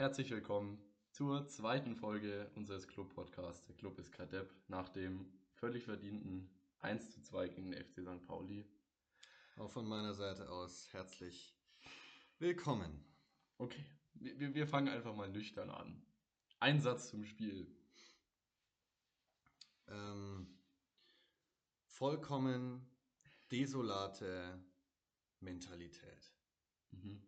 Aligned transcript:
Herzlich 0.00 0.30
willkommen 0.30 0.80
zur 1.10 1.48
zweiten 1.48 1.96
Folge 1.96 2.48
unseres 2.54 2.86
Club-Podcasts. 2.86 3.66
Der 3.66 3.74
Club 3.74 3.98
ist 3.98 4.12
Kadepp 4.12 4.48
nach 4.68 4.88
dem 4.90 5.28
völlig 5.54 5.86
verdienten 5.86 6.48
1 6.78 7.10
zu 7.10 7.20
2 7.20 7.48
gegen 7.48 7.72
den 7.72 7.84
FC 7.84 8.02
St. 8.02 8.24
Pauli. 8.24 8.64
Auch 9.56 9.72
von 9.72 9.88
meiner 9.88 10.14
Seite 10.14 10.50
aus 10.50 10.86
herzlich 10.92 11.52
willkommen. 12.38 13.04
Okay, 13.56 13.84
wir, 14.14 14.54
wir 14.54 14.68
fangen 14.68 14.86
einfach 14.86 15.16
mal 15.16 15.28
nüchtern 15.28 15.68
an. 15.68 16.00
Ein 16.60 16.80
Satz 16.80 17.08
zum 17.08 17.24
Spiel. 17.24 17.66
Ähm, 19.88 20.60
vollkommen 21.86 22.88
desolate 23.50 24.64
Mentalität. 25.40 26.32
Mhm. 26.92 27.20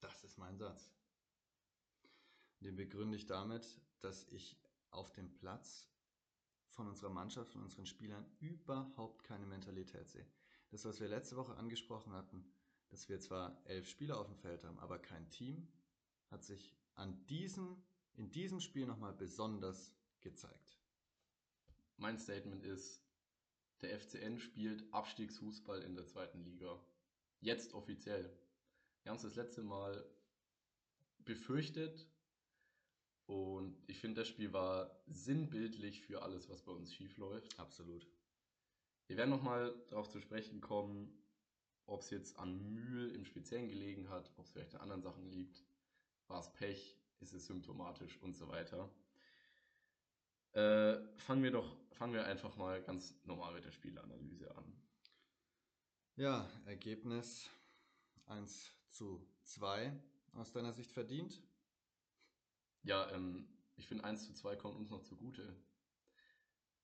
Das 0.00 0.22
ist 0.22 0.36
mein 0.36 0.58
Satz. 0.58 0.97
Den 2.60 2.76
begründe 2.76 3.16
ich 3.16 3.26
damit, 3.26 3.80
dass 4.00 4.26
ich 4.28 4.56
auf 4.90 5.12
dem 5.12 5.32
Platz 5.34 5.88
von 6.70 6.88
unserer 6.88 7.10
Mannschaft, 7.10 7.52
von 7.52 7.62
unseren 7.62 7.86
Spielern 7.86 8.24
überhaupt 8.40 9.24
keine 9.24 9.46
Mentalität 9.46 10.08
sehe. 10.08 10.26
Das, 10.70 10.84
was 10.84 11.00
wir 11.00 11.08
letzte 11.08 11.36
Woche 11.36 11.56
angesprochen 11.56 12.12
hatten, 12.12 12.44
dass 12.88 13.08
wir 13.08 13.20
zwar 13.20 13.60
elf 13.66 13.88
Spieler 13.88 14.18
auf 14.18 14.26
dem 14.26 14.36
Feld 14.36 14.64
haben, 14.64 14.78
aber 14.78 14.98
kein 14.98 15.28
Team, 15.30 15.68
hat 16.30 16.44
sich 16.44 16.74
an 16.94 17.24
diesem, 17.26 17.82
in 18.14 18.30
diesem 18.30 18.60
Spiel 18.60 18.86
nochmal 18.86 19.12
besonders 19.12 19.94
gezeigt. 20.20 20.78
Mein 21.96 22.18
Statement 22.18 22.64
ist, 22.64 23.02
der 23.80 23.98
FCN 23.98 24.38
spielt 24.38 24.92
Abstiegsfußball 24.92 25.82
in 25.82 25.94
der 25.94 26.06
zweiten 26.06 26.42
Liga. 26.44 26.80
Jetzt 27.40 27.74
offiziell. 27.74 28.36
Wir 29.02 29.10
haben 29.10 29.16
es 29.16 29.22
das 29.22 29.36
letzte 29.36 29.62
Mal 29.62 30.04
befürchtet 31.24 32.06
und 33.28 33.76
ich 33.88 33.98
finde, 33.98 34.22
das 34.22 34.28
Spiel 34.28 34.54
war 34.54 34.90
sinnbildlich 35.06 36.00
für 36.00 36.22
alles, 36.22 36.48
was 36.48 36.62
bei 36.62 36.72
uns 36.72 36.94
schief 36.94 37.18
läuft. 37.18 37.58
Absolut. 37.60 38.08
Wir 39.06 39.18
werden 39.18 39.28
nochmal 39.28 39.74
darauf 39.90 40.08
zu 40.08 40.18
sprechen 40.18 40.62
kommen, 40.62 41.12
ob 41.84 42.00
es 42.00 42.08
jetzt 42.08 42.38
an 42.38 42.72
Mühe 42.72 43.08
im 43.08 43.26
Speziellen 43.26 43.68
gelegen 43.68 44.08
hat, 44.08 44.32
ob 44.38 44.46
es 44.46 44.52
vielleicht 44.52 44.74
an 44.76 44.80
anderen 44.80 45.02
Sachen 45.02 45.26
liegt. 45.30 45.62
War 46.26 46.40
es 46.40 46.50
Pech? 46.54 46.96
Ist 47.20 47.34
es 47.34 47.46
symptomatisch 47.46 48.16
und 48.22 48.34
so 48.34 48.48
weiter. 48.48 48.88
Äh, 50.52 50.96
fangen 51.18 51.42
wir 51.42 51.50
doch, 51.50 51.76
fangen 51.90 52.14
wir 52.14 52.24
einfach 52.24 52.56
mal 52.56 52.82
ganz 52.82 53.14
normal 53.24 53.52
mit 53.52 53.64
der 53.64 53.72
Spielanalyse 53.72 54.56
an. 54.56 54.72
Ja, 56.16 56.48
Ergebnis 56.64 57.50
1 58.24 58.72
zu 58.88 59.22
2 59.42 59.92
aus 60.32 60.50
deiner 60.50 60.72
Sicht 60.72 60.92
verdient? 60.92 61.42
Ja, 62.82 63.10
ähm, 63.12 63.46
ich 63.76 63.86
finde 63.86 64.04
1 64.04 64.26
zu 64.26 64.32
2 64.34 64.56
kommt 64.56 64.76
uns 64.76 64.90
noch 64.90 65.02
zugute. 65.02 65.54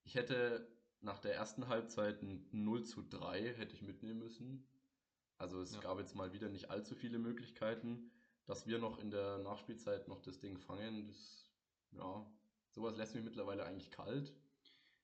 Ich 0.04 0.14
hätte 0.14 0.68
nach 1.00 1.18
der 1.18 1.34
ersten 1.34 1.68
Halbzeit 1.68 2.22
ein 2.22 2.48
0 2.52 2.84
zu 2.84 3.02
3 3.02 3.54
hätte 3.54 3.74
ich 3.74 3.82
mitnehmen 3.82 4.18
müssen. 4.20 4.66
Also 5.38 5.60
es 5.60 5.74
Ja. 5.74 5.80
gab 5.80 5.98
jetzt 5.98 6.14
mal 6.14 6.32
wieder 6.32 6.48
nicht 6.48 6.70
allzu 6.70 6.94
viele 6.94 7.18
Möglichkeiten, 7.18 8.10
dass 8.46 8.66
wir 8.66 8.78
noch 8.78 8.98
in 8.98 9.10
der 9.10 9.38
Nachspielzeit 9.38 10.08
noch 10.08 10.20
das 10.20 10.38
Ding 10.38 10.58
fangen. 10.58 11.06
Das, 11.08 11.48
ja, 11.92 12.26
sowas 12.70 12.96
lässt 12.96 13.14
mich 13.14 13.24
mittlerweile 13.24 13.64
eigentlich 13.64 13.90
kalt. 13.90 14.34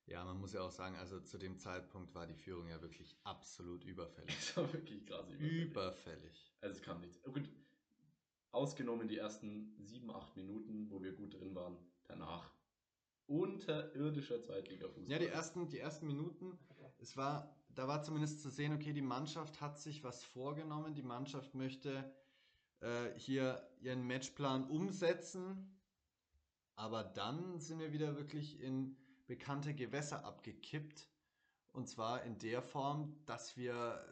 Ja, 0.06 0.24
man 0.24 0.38
muss 0.40 0.52
ja 0.52 0.62
auch 0.62 0.70
sagen, 0.72 0.96
also 0.96 1.20
zu 1.20 1.38
dem 1.38 1.56
Zeitpunkt 1.58 2.14
war 2.14 2.26
die 2.26 2.34
Führung 2.34 2.66
ja 2.68 2.80
wirklich 2.82 3.16
absolut 3.24 3.84
überfällig. 3.84 4.34
Das 4.36 4.56
war 4.56 4.72
wirklich 4.72 5.06
krass. 5.06 5.28
überfällig. 5.30 5.70
Überfällig. 5.70 6.52
Also 6.60 6.76
es 6.76 6.82
kam 6.82 7.00
nichts. 7.00 7.22
Gut, 7.22 7.48
ausgenommen 8.52 9.08
die 9.08 9.18
ersten 9.18 9.74
sieben, 9.78 10.10
acht 10.10 10.36
Minuten, 10.36 10.90
wo 10.90 11.02
wir 11.02 11.12
gut 11.12 11.34
drin 11.34 11.54
waren. 11.54 11.76
Danach 12.08 12.50
unterirdischer 13.26 14.42
Zweitliga-Fußball. 14.42 15.10
Ja, 15.10 15.18
die 15.18 15.28
ersten, 15.28 15.68
die 15.68 15.78
ersten 15.78 16.06
Minuten, 16.06 16.58
es 16.98 17.16
war, 17.16 17.56
da 17.68 17.86
war 17.86 18.02
zumindest 18.02 18.42
zu 18.42 18.50
sehen, 18.50 18.74
okay, 18.74 18.92
die 18.92 19.02
Mannschaft 19.02 19.60
hat 19.60 19.78
sich 19.78 20.02
was 20.02 20.24
vorgenommen, 20.24 20.94
die 20.94 21.02
Mannschaft 21.02 21.54
möchte 21.54 22.12
äh, 22.80 23.10
hier 23.16 23.62
ihren 23.80 24.04
Matchplan 24.04 24.68
umsetzen, 24.68 25.78
aber 26.74 27.04
dann 27.04 27.60
sind 27.60 27.78
wir 27.78 27.92
wieder 27.92 28.16
wirklich 28.16 28.60
in 28.60 28.96
bekannte 29.28 29.74
Gewässer 29.74 30.24
abgekippt 30.24 31.08
und 31.72 31.88
zwar 31.88 32.24
in 32.24 32.36
der 32.38 32.62
Form, 32.62 33.16
dass 33.26 33.56
wir 33.56 34.04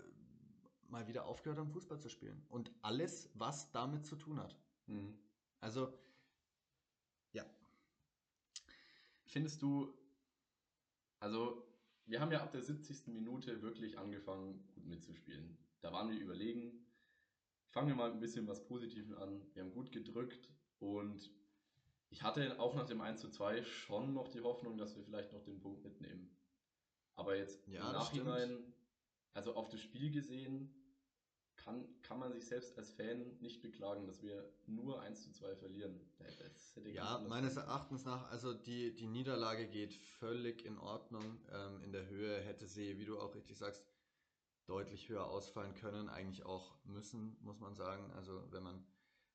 mal 0.89 1.07
wieder 1.07 1.27
aufgehört 1.27 1.59
haben, 1.59 1.71
Fußball 1.71 2.01
zu 2.01 2.09
spielen 2.09 2.45
und 2.49 2.73
alles, 2.83 3.31
was 3.35 3.71
damit 3.73 4.07
zu 4.07 4.17
tun 4.17 4.41
hat. 4.41 4.57
Mhm. 4.87 5.19
Also, 5.61 5.93
ja, 7.33 7.45
Findest 9.29 9.61
du, 9.61 9.93
also 11.21 11.63
wir 12.07 12.21
haben 12.21 12.33
ja 12.33 12.43
ab 12.43 12.51
der 12.51 12.63
70. 12.63 13.09
Minute 13.09 13.61
wirklich 13.61 13.99
angefangen, 13.99 14.67
gut 14.75 14.87
mitzuspielen. 14.87 15.59
Da 15.83 15.93
waren 15.93 16.11
wir 16.11 16.19
überlegen. 16.19 16.87
Fangen 17.69 17.89
wir 17.89 17.95
mal 17.95 18.11
ein 18.11 18.21
bisschen 18.21 18.49
was 18.49 18.65
Positives 18.65 19.13
an. 19.13 19.43
Wir 19.53 19.63
haben 19.63 19.73
gut 19.73 19.93
gedrückt 19.93 20.51
und 20.79 21.31
ich 22.09 22.23
hatte 22.23 22.59
auch 22.59 22.75
nach 22.75 22.87
dem 22.87 23.03
1 23.03 23.21
zu 23.21 23.29
2 23.29 23.63
schon 23.63 24.15
noch 24.15 24.29
die 24.29 24.41
Hoffnung, 24.41 24.79
dass 24.79 24.97
wir 24.97 25.05
vielleicht 25.05 25.33
noch 25.33 25.43
den 25.43 25.61
Punkt 25.61 25.85
mitnehmen. 25.85 26.35
Aber 27.15 27.37
jetzt 27.37 27.67
Ja, 27.69 27.89
im 27.89 27.93
Nachhinein, 27.93 28.73
also 29.35 29.55
auf 29.55 29.69
das 29.69 29.81
Spiel 29.81 30.11
gesehen, 30.11 30.78
kann, 31.69 31.85
kann 32.03 32.19
man 32.19 32.33
sich 32.33 32.47
selbst 32.47 32.77
als 32.79 32.93
Fan 32.93 33.37
nicht 33.41 33.63
beklagen, 33.63 34.07
dass 34.07 34.23
wir 34.23 34.51
nur 34.67 35.01
1 35.01 35.23
zu 35.23 35.33
2 35.33 35.57
verlieren. 35.57 36.01
Das 36.19 36.75
hätte 36.77 36.93
ganz 36.93 36.97
Ja, 36.97 37.19
meines 37.29 37.57
Erachtens 37.57 38.05
nach, 38.05 38.31
also 38.31 38.55
die, 38.55 38.95
die 38.95 39.07
Niederlage 39.07 39.69
geht 39.69 39.95
völlig 39.95 40.65
in 40.65 40.79
Ordnung. 40.79 41.41
Ähm, 41.53 41.83
in 41.83 41.93
der 41.93 42.07
Höhe 42.09 42.41
hätte 42.41 42.67
sie, 42.67 42.99
wie 42.99 43.05
du 43.05 43.19
auch 43.19 43.35
richtig 43.35 43.59
sagst, 43.59 43.85
deutlich 44.67 45.09
höher 45.09 45.27
ausfallen 45.27 45.75
können, 45.75 46.09
eigentlich 46.09 46.45
auch 46.45 46.75
müssen, 46.85 47.37
muss 47.41 47.61
man 47.61 47.75
sagen. 47.75 48.11
Also 48.13 48.43
wenn 48.51 48.63
man 48.63 48.85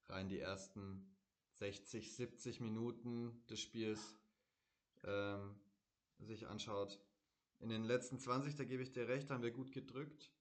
rein 0.08 0.30
die 0.30 0.40
ersten 0.40 1.16
60, 1.54 2.16
70 2.16 2.60
Minuten 2.62 3.44
des 3.50 3.60
Spiels 3.60 4.18
ähm, 5.04 5.56
sich 6.20 6.48
anschaut. 6.48 7.00
In 7.60 7.70
den 7.70 7.84
letzten 7.84 8.20
20, 8.20 8.56
da 8.56 8.64
gebe 8.64 8.84
ich 8.84 8.92
dir 8.92 9.08
recht, 9.08 9.30
haben 9.30 9.44
wir 9.44 9.52
gut 9.52 9.72
gedrückt. 9.72 10.32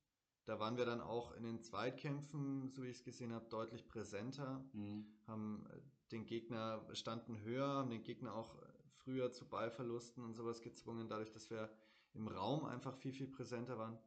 Da 0.44 0.58
waren 0.58 0.76
wir 0.76 0.84
dann 0.84 1.00
auch 1.00 1.32
in 1.32 1.44
den 1.44 1.60
Zweitkämpfen, 1.60 2.70
so 2.72 2.82
wie 2.82 2.88
ich 2.88 2.96
es 2.96 3.04
gesehen 3.04 3.32
habe, 3.32 3.48
deutlich 3.48 3.86
präsenter 3.86 4.64
Mhm. 4.72 5.06
haben 5.26 5.66
äh, 5.70 5.80
den 6.10 6.26
Gegner, 6.26 6.84
standen 6.94 7.40
höher, 7.40 7.68
haben 7.68 7.90
den 7.90 8.02
Gegner 8.02 8.34
auch 8.34 8.56
früher 9.04 9.32
zu 9.32 9.48
Ballverlusten 9.48 10.22
und 10.24 10.34
sowas 10.34 10.60
gezwungen, 10.60 11.08
dadurch, 11.08 11.30
dass 11.30 11.50
wir 11.50 11.70
im 12.14 12.28
Raum 12.28 12.64
einfach 12.64 12.94
viel, 12.96 13.12
viel 13.12 13.28
präsenter 13.28 13.78
waren. 13.78 13.98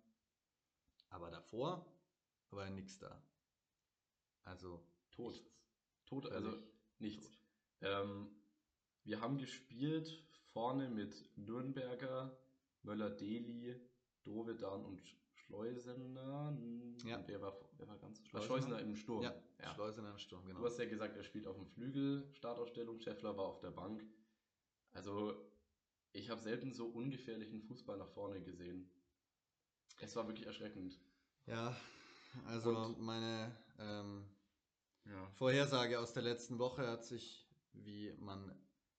Aber 1.10 1.32
davor 1.32 1.86
war 2.52 2.66
ja 2.66 2.70
nichts 2.72 3.00
da. 3.00 3.22
Also 4.44 4.86
Tot. 5.12 5.34
nichts. 5.34 5.52
Tot, 6.06 6.32
also 6.32 6.58
nichts. 7.00 7.30
tot. 7.32 7.40
Ähm, 7.82 8.30
wir 9.04 9.22
haben 9.22 9.38
gespielt 9.38 10.24
vorne 10.54 10.90
mit 10.90 11.30
Nürnberger, 11.38 12.38
Möller-Deli, 12.84 13.76
Dovedan 14.24 14.86
und 14.86 15.02
Schleusener. 15.48 16.58
Ja. 17.06 17.18
Und 17.18 17.28
wer 17.28 17.42
war, 17.42 17.58
wer 17.78 17.88
war 17.88 17.98
ganz? 17.98 18.20
Schleusener. 18.28 18.46
Schleusener 18.48 18.80
im 18.80 18.96
Sturm. 18.96 19.24
Ja, 19.24 19.34
Schleusener 19.74 20.12
im 20.12 20.18
Sturm, 20.20 20.46
genau. 20.46 20.60
Du 20.60 20.66
hast 20.66 20.80
ja 20.80 20.86
gesagt, 20.86 21.16
er 21.18 21.24
spielt 21.24 21.48
auf 21.48 21.56
dem 21.56 21.68
Flügel, 21.68 22.28
Startausstellung, 22.34 23.00
Scheffler 23.00 23.38
war 23.38 23.46
auf 23.46 23.60
der 23.60 23.72
Bank. 23.72 24.04
Also, 24.94 25.34
ich 26.14 26.30
habe 26.30 26.42
selten 26.42 26.72
so 26.74 26.88
ungefährlichen 26.88 27.62
Fußball 27.62 27.98
nach 27.98 28.10
vorne 28.10 28.42
gesehen. 28.42 28.90
Es 30.00 30.16
war 30.16 30.28
wirklich 30.28 30.48
erschreckend. 30.48 31.00
Ja, 31.46 31.76
also 32.48 32.76
Und- 32.78 33.00
meine 33.02 33.56
ähm, 33.80 34.26
Ja. 35.06 35.30
Vorhersage 35.36 36.00
aus 36.00 36.14
der 36.14 36.24
letzten 36.24 36.58
Woche 36.60 36.88
hat 36.88 37.06
sich, 37.06 37.48
wie 37.74 38.14
man 38.20 38.52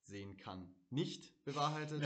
sehen 0.02 0.36
kann, 0.36 0.72
nicht 0.90 1.44
bewahrheitet. 1.44 2.02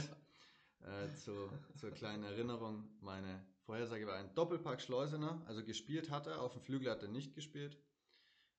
Äh, 0.83 1.15
zu, 1.15 1.51
zur 1.77 1.91
kleinen 1.91 2.25
Erinnerung, 2.25 2.89
meine 3.03 3.45
Vorhersage 3.71 4.05
war 4.05 4.17
ein 4.17 4.35
Doppelpack 4.35 4.81
Schleusener, 4.81 5.41
also 5.47 5.63
gespielt 5.63 6.11
hat 6.11 6.27
er, 6.27 6.43
auf 6.43 6.55
dem 6.55 6.61
Flügel 6.61 6.91
hat 6.91 7.03
er 7.05 7.09
nicht 7.09 7.37
gespielt. 7.37 7.79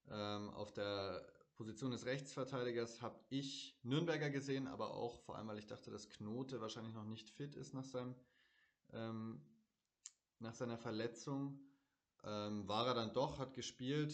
Ähm, 0.09 0.49
auf 0.51 0.71
der 0.71 1.27
Position 1.55 1.91
des 1.91 2.05
Rechtsverteidigers 2.05 3.01
habe 3.01 3.19
ich 3.27 3.77
Nürnberger 3.83 4.29
gesehen, 4.29 4.67
aber 4.67 4.93
auch 4.93 5.19
vor 5.19 5.35
allem, 5.35 5.49
weil 5.49 5.59
ich 5.59 5.67
dachte, 5.67 5.91
dass 5.91 6.07
Knote 6.07 6.61
wahrscheinlich 6.61 6.93
noch 6.93 7.03
nicht 7.03 7.29
fit 7.29 7.55
ist 7.55 7.73
nach 7.73 7.83
seinem 7.83 8.15
ähm, 8.93 9.41
nach 10.39 10.53
seiner 10.53 10.77
Verletzung. 10.77 11.59
Ähm, 12.23 12.65
war 12.69 12.87
er 12.87 12.93
dann 12.93 13.11
doch, 13.11 13.37
hat 13.37 13.53
gespielt, 13.53 14.13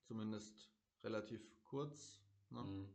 zumindest 0.00 0.70
relativ 1.04 1.42
kurz. 1.64 2.22
Ne? 2.48 2.62
Mhm. 2.62 2.88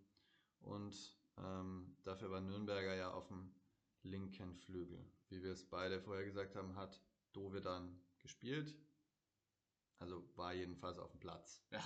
Und 0.61 1.19
ähm, 1.37 1.95
dafür 2.03 2.31
war 2.31 2.41
Nürnberger 2.41 2.95
ja 2.95 3.11
auf 3.11 3.27
dem 3.27 3.53
linken 4.01 4.55
Flügel. 4.55 5.05
Wie 5.29 5.43
wir 5.43 5.51
es 5.51 5.63
beide 5.69 6.01
vorher 6.01 6.25
gesagt 6.25 6.55
haben, 6.55 6.75
hat 6.75 6.99
Dove 7.33 7.61
dann 7.61 7.99
gespielt. 8.19 8.75
Also 9.99 10.23
war 10.35 10.53
jedenfalls 10.53 10.97
auf 10.97 11.11
dem 11.11 11.19
Platz. 11.19 11.63
Ja. 11.71 11.81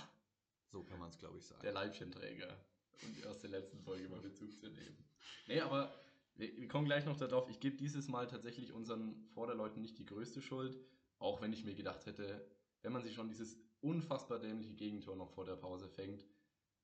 So 0.68 0.82
kann 0.82 0.98
man 0.98 1.10
es, 1.10 1.18
glaube 1.18 1.38
ich, 1.38 1.44
sagen. 1.44 1.62
Der 1.62 1.72
Leibchenträger. 1.72 2.56
Um 3.02 3.30
aus 3.30 3.40
der 3.40 3.50
letzten 3.50 3.78
Folge 3.80 4.08
mal 4.08 4.20
Bezug 4.20 4.58
zu 4.58 4.68
nehmen. 4.68 5.04
Nee, 5.46 5.60
aber 5.60 5.94
wir, 6.34 6.56
wir 6.56 6.68
kommen 6.68 6.86
gleich 6.86 7.04
noch 7.04 7.16
darauf. 7.16 7.48
Ich 7.50 7.60
gebe 7.60 7.76
dieses 7.76 8.08
Mal 8.08 8.26
tatsächlich 8.26 8.72
unseren 8.72 9.26
Vorderleuten 9.34 9.82
nicht 9.82 9.98
die 9.98 10.06
größte 10.06 10.40
Schuld. 10.40 10.78
Auch 11.18 11.40
wenn 11.40 11.52
ich 11.52 11.64
mir 11.64 11.74
gedacht 11.74 12.06
hätte, 12.06 12.46
wenn 12.82 12.92
man 12.92 13.02
sich 13.02 13.14
schon 13.14 13.28
dieses 13.28 13.58
unfassbar 13.80 14.38
dämliche 14.38 14.74
Gegentor 14.74 15.16
noch 15.16 15.30
vor 15.30 15.44
der 15.44 15.56
Pause 15.56 15.88
fängt, 15.88 16.26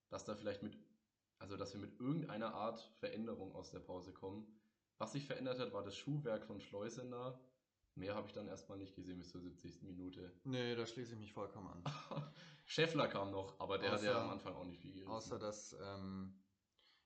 dass 0.09 0.25
da 0.25 0.35
vielleicht 0.35 0.63
mit, 0.63 0.77
also 1.39 1.57
dass 1.57 1.73
wir 1.73 1.81
mit 1.81 1.99
irgendeiner 1.99 2.53
Art 2.53 2.81
Veränderung 2.99 3.53
aus 3.55 3.71
der 3.71 3.79
Pause 3.79 4.13
kommen. 4.13 4.47
Was 4.97 5.13
sich 5.13 5.25
verändert 5.25 5.59
hat, 5.59 5.73
war 5.73 5.83
das 5.83 5.95
Schuhwerk 5.97 6.45
von 6.45 6.59
Schleusener. 6.61 7.39
Mehr 7.95 8.15
habe 8.15 8.27
ich 8.27 8.33
dann 8.33 8.47
erstmal 8.47 8.77
nicht 8.79 8.95
gesehen 8.95 9.19
bis 9.19 9.29
zur 9.29 9.41
70. 9.41 9.83
Minute. 9.83 10.31
Nee, 10.45 10.75
da 10.75 10.85
schließe 10.85 11.13
ich 11.13 11.19
mich 11.19 11.33
vollkommen 11.33 11.67
an. 11.67 11.83
Scheffler 12.65 13.07
kam 13.07 13.31
noch, 13.31 13.59
aber 13.59 13.77
der 13.77 13.91
Außer- 13.91 13.93
hat 13.97 14.03
ja 14.03 14.23
am 14.23 14.31
Anfang 14.31 14.55
auch 14.55 14.65
nicht 14.65 14.79
viel 14.81 14.93
gerissen. 14.93 15.11
Außer 15.11 15.37
dass, 15.37 15.73
ähm, 15.79 16.33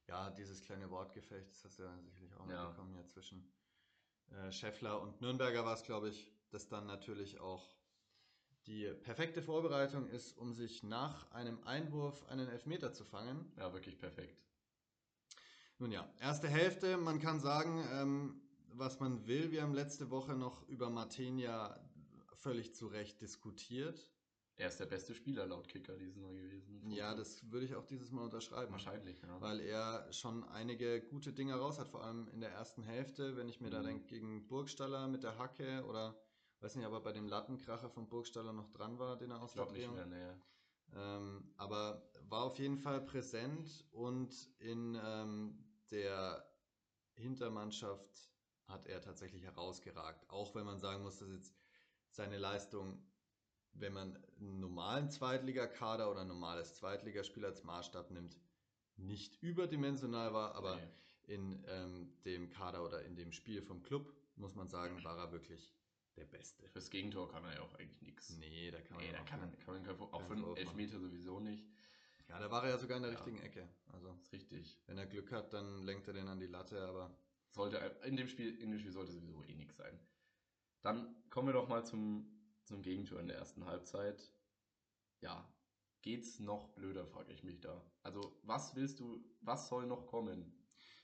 ja, 0.07 0.29
dieses 0.29 0.61
kleine 0.61 0.89
Wortgefecht, 0.89 1.51
das 1.51 1.63
hast 1.65 1.79
du 1.79 1.83
ja 1.83 1.97
sicherlich 1.99 2.33
auch 2.35 2.47
Ja. 2.49 2.63
mitbekommen 2.67 2.93
hier 2.93 3.05
zwischen 3.05 3.51
äh, 4.31 4.51
Scheffler 4.51 5.01
und 5.01 5.19
Nürnberger 5.19 5.65
war 5.65 5.73
es, 5.73 5.83
glaube 5.83 6.09
ich, 6.09 6.31
das 6.51 6.67
dann 6.69 6.85
natürlich 6.85 7.39
auch 7.39 7.75
die 8.65 8.85
perfekte 9.03 9.41
Vorbereitung 9.41 10.07
ist, 10.09 10.37
um 10.37 10.53
sich 10.53 10.83
nach 10.83 11.31
einem 11.31 11.61
Einwurf 11.63 12.25
einen 12.29 12.47
Elfmeter 12.49 12.93
zu 12.93 13.03
fangen. 13.05 13.51
Ja, 13.57 13.73
wirklich 13.73 13.97
perfekt. 13.97 14.41
Nun 15.79 15.91
ja, 15.91 16.09
erste 16.19 16.47
Hälfte, 16.49 16.97
man 16.97 17.19
kann 17.19 17.39
sagen, 17.39 17.85
ähm, 17.91 18.41
was 18.77 19.00
man 19.00 19.25
will. 19.27 19.51
Wir 19.51 19.62
haben 19.63 19.74
letzte 19.74 20.09
Woche 20.09 20.35
noch 20.35 20.68
über 20.68 20.89
Martenia 20.89 21.79
völlig 22.33 22.74
zu 22.75 22.88
Recht 22.88 23.21
diskutiert. 23.21 24.07
Er 24.56 24.69
ist 24.69 24.79
der 24.79 24.88
beste 24.88 25.13
Spieler 25.13 25.45
laut 25.45 25.68
Kicker 25.68 25.95
dieses 25.97 26.15
Mal 26.15 26.33
gewesen. 26.33 26.89
Ja, 26.91 27.13
das 27.13 27.51
würde 27.51 27.65
ich 27.65 27.75
auch 27.75 27.85
dieses 27.85 28.12
Mal 28.12 28.24
unterschreiben. 28.24 28.71
wahrscheinlich, 28.71 29.21
ja. 29.21 29.39
weil 29.39 29.59
er 29.59 30.12
schon 30.12 30.44
einige 30.45 31.01
gute 31.01 31.31
Dinge 31.31 31.56
raus 31.56 31.77
hat, 31.77 31.89
vor 31.89 32.03
allem 32.03 32.27
in 32.29 32.39
der 32.41 32.51
ersten 32.51 32.81
Hälfte, 32.81 33.35
wenn 33.38 33.50
ich 33.50 33.62
mir 33.62 33.69
da 33.69 33.81
Mhm. 33.81 33.85
denke, 33.85 34.06
gegen 34.07 34.47
Burgstaller 34.47 35.07
mit 35.07 35.21
der 35.23 35.38
Hacke 35.38 35.85
oder 35.85 36.19
weiß 36.62 36.75
nicht, 36.75 36.88
ob 36.88 36.94
er 36.94 37.01
bei 37.01 37.12
dem 37.12 37.27
Lattenkracher 37.27 37.89
von 37.89 38.09
Burgstaller 38.09 38.51
noch 38.51 38.69
dran 38.71 38.97
war, 38.97 39.15
den 39.15 39.30
er 39.30 39.41
aus 39.44 39.51
Ich 39.51 39.56
der 39.57 39.65
glaube 39.65 39.77
nicht 39.77 39.91
Drehung. 39.94 40.09
mehr, 40.09 40.33
nee. 40.33 40.41
Ähm, 40.95 41.53
aber 41.57 42.09
war 42.30 42.44
auf 42.45 42.57
jeden 42.57 42.77
Fall 42.80 43.01
präsent 43.01 43.85
und 43.91 44.33
in 44.57 44.97
ähm, 45.03 45.63
der 45.91 46.50
Hintermannschaft 47.13 48.31
hat 48.67 48.87
er 48.87 49.01
tatsächlich 49.01 49.43
herausgeragt. 49.43 50.29
Auch 50.29 50.53
wenn 50.55 50.65
man 50.65 50.79
sagen 50.79 51.03
muss, 51.03 51.19
dass 51.19 51.29
jetzt 51.29 51.55
seine 52.09 52.37
Leistung, 52.37 53.01
wenn 53.73 53.93
man 53.93 54.17
einen 54.39 54.59
normalen 54.59 55.09
Zweitligakader 55.09 56.09
oder 56.11 56.21
ein 56.21 56.27
normales 56.27 56.73
Zweitligaspiel 56.75 57.45
als 57.45 57.63
Maßstab 57.63 58.11
nimmt, 58.11 58.37
nicht 58.97 59.41
überdimensional 59.41 60.33
war, 60.33 60.55
aber 60.55 60.75
Nee. 60.77 61.33
in 61.35 61.63
ähm, 61.67 62.13
dem 62.25 62.49
Kader 62.49 62.83
oder 62.83 63.03
in 63.03 63.15
dem 63.15 63.31
Spiel 63.31 63.61
vom 63.61 63.83
Club, 63.83 64.13
muss 64.35 64.55
man 64.55 64.67
sagen, 64.69 65.03
war 65.03 65.17
er 65.17 65.31
wirklich 65.31 65.73
der 66.15 66.25
Beste. 66.25 66.67
Fürs 66.69 66.89
Gegentor 66.89 67.29
kann 67.29 67.43
er 67.45 67.55
ja 67.55 67.61
auch 67.61 67.73
eigentlich 67.75 68.01
nichts. 68.01 68.29
Nee, 68.37 68.71
da 68.71 68.81
kann 68.81 68.97
man 68.97 69.05
Nee, 69.05 69.11
da 69.11 69.21
auch 69.21 69.25
kann 69.25 69.39
keinen- 69.39 69.51
man, 69.67 69.83
kann 69.83 69.97
man 69.99 70.09
auch 70.13 70.21
für 70.23 70.33
einen 70.33 70.55
Elfmeter 70.57 70.99
sowieso 70.99 71.39
nicht. 71.39 71.69
Ja, 72.27 72.39
da 72.39 72.49
war 72.49 72.63
er 72.63 72.71
ja 72.71 72.77
sogar 72.77 72.97
in 72.97 73.03
der 73.03 73.11
Ja. 73.11 73.17
richtigen 73.17 73.39
Ecke. 73.39 73.69
Also, 73.93 74.17
richtig. 74.33 74.77
wenn 74.87 74.97
er 74.97 75.05
Glück 75.05 75.31
hat, 75.31 75.53
dann 75.53 75.83
lenkt 75.83 76.07
er 76.07 76.13
den 76.13 76.27
an 76.27 76.39
die 76.39 76.47
Latte, 76.47 76.81
aber 76.87 77.15
Sollte, 77.57 77.77
in 78.06 78.15
dem 78.15 78.27
Spiel, 78.27 78.56
in 78.62 78.71
dem 78.71 78.80
Spiel 78.80 78.92
sollte 78.92 79.12
sowieso 79.12 79.44
eh 79.44 79.56
nichts 79.56 79.75
sein. 79.77 80.00
Dann 80.81 81.15
kommen 81.30 81.50
wir 81.50 81.54
doch 81.54 81.68
mal 81.68 81.83
zum, 81.83 82.25
zum 82.63 82.81
Gegentor 82.81 83.19
in 83.19 83.27
der 83.27 83.38
ersten 83.38 83.65
Halbzeit. 83.65 84.31
Ja, 85.21 85.44
geht's 86.01 86.39
noch 86.39 86.69
blöder, 86.75 87.06
frage 87.06 87.33
ich 87.33 87.44
mich 87.44 87.59
da. 87.59 87.83
Also, 88.04 88.39
was 88.44 88.75
willst 88.75 89.00
du, 89.00 89.25
was 89.42 89.68
soll 89.68 89.88
noch 89.88 90.06
kommen? 90.06 90.54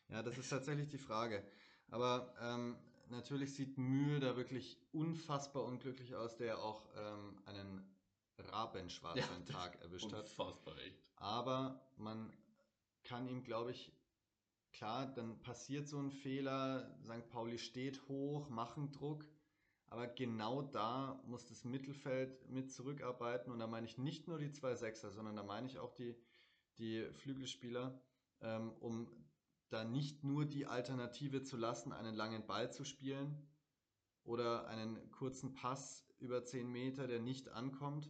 ja, 0.09 0.21
das 0.21 0.37
ist 0.37 0.49
tatsächlich 0.49 0.89
die 0.89 0.97
Frage. 0.97 1.43
Aber 1.89 2.33
ähm, 2.39 2.77
natürlich 3.09 3.55
sieht 3.55 3.77
Mühl 3.77 4.19
da 4.19 4.37
wirklich 4.37 4.79
unfassbar 4.91 5.63
unglücklich 5.65 6.15
aus, 6.15 6.37
der 6.37 6.59
auch 6.59 6.87
ähm, 6.95 7.41
einen 7.45 7.95
rabenschwarzen 8.37 9.45
Ja, 9.47 9.51
Tag 9.51 9.81
erwischt 9.81 10.11
hat. 10.13 10.23
Unfassbar 10.23 10.77
echt. 10.79 11.01
Aber 11.15 11.81
man 11.97 12.31
kann 13.03 13.27
ihm, 13.27 13.43
glaube 13.43 13.71
ich, 13.71 13.91
klar, 14.73 15.07
dann 15.13 15.39
passiert 15.39 15.87
so 15.87 15.99
ein 15.99 16.11
Fehler, 16.11 16.93
St. 17.03 17.29
Pauli 17.29 17.57
steht 17.57 18.07
hoch, 18.07 18.49
machen 18.49 18.91
Druck, 18.91 19.25
aber 19.87 20.07
genau 20.07 20.61
da 20.61 21.21
muss 21.25 21.45
das 21.45 21.63
Mittelfeld 21.63 22.49
mit 22.49 22.71
zurückarbeiten 22.71 23.51
und 23.51 23.59
da 23.59 23.67
meine 23.67 23.85
ich 23.85 23.97
nicht 23.97 24.27
nur 24.27 24.39
die 24.39 24.51
zwei 24.51 24.75
Sechser, 24.75 25.11
sondern 25.11 25.35
da 25.35 25.43
meine 25.43 25.67
ich 25.67 25.79
auch 25.79 25.93
die, 25.93 26.15
die 26.77 27.05
Flügelspieler, 27.11 28.01
ähm, 28.41 28.73
um 28.79 29.07
da 29.69 29.83
nicht 29.83 30.23
nur 30.23 30.45
die 30.45 30.65
Alternative 30.65 31.43
zu 31.43 31.57
lassen, 31.57 31.93
einen 31.93 32.15
langen 32.15 32.45
Ball 32.45 32.71
zu 32.71 32.83
spielen 32.83 33.47
oder 34.23 34.67
einen 34.67 35.11
kurzen 35.11 35.53
Pass 35.53 36.05
über 36.19 36.43
10 36.43 36.71
Meter, 36.71 37.07
der 37.07 37.19
nicht 37.19 37.49
ankommt, 37.49 38.09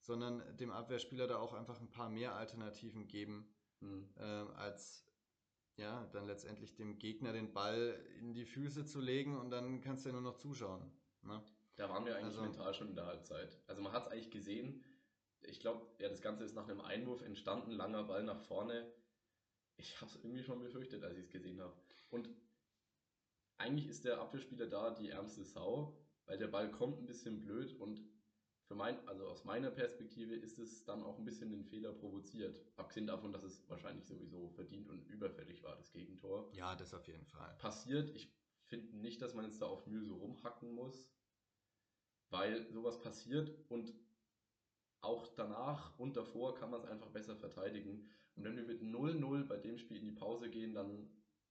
sondern 0.00 0.56
dem 0.56 0.70
Abwehrspieler 0.70 1.26
da 1.26 1.38
auch 1.38 1.54
einfach 1.54 1.80
ein 1.80 1.90
paar 1.90 2.08
mehr 2.08 2.34
Alternativen 2.34 3.06
geben, 3.08 3.48
Hm. 3.80 4.08
äh, 4.16 4.22
als 4.22 5.07
ja, 5.78 6.06
dann 6.12 6.26
letztendlich 6.26 6.74
dem 6.74 6.98
Gegner 6.98 7.32
den 7.32 7.52
Ball 7.52 7.98
in 8.20 8.34
die 8.34 8.44
Füße 8.44 8.84
zu 8.84 9.00
legen 9.00 9.36
und 9.38 9.50
dann 9.50 9.80
kannst 9.80 10.04
du 10.04 10.10
ja 10.10 10.12
nur 10.12 10.22
noch 10.22 10.36
zuschauen. 10.36 10.90
Ne? 11.22 11.42
Da 11.76 11.88
waren 11.88 12.04
wir 12.04 12.14
eigentlich 12.16 12.36
Also- 12.36 12.42
mental 12.42 12.74
schon 12.74 12.88
in 12.88 12.94
der 12.96 13.06
Halbzeit. 13.06 13.58
Also 13.66 13.80
man 13.82 13.92
hat 13.92 14.06
es 14.06 14.12
eigentlich 14.12 14.30
gesehen. 14.30 14.84
Ich 15.42 15.60
glaube, 15.60 15.86
ja, 16.00 16.08
das 16.08 16.20
Ganze 16.20 16.44
ist 16.44 16.54
nach 16.54 16.68
einem 16.68 16.80
Einwurf 16.80 17.22
entstanden, 17.22 17.70
langer 17.70 18.02
Ball 18.04 18.24
nach 18.24 18.40
vorne. 18.40 18.92
Ich 19.76 20.00
habe 20.00 20.10
es 20.10 20.16
irgendwie 20.16 20.42
schon 20.42 20.58
befürchtet, 20.60 21.04
als 21.04 21.16
ich 21.16 21.24
es 21.26 21.30
gesehen 21.30 21.60
habe. 21.60 21.80
Und 22.10 22.28
eigentlich 23.58 23.86
ist 23.88 24.04
der 24.04 24.20
Abwehrspieler 24.20 24.66
da 24.66 24.90
die 24.90 25.10
ärmste 25.10 25.44
Sau, 25.44 25.96
weil 26.26 26.38
der 26.38 26.48
Ball 26.48 26.70
kommt 26.70 26.98
ein 27.00 27.06
bisschen 27.06 27.40
blöd 27.40 27.72
und 27.78 28.00
für 28.68 28.74
mein, 28.74 28.96
also 29.08 29.26
aus 29.26 29.44
meiner 29.44 29.70
Perspektive 29.70 30.34
ist 30.34 30.58
es 30.58 30.84
dann 30.84 31.02
auch 31.02 31.18
ein 31.18 31.24
bisschen 31.24 31.50
den 31.50 31.64
Fehler 31.64 31.92
provoziert. 31.92 32.60
Abgesehen 32.76 33.06
davon, 33.06 33.32
dass 33.32 33.42
es 33.42 33.68
wahrscheinlich 33.70 34.04
sowieso 34.04 34.50
verdient 34.50 34.90
und 34.90 35.06
überfällig 35.06 35.62
war, 35.62 35.74
das 35.76 35.90
Gegentor 35.90 36.50
Ja, 36.52 36.76
das 36.76 36.92
auf 36.92 37.06
jeden 37.08 37.24
Fall. 37.24 37.56
passiert. 37.58 38.10
Ich 38.14 38.30
finde 38.66 38.94
nicht, 38.98 39.22
dass 39.22 39.32
man 39.32 39.46
jetzt 39.46 39.62
da 39.62 39.66
auf 39.66 39.86
Mühe 39.86 40.04
so 40.04 40.16
rumhacken 40.16 40.74
muss, 40.74 41.10
weil 42.28 42.70
sowas 42.70 43.00
passiert 43.00 43.50
und 43.70 43.94
auch 45.00 45.26
danach 45.28 45.98
und 45.98 46.18
davor 46.18 46.54
kann 46.54 46.70
man 46.70 46.80
es 46.80 46.86
einfach 46.86 47.08
besser 47.08 47.36
verteidigen. 47.36 48.06
Und 48.36 48.44
wenn 48.44 48.56
wir 48.56 48.64
mit 48.64 48.82
0-0 48.82 49.44
bei 49.46 49.56
dem 49.56 49.78
Spiel 49.78 49.96
in 49.96 50.04
die 50.04 50.12
Pause 50.12 50.50
gehen, 50.50 50.74
dann 50.74 51.08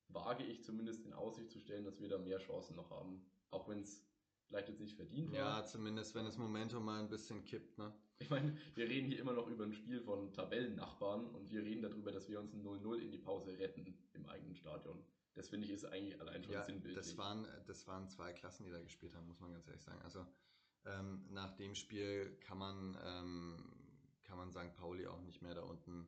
wage 0.10 0.44
ich 0.44 0.64
zumindest 0.64 1.04
in 1.06 1.14
Aussicht 1.14 1.50
zu 1.50 1.60
stellen, 1.60 1.84
dass 1.84 2.00
wir 2.00 2.10
da 2.10 2.20
mehr 2.20 2.38
Chancen 2.38 2.76
noch 2.76 2.92
haben. 2.92 3.26
Auch 3.50 3.68
wenn 3.68 3.80
es 3.80 4.07
vielleicht 4.48 4.70
jetzt 4.70 4.80
nicht 4.80 4.96
verdient 4.96 5.32
war. 5.32 5.38
Ja, 5.38 5.64
zumindest 5.66 6.16
wenn 6.16 6.26
das 6.26 6.38
Momentum 6.38 6.86
mal 6.86 7.00
ein 7.02 7.10
bisschen 7.10 7.44
kippt. 7.44 7.78
Ne? 7.78 7.94
Ich 8.20 8.30
meine, 8.30 8.58
wir 8.76 8.88
reden 8.88 9.08
hier 9.10 9.20
immer 9.20 9.34
noch 9.34 9.48
über 9.48 9.64
ein 9.66 9.74
Spiel 9.74 10.02
von 10.02 10.32
Tabellennachbarn 10.34 11.26
und 11.28 11.52
wir 11.52 11.64
reden 11.64 11.82
darüber, 11.84 12.12
dass 12.12 12.28
wir 12.30 12.40
uns 12.40 12.54
ein 12.54 12.64
0-0 12.66 12.98
in 13.00 13.12
die 13.12 13.18
Pause 13.20 13.58
retten 13.60 13.98
im 14.14 14.26
eigenen 14.28 14.56
Stadion. 14.56 15.04
Das 15.36 15.50
finde 15.50 15.66
ich 15.68 15.72
ist 15.74 15.86
eigentlich 15.86 16.20
allein 16.20 16.44
schon 16.44 16.54
Ja, 16.54 16.64
sinnbildlich. 16.64 16.96
das 16.96 17.18
waren, 17.18 17.46
das 17.68 17.86
waren 17.88 18.08
zwei 18.10 18.34
Klassen, 18.34 18.64
die 18.66 18.72
da 18.72 18.82
gespielt 18.82 19.14
haben, 19.14 19.28
muss 19.28 19.40
man 19.40 19.52
ganz 19.52 19.68
ehrlich 19.68 19.84
sagen. 19.84 20.02
Also 20.02 20.26
ähm, 20.86 21.26
nach 21.30 21.52
dem 21.54 21.76
Spiel 21.76 22.36
kann 22.40 22.58
man, 22.58 22.98
ähm, 23.04 23.72
kann 24.24 24.38
man 24.38 24.52
St. 24.52 24.74
Pauli 24.74 25.06
auch 25.06 25.22
nicht 25.22 25.42
mehr 25.44 25.54
da 25.54 25.62
unten, 25.62 26.08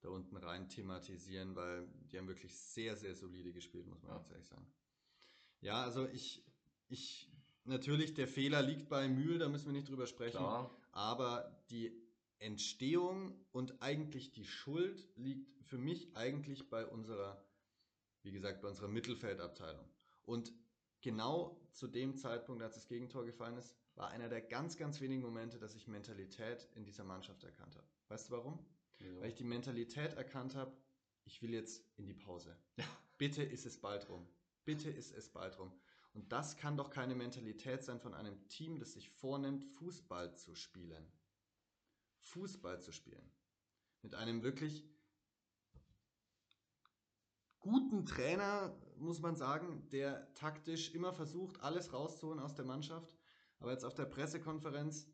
da 0.00 0.08
unten 0.08 0.36
rein 0.36 0.68
thematisieren, 0.70 1.54
weil 1.54 1.86
die 2.10 2.16
haben 2.18 2.28
wirklich 2.28 2.54
sehr, 2.56 2.96
sehr 2.96 3.14
solide 3.14 3.52
gespielt, 3.52 3.86
muss 3.86 4.00
man 4.02 4.12
Ja. 4.12 4.16
ganz 4.16 4.30
ehrlich 4.30 4.46
sagen. 4.46 4.66
Ja, 5.60 5.82
also 5.82 6.08
ich, 6.08 6.42
ich, 6.88 7.30
natürlich, 7.64 8.14
der 8.14 8.28
Fehler 8.28 8.62
liegt 8.62 8.88
bei 8.88 9.08
Mühl, 9.08 9.38
da 9.38 9.48
müssen 9.48 9.66
wir 9.66 9.72
nicht 9.72 9.88
drüber 9.88 10.06
sprechen. 10.06 10.38
Klar, 10.38 10.70
Aber 10.92 11.62
die 11.70 11.92
Entstehung 12.38 13.34
und 13.52 13.80
eigentlich 13.82 14.32
die 14.32 14.44
Schuld 14.44 15.08
liegt 15.16 15.48
für 15.64 15.78
mich 15.78 16.16
eigentlich 16.16 16.68
bei 16.68 16.86
unserer, 16.86 17.44
wie 18.22 18.32
gesagt, 18.32 18.62
bei 18.62 18.68
unserer 18.68 18.88
Mittelfeldabteilung. 18.88 19.88
Und 20.24 20.52
genau 21.00 21.60
zu 21.72 21.86
dem 21.86 22.16
Zeitpunkt, 22.16 22.62
als 22.62 22.74
das 22.74 22.88
Gegentor 22.88 23.24
gefallen 23.24 23.56
ist, 23.56 23.74
war 23.94 24.08
einer 24.08 24.28
der 24.28 24.40
ganz, 24.40 24.76
ganz 24.76 25.00
wenigen 25.00 25.22
Momente, 25.22 25.58
dass 25.58 25.74
ich 25.74 25.86
Mentalität 25.86 26.68
in 26.74 26.84
dieser 26.84 27.04
Mannschaft 27.04 27.44
erkannt 27.44 27.76
habe. 27.76 27.86
Weißt 28.08 28.28
du 28.28 28.32
warum? 28.32 28.58
Weil 28.98 29.28
ich 29.28 29.34
die 29.34 29.44
Mentalität 29.44 30.14
erkannt 30.14 30.54
habe, 30.54 30.76
ich 31.24 31.42
will 31.42 31.50
jetzt 31.50 31.84
in 31.96 32.06
die 32.06 32.14
Pause. 32.14 32.56
Ja. 32.76 32.84
Bitte 33.18 33.42
ist 33.42 33.66
es 33.66 33.80
bald 33.80 34.08
rum. 34.08 34.26
Bitte 34.64 34.90
ist 34.90 35.12
es 35.12 35.28
bald 35.28 35.58
rum. 35.58 35.72
Und 36.14 36.30
das 36.30 36.56
kann 36.56 36.76
doch 36.76 36.90
keine 36.90 37.14
Mentalität 37.14 37.82
sein 37.82 38.00
von 38.00 38.14
einem 38.14 38.46
Team, 38.48 38.78
das 38.78 38.92
sich 38.92 39.08
vornimmt, 39.08 39.64
Fußball 39.64 40.34
zu 40.34 40.54
spielen. 40.54 41.06
Fußball 42.20 42.80
zu 42.80 42.92
spielen. 42.92 43.30
Mit 44.02 44.14
einem 44.14 44.42
wirklich 44.42 44.84
guten 47.60 48.04
Trainer, 48.04 48.76
muss 48.98 49.20
man 49.20 49.36
sagen, 49.36 49.88
der 49.90 50.32
taktisch 50.34 50.92
immer 50.94 51.12
versucht, 51.12 51.60
alles 51.60 51.92
rauszuholen 51.92 52.40
aus 52.40 52.54
der 52.54 52.64
Mannschaft. 52.64 53.14
Aber 53.60 53.70
jetzt 53.72 53.84
auf 53.84 53.94
der 53.94 54.04
Pressekonferenz 54.06 55.06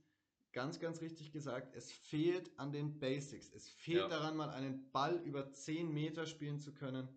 ganz, 0.53 0.81
ganz 0.81 1.01
richtig 1.03 1.31
gesagt, 1.31 1.77
es 1.77 1.93
fehlt 1.93 2.59
an 2.59 2.73
den 2.73 2.99
Basics. 2.99 3.51
Es 3.53 3.69
fehlt 3.69 4.01
Ja. 4.01 4.09
daran, 4.09 4.37
mal 4.37 4.51
einen 4.51 4.91
Ball 4.91 5.17
über 5.25 5.53
10 5.53 5.93
Meter 5.93 6.27
spielen 6.27 6.59
zu 6.59 6.73
können. 6.73 7.09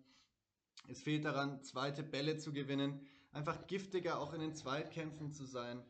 Es 0.88 1.02
fehlt 1.02 1.24
daran, 1.24 1.62
zweite 1.62 2.02
Bälle 2.02 2.36
zu 2.36 2.52
gewinnen. 2.52 3.06
Einfach 3.32 3.66
giftiger 3.66 4.20
auch 4.20 4.34
in 4.34 4.40
den 4.40 4.54
Zweitkämpfen 4.54 5.32
zu 5.32 5.44
sein. 5.44 5.82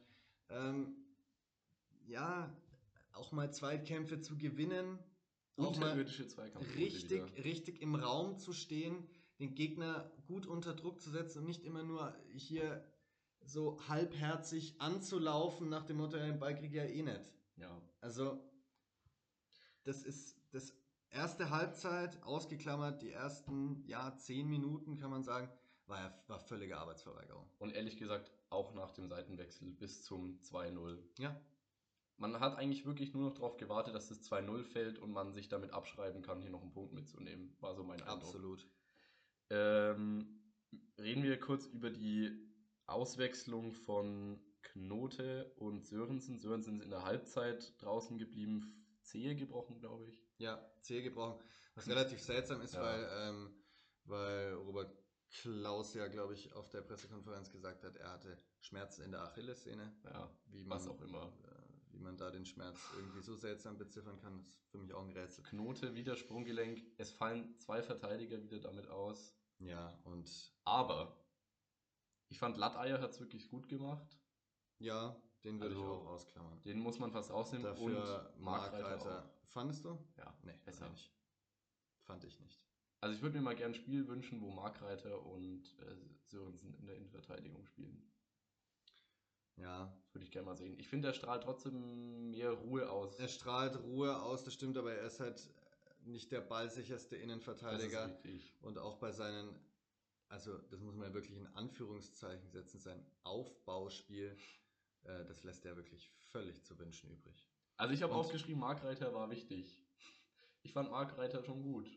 Ähm, 0.49 0.94
ja, 2.06 2.49
auch 3.12 3.32
mal 3.32 3.52
Zweitkämpfe 3.52 4.20
zu 4.20 4.38
gewinnen. 4.38 4.99
Auch 5.56 5.76
mal 5.76 5.92
richtig, 6.76 7.22
richtig 7.44 7.82
im 7.82 7.94
Raum 7.94 8.38
zu 8.38 8.52
stehen, 8.52 9.06
den 9.38 9.54
Gegner 9.54 10.11
gut 10.26 10.46
unter 10.46 10.72
Druck 10.72 11.00
zu 11.00 11.11
setzen 11.11 11.40
und 11.40 11.46
nicht 11.46 11.64
immer 11.64 11.82
nur 11.82 12.14
hier 12.34 12.82
so 13.44 13.78
halbherzig 13.88 14.80
anzulaufen 14.80 15.68
nach 15.68 15.84
dem 15.84 15.99
Motto, 15.99 16.16
ja, 16.16 16.26
den 16.26 16.38
Ball 16.38 16.54
krieg 16.54 16.70
ich 16.70 16.76
ja 16.76 16.84
eh 16.84 17.02
nicht. 17.02 17.20
Ja. 17.56 17.70
Also, 18.00 18.40
das 19.84 20.02
ist 20.04 20.37
das 20.52 20.72
erste 21.11 21.50
Halbzeit, 21.50 22.22
ausgeklammert, 22.22 23.02
die 23.02 23.11
ersten, 23.11 23.84
ja, 23.87 24.16
zehn 24.16 24.49
Minuten, 24.49 24.96
kann 24.96 25.11
man 25.11 25.22
sagen, 25.22 25.50
war 25.86 25.98
ja 26.00 26.22
war 26.28 26.38
völlige 26.40 26.78
Arbeitsverweigerung. 26.78 27.48
Und 27.58 27.74
ehrlich 27.74 27.96
gesagt, 27.96 28.30
auch 28.50 28.74
nach 28.74 28.92
dem 28.92 29.08
Seitenwechsel 29.08 29.70
bis 29.72 30.02
zum 30.04 30.38
2-0. 30.40 30.98
Ja, 31.18 31.38
Man 32.16 32.38
hat 32.40 32.56
eigentlich 32.56 32.84
wirklich 32.86 33.12
nur 33.14 33.24
noch 33.24 33.34
darauf 33.34 33.56
gewartet, 33.56 33.94
dass 33.94 34.08
das 34.08 34.22
2-0 34.22 34.62
fällt 34.64 34.98
und 34.98 35.10
man 35.12 35.32
sich 35.32 35.48
damit 35.48 35.72
abschreiben 35.72 36.22
kann, 36.22 36.40
hier 36.40 36.50
noch 36.50 36.62
einen 36.62 36.72
Punkt 36.72 36.92
mitzunehmen. 36.92 37.56
War 37.60 37.74
so 37.74 37.82
mein 37.84 38.00
Eindruck. 38.00 38.22
absolut. 38.22 38.68
Ähm, 39.50 40.40
reden 40.98 41.22
wir 41.22 41.38
kurz 41.40 41.66
über 41.66 41.90
die 41.90 42.30
Auswechslung 42.86 43.72
von 43.72 44.40
Knote 44.62 45.52
und 45.56 45.84
Sörensen. 45.86 46.38
Sörensen 46.38 46.78
ist 46.78 46.84
in 46.84 46.90
der 46.90 47.04
Halbzeit 47.04 47.74
draußen 47.82 48.18
geblieben, 48.18 48.86
Zehe 49.02 49.34
gebrochen, 49.34 49.78
glaube 49.80 50.06
ich. 50.06 50.22
Ja, 50.38 50.64
Zehe 50.80 51.02
gebrochen. 51.02 51.42
Was 51.74 51.88
relativ 51.88 52.20
seltsam 52.20 52.60
ist, 52.60 52.74
Ja. 52.74 52.82
weil, 52.82 53.08
ähm, 53.14 53.54
weil 54.04 54.52
Robert 54.54 54.94
Klaus 55.32 55.94
ja, 55.94 56.08
glaube 56.08 56.34
ich, 56.34 56.52
auf 56.52 56.68
der 56.68 56.82
Pressekonferenz 56.82 57.50
gesagt 57.50 57.82
hat, 57.84 57.96
er 57.96 58.12
hatte 58.12 58.36
Schmerzen 58.60 59.02
in 59.02 59.12
der 59.12 59.22
Achillessehne. 59.22 59.92
Ja, 60.04 60.30
Wie 60.46 60.62
man, 60.64 60.78
was 60.78 60.86
auch 60.88 61.00
immer. 61.00 61.32
äh, 61.44 61.92
wie 61.92 61.98
man 61.98 62.16
da 62.16 62.30
den 62.30 62.44
Schmerz 62.46 62.78
irgendwie 62.96 63.22
so 63.22 63.34
seltsam 63.34 63.78
beziffern 63.78 64.18
kann, 64.20 64.40
ist 64.40 64.70
für 64.70 64.78
mich 64.78 64.92
auch 64.92 65.02
ein 65.02 65.10
Rätsel. 65.12 65.42
Knote, 65.44 65.94
wieder 65.94 66.16
Sprunggelenk. 66.16 66.82
Es 66.98 67.10
fallen 67.10 67.58
zwei 67.58 67.82
Verteidiger 67.82 68.42
wieder 68.42 68.60
damit 68.60 68.88
aus. 68.88 69.34
Ja, 69.58 69.98
und 70.04 70.52
Aber 70.64 71.16
ich 72.28 72.38
fand 72.38 72.56
Latteier 72.58 73.00
hat 73.00 73.10
es 73.12 73.20
wirklich 73.20 73.48
gut 73.48 73.68
gemacht. 73.68 74.18
ja, 74.78 75.16
den 75.44 75.60
würde 75.60 75.74
ich 75.74 75.80
Also, 75.80 75.92
auch 75.92 76.06
ausklammern. 76.06 76.62
Den 76.62 76.78
muss 76.78 76.98
man 76.98 77.10
fast 77.10 77.30
rausnehmen. 77.30 77.64
Dafür 77.64 78.30
und 78.36 78.40
Markreiter. 78.42 79.28
Fandest 79.46 79.84
du? 79.84 79.98
Ja, 80.16 80.36
Nee, 80.42 80.54
besser. 80.64 80.90
ich. 80.94 81.12
Fand 82.02 82.24
ich 82.24 82.38
nicht. 82.40 82.62
Also 83.02 83.16
ich 83.16 83.23
würde 83.23 83.37
mir 83.37 83.42
mal 83.42 83.56
gerne 83.56 83.75
ein 83.75 83.80
Spiel 83.80 84.06
wünschen, 84.06 84.40
wo 84.40 84.50
Markreiter 84.50 85.26
und 85.26 85.64
äh, 85.80 85.97
Sörensen 86.28 86.73
in 86.78 86.87
der 86.87 86.97
Innenverteidigung 86.97 87.66
spielen. 87.66 88.00
Ja, 89.56 89.92
Das 90.04 90.14
würde 90.14 90.25
ich 90.25 90.30
gerne 90.30 90.47
mal 90.47 90.56
sehen. 90.56 90.78
Ich 90.78 90.87
finde, 90.88 91.09
er 91.09 91.14
strahlt 91.14 91.42
trotzdem 91.42 92.30
mehr 92.30 92.52
Ruhe 92.52 92.88
aus. 92.88 93.18
er 93.18 93.26
strahlt 93.26 93.76
Ruhe 93.82 94.23
aus, 94.23 94.44
das 94.44 94.54
stimmt, 94.54 94.78
aber 94.78 94.94
er 94.94 95.06
ist 95.09 95.18
halt 95.18 95.50
nicht 96.04 96.30
der 96.30 96.42
ballsicherste 96.42 97.16
das 97.16 97.25
Innenverteidiger. 97.25 98.06
ist 98.06 98.25
richtig. 98.25 98.54
Und 98.61 98.78
auch 98.78 98.99
bei 98.99 99.11
seinen, 99.11 99.52
also 100.28 100.56
das 100.71 100.78
muss 100.78 100.94
man 100.94 101.09
ja 101.09 101.14
wirklich 101.14 101.37
in 101.37 101.49
Anführungszeichen 101.54 102.49
setzen, 102.50 102.78
sein 102.78 103.04
Aufbauspiel, 103.25 104.37
äh, 105.02 105.25
das 105.25 105.42
lässt 105.42 105.66
er 105.66 105.76
wirklich 105.76 106.09
völlig 106.30 106.62
zu 106.62 106.78
wünschen 106.78 107.11
übrig. 107.11 107.50
Also 107.78 107.94
ich 107.94 108.02
habe 108.02 108.14
aufgeschrieben, 108.14 108.61
Markreiter 108.61 109.12
war 109.12 109.28
wichtig. 109.28 109.82
Ich 110.62 110.73
fand 110.73 110.92
Markreiter 110.92 111.42
schon 111.42 111.62
gut. 111.64 111.90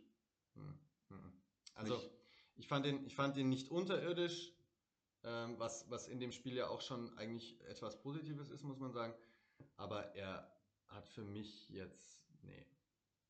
Hm. 0.55 0.79
Also 1.75 1.95
Nicht- 1.95 2.11
ich 2.55 2.67
fand 2.67 2.85
ihn, 2.85 3.05
ich 3.05 3.15
fand 3.15 3.37
ihn 3.37 3.49
nicht 3.49 3.69
unterirdisch, 3.69 4.53
ähm, 5.23 5.59
was, 5.59 5.89
was 5.89 6.07
in 6.07 6.19
dem 6.19 6.31
Spiel 6.31 6.55
ja 6.55 6.67
auch 6.69 6.81
schon 6.81 7.17
eigentlich 7.17 7.59
etwas 7.61 7.99
Positives 8.01 8.49
ist, 8.49 8.63
muss 8.63 8.79
man 8.79 8.91
sagen. 8.93 9.13
Aber 9.75 10.15
er 10.15 10.49
hat 10.87 11.09
für 11.09 11.23
mich 11.23 11.69
jetzt, 11.69 12.25
nee. 12.43 12.65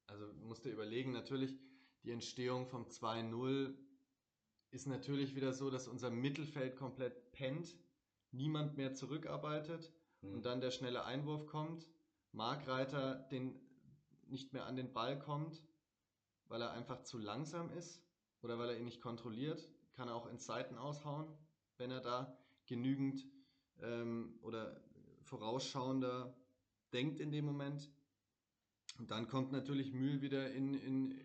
Also 0.07 0.31
musste 0.33 0.69
überlegen, 0.69 1.11
natürlich, 1.11 1.57
die 2.03 2.11
Entstehung 2.11 2.67
vom 2.67 2.85
2-0 2.87 3.75
ist 4.69 4.85
natürlich 4.87 5.35
wieder 5.35 5.53
so, 5.53 5.69
dass 5.71 5.87
unser 5.87 6.11
Mittelfeld 6.11 6.75
komplett 6.75 7.31
pennt, 7.31 7.75
niemand 8.31 8.77
mehr 8.77 8.93
zurückarbeitet 8.93 9.91
Hm. 10.21 10.33
und 10.33 10.45
dann 10.45 10.61
der 10.61 10.71
schnelle 10.71 11.05
Einwurf 11.05 11.47
kommt, 11.47 11.87
Markreiter 12.31 13.15
den 13.31 13.59
nicht 14.27 14.53
mehr 14.53 14.65
an 14.65 14.75
den 14.75 14.91
Ball 14.91 15.17
kommt, 15.17 15.61
weil 16.47 16.61
er 16.61 16.71
einfach 16.71 17.03
zu 17.03 17.17
langsam 17.17 17.71
ist 17.71 18.01
oder 18.41 18.59
weil 18.59 18.69
er 18.69 18.77
ihn 18.77 18.85
nicht 18.85 19.01
kontrolliert, 19.01 19.71
kann 19.93 20.07
er 20.07 20.15
auch 20.15 20.27
in 20.27 20.37
Seiten 20.37 20.77
aushauen, 20.77 21.27
wenn 21.77 21.91
er 21.91 22.01
da 22.01 22.37
genügend 22.65 23.25
ähm, 23.81 24.37
oder 24.41 24.81
vorausschauender 25.23 26.35
denkt 26.93 27.19
in 27.19 27.31
dem 27.31 27.45
Moment. 27.45 27.91
Und 28.97 29.11
dann 29.11 29.27
kommt 29.27 29.51
natürlich 29.51 29.93
Mühl 29.93 30.21
wieder 30.21 30.51
in, 30.51 30.73
in, 30.73 31.19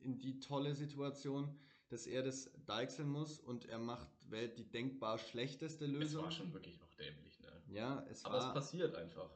in 0.00 0.18
die 0.18 0.40
tolle 0.40 0.74
Situation, 0.74 1.58
dass 1.88 2.06
er 2.06 2.22
das 2.22 2.50
deichseln 2.66 3.08
muss 3.08 3.38
und 3.38 3.66
er 3.66 3.78
macht 3.78 4.08
wählt 4.30 4.56
die 4.58 4.64
denkbar 4.64 5.18
schlechteste 5.18 5.84
es 5.84 5.90
Lösung. 5.90 6.24
war 6.24 6.30
schon 6.30 6.52
wirklich 6.52 6.80
auch 6.82 6.94
dämlich, 6.94 7.38
ne? 7.40 7.62
Ja, 7.68 8.04
es 8.10 8.24
Aber 8.24 8.38
es 8.38 8.44
war 8.44 8.54
passiert 8.54 8.94
einfach. 8.94 9.30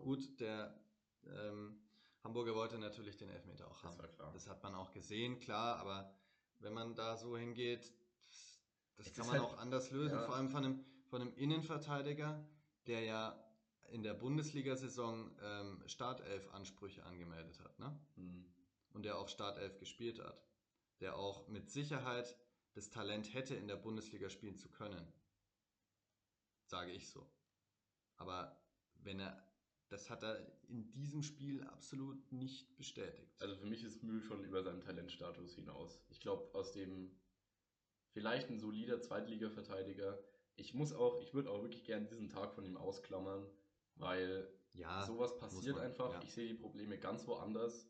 Gut. 0.00 0.40
Der 0.40 0.78
ähm, 1.24 1.78
Hamburger 2.26 2.54
wollte 2.56 2.78
natürlich 2.78 3.16
den 3.16 3.30
Elfmeter 3.30 3.66
auch 3.68 3.80
Das 3.82 3.84
haben. 3.98 4.14
klar. 4.14 4.32
Das 4.32 4.48
hat 4.48 4.62
man 4.62 4.74
auch 4.74 4.90
gesehen, 4.92 5.38
klar, 5.38 5.76
aber 5.78 6.12
wenn 6.58 6.72
man 6.74 6.94
da 6.96 7.16
so 7.16 7.36
hingeht, 7.38 7.92
das, 8.26 8.60
das 8.96 9.06
Es 9.06 9.14
kann 9.14 9.26
man 9.26 9.36
halt- 9.40 9.44
auch 9.44 9.58
anders 9.58 9.90
lösen, 9.92 10.16
ja. 10.18 10.24
vor 10.26 10.34
allem 10.34 10.48
von 10.48 10.64
einem, 10.64 10.84
von 11.06 11.20
einem 11.22 11.34
Innenverteidiger, 11.36 12.44
der 12.86 13.00
ja 13.02 13.42
in 13.90 14.02
der 14.02 14.14
Bundesliga-Saison 14.14 15.30
ähm, 15.40 15.82
Startelf-Ansprüche 15.86 17.04
angemeldet 17.04 17.60
hat, 17.60 17.78
ne? 17.78 17.96
Hm. 18.16 18.52
Und 18.90 19.04
der 19.04 19.16
auch 19.18 19.28
Startelf 19.28 19.78
gespielt 19.78 20.18
hat. 20.18 20.42
Der 21.00 21.14
auch 21.16 21.46
mit 21.48 21.70
Sicherheit 21.70 22.36
das 22.72 22.90
Talent 22.90 23.32
hätte, 23.34 23.54
in 23.54 23.68
der 23.68 23.76
Bundesliga 23.76 24.28
spielen 24.30 24.56
zu 24.56 24.68
können. 24.70 25.06
Sage 26.64 26.90
ich 26.92 27.08
so. 27.10 27.30
Aber 28.16 28.58
wenn 28.94 29.20
er, 29.20 29.40
das 29.88 30.10
hat 30.10 30.22
er 30.22 30.44
in 30.68 30.90
diesem 30.92 31.22
Spiel 31.22 31.62
absolut 31.64 32.32
nicht 32.32 32.76
bestätigt. 32.76 33.40
Also 33.40 33.56
für 33.56 33.66
mich 33.66 33.84
ist 33.84 34.02
Mühl 34.02 34.22
schon 34.22 34.42
über 34.44 34.62
seinem 34.62 34.80
Talentstatus 34.80 35.54
hinaus. 35.54 36.00
Ich 36.08 36.20
glaube, 36.20 36.52
aus 36.54 36.72
dem 36.72 37.10
vielleicht 38.12 38.50
ein 38.50 38.58
solider 38.58 39.00
Zweitliga-Verteidiger. 39.00 40.18
Ich 40.56 40.74
muss 40.74 40.92
auch, 40.92 41.20
ich 41.20 41.34
würde 41.34 41.50
auch 41.50 41.62
wirklich 41.62 41.84
gerne 41.84 42.06
diesen 42.06 42.28
Tag 42.28 42.54
von 42.54 42.64
ihm 42.64 42.76
ausklammern, 42.76 43.46
weil 43.96 44.48
ja, 44.72 45.04
sowas 45.06 45.36
passiert 45.38 45.76
man, 45.76 45.84
einfach. 45.84 46.12
ja. 46.12 46.22
Ich 46.22 46.32
sehe 46.32 46.48
die 46.48 46.54
Probleme 46.54 46.98
ganz 46.98 47.26
woanders. 47.26 47.88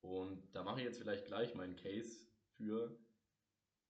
Und 0.00 0.54
da 0.54 0.62
mache 0.62 0.80
ich 0.80 0.86
jetzt 0.86 0.98
vielleicht 0.98 1.26
gleich 1.26 1.54
meinen 1.54 1.76
Case 1.76 2.26
für. 2.56 2.98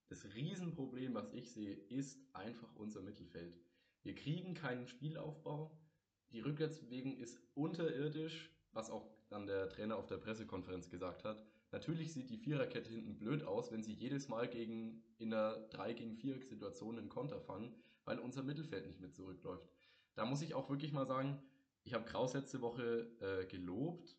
Das 0.08 0.24
Riesenproblem, 0.34 1.14
was 1.14 1.32
ich 1.32 1.52
sehe, 1.52 1.74
ist 1.74 2.18
einfach 2.34 2.74
unser 2.74 3.00
Mittelfeld. 3.00 3.60
Wir 4.02 4.14
kriegen 4.14 4.54
keinen 4.54 4.86
Spielaufbau. 4.88 5.70
Die 6.32 6.40
Rückwärtsbewegung 6.40 7.16
ist 7.18 7.40
unterirdisch, 7.54 8.50
was 8.72 8.90
auch 8.90 9.10
dann 9.28 9.46
der 9.46 9.68
Trainer 9.68 9.96
auf 9.96 10.06
der 10.06 10.18
Pressekonferenz 10.18 10.88
gesagt 10.88 11.24
hat. 11.24 11.44
Natürlich 11.72 12.12
sieht 12.12 12.30
die 12.30 12.38
Viererkette 12.38 12.90
hinten 12.90 13.18
blöd 13.18 13.44
aus, 13.44 13.70
wenn 13.70 13.82
sie 13.82 13.92
jedes 13.92 14.28
Mal 14.28 14.48
gegen, 14.48 15.02
in 15.18 15.32
einer 15.32 15.56
3 15.70 15.94
gegen 15.94 16.16
4 16.16 16.40
Situation 16.42 16.98
einen 16.98 17.08
Konter 17.08 17.40
fangen, 17.40 17.74
weil 18.04 18.18
unser 18.18 18.42
Mittelfeld 18.42 18.86
nicht 18.86 19.00
mit 19.00 19.14
zurückläuft. 19.14 19.68
Da 20.14 20.24
muss 20.24 20.42
ich 20.42 20.54
auch 20.54 20.68
wirklich 20.68 20.92
mal 20.92 21.06
sagen, 21.06 21.40
ich 21.84 21.94
habe 21.94 22.04
Kraus 22.04 22.34
letzte 22.34 22.60
Woche 22.60 23.10
äh, 23.20 23.46
gelobt. 23.46 24.16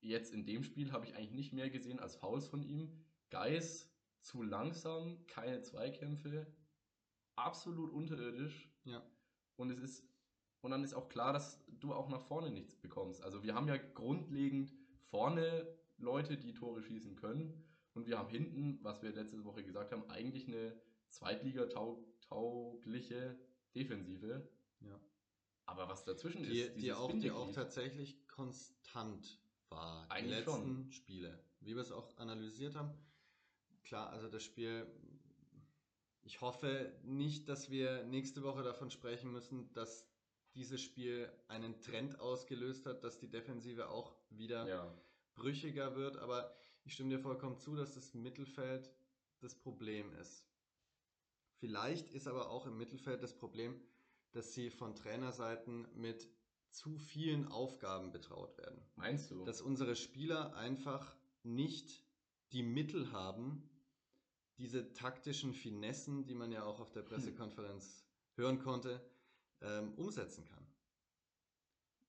Jetzt 0.00 0.32
in 0.32 0.46
dem 0.46 0.62
Spiel 0.62 0.92
habe 0.92 1.06
ich 1.06 1.14
eigentlich 1.14 1.32
nicht 1.32 1.52
mehr 1.52 1.70
gesehen 1.70 2.00
als 2.00 2.16
Fouls 2.16 2.46
von 2.46 2.62
ihm. 2.62 3.04
Geis 3.28 3.90
zu 4.22 4.42
langsam, 4.42 5.26
keine 5.26 5.62
Zweikämpfe, 5.62 6.46
absolut 7.36 7.92
unterirdisch. 7.92 8.70
Ja. 8.84 9.02
Und 9.56 9.70
es 9.70 9.78
ist 9.78 10.09
und 10.62 10.70
dann 10.70 10.84
ist 10.84 10.94
auch 10.94 11.08
klar, 11.08 11.32
dass 11.32 11.60
du 11.80 11.92
auch 11.94 12.08
nach 12.08 12.22
vorne 12.22 12.50
nichts 12.50 12.76
bekommst. 12.76 13.22
Also 13.22 13.42
wir 13.42 13.54
haben 13.54 13.68
ja 13.68 13.76
grundlegend 13.76 14.72
vorne 15.10 15.66
Leute, 15.98 16.36
die 16.36 16.54
Tore 16.54 16.82
schießen 16.82 17.16
können 17.16 17.64
und 17.94 18.06
wir 18.06 18.18
haben 18.18 18.28
hinten, 18.28 18.78
was 18.82 19.02
wir 19.02 19.12
letzte 19.12 19.44
Woche 19.44 19.64
gesagt 19.64 19.92
haben, 19.92 20.08
eigentlich 20.10 20.46
eine 20.48 20.78
Zweitliga-taugliche 21.08 23.38
Defensive. 23.74 24.48
Ja. 24.80 25.00
Aber 25.66 25.88
was 25.88 26.04
dazwischen 26.04 26.42
die, 26.42 26.60
ist, 26.60 26.80
die, 26.80 26.92
auch, 26.92 27.12
die 27.12 27.30
auch 27.30 27.52
tatsächlich 27.52 28.26
konstant 28.28 29.38
war. 29.68 30.06
Die 30.06 30.12
Eigentlich 30.12 30.38
letzten 30.38 30.52
schon. 30.52 30.90
Spiele. 30.92 31.38
Wie 31.60 31.74
wir 31.74 31.82
es 31.82 31.92
auch 31.92 32.16
analysiert 32.18 32.74
haben. 32.74 32.92
Klar, 33.84 34.10
also 34.10 34.28
das 34.28 34.42
Spiel. 34.42 34.86
Ich 36.22 36.40
hoffe 36.40 36.92
nicht, 37.02 37.48
dass 37.48 37.70
wir 37.70 38.04
nächste 38.04 38.42
Woche 38.42 38.62
davon 38.62 38.90
sprechen 38.90 39.32
müssen, 39.32 39.72
dass 39.72 40.09
dieses 40.54 40.80
Spiel 40.80 41.30
einen 41.48 41.80
Trend 41.80 42.18
ausgelöst 42.20 42.86
hat, 42.86 43.04
dass 43.04 43.18
die 43.18 43.28
Defensive 43.30 43.88
auch 43.88 44.14
wieder 44.30 44.66
Ja. 44.68 44.94
brüchiger 45.34 45.96
wird. 45.96 46.16
Aber 46.16 46.54
ich 46.84 46.94
stimme 46.94 47.10
dir 47.10 47.20
vollkommen 47.20 47.58
zu, 47.58 47.76
dass 47.76 47.94
das 47.94 48.14
Mittelfeld 48.14 48.90
das 49.40 49.54
Problem 49.54 50.12
ist. 50.16 50.46
Vielleicht 51.58 52.10
ist 52.10 52.26
aber 52.26 52.50
auch 52.50 52.66
im 52.66 52.76
Mittelfeld 52.78 53.22
das 53.22 53.36
Problem, 53.36 53.80
dass 54.32 54.54
sie 54.54 54.70
von 54.70 54.94
Trainerseiten 54.94 55.86
mit 55.94 56.28
zu 56.70 56.98
vielen 56.98 57.48
Aufgaben 57.48 58.12
betraut 58.12 58.56
werden. 58.58 58.80
Meinst 58.96 59.30
du? 59.30 59.44
Dass 59.44 59.60
unsere 59.60 59.96
Spieler 59.96 60.54
einfach 60.56 61.16
nicht 61.42 62.02
die 62.52 62.62
Mittel 62.62 63.12
haben, 63.12 63.68
diese 64.58 64.92
taktischen 64.92 65.52
Finessen, 65.54 66.26
die 66.26 66.34
man 66.34 66.52
ja 66.52 66.64
auch 66.64 66.80
auf 66.80 66.92
der 66.92 67.02
Pressekonferenz 67.02 68.04
hören 68.36 68.58
konnte, 68.58 69.00
ähm, 69.62 69.92
umsetzen 69.94 70.44
kann. 70.46 70.66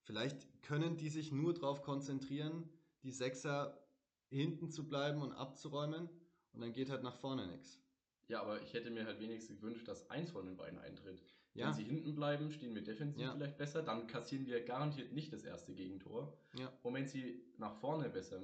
Vielleicht 0.02 0.62
können 0.62 0.96
die 0.96 1.08
sich 1.08 1.30
nur 1.32 1.54
darauf 1.54 1.82
konzentrieren, 1.82 2.68
die 3.02 3.12
Sechser 3.12 3.78
hinten 4.30 4.70
zu 4.70 4.88
bleiben 4.88 5.22
und 5.22 5.32
abzuräumen 5.32 6.08
und 6.52 6.60
dann 6.60 6.72
geht 6.72 6.90
halt 6.90 7.02
nach 7.02 7.16
vorne 7.16 7.46
nichts. 7.46 7.78
ja, 8.28 8.40
aber 8.40 8.62
ich 8.62 8.72
hätte 8.72 8.90
mir 8.90 9.04
halt 9.04 9.20
wenigstens 9.20 9.60
gewünscht, 9.60 9.86
dass 9.88 10.08
eins 10.10 10.30
von 10.30 10.46
den 10.46 10.56
beiden 10.56 10.78
eintritt. 10.78 11.22
Ja. 11.54 11.66
Wenn 11.66 11.74
sie 11.74 11.84
hinten 11.84 12.14
bleiben, 12.14 12.50
stehen 12.50 12.74
wir 12.74 12.82
defensiv 12.82 13.20
Ja. 13.22 13.34
vielleicht 13.34 13.58
besser, 13.58 13.82
dann 13.82 14.06
kassieren 14.06 14.46
wir 14.46 14.64
garantiert 14.64 15.12
nicht 15.12 15.32
das 15.32 15.44
erste 15.44 15.74
Gegentor. 15.74 16.32
Ja. 16.58 16.72
Und 16.82 16.94
wenn 16.94 17.06
sie 17.06 17.44
nach 17.58 17.74
vorne 17.74 18.08
besser 18.08 18.40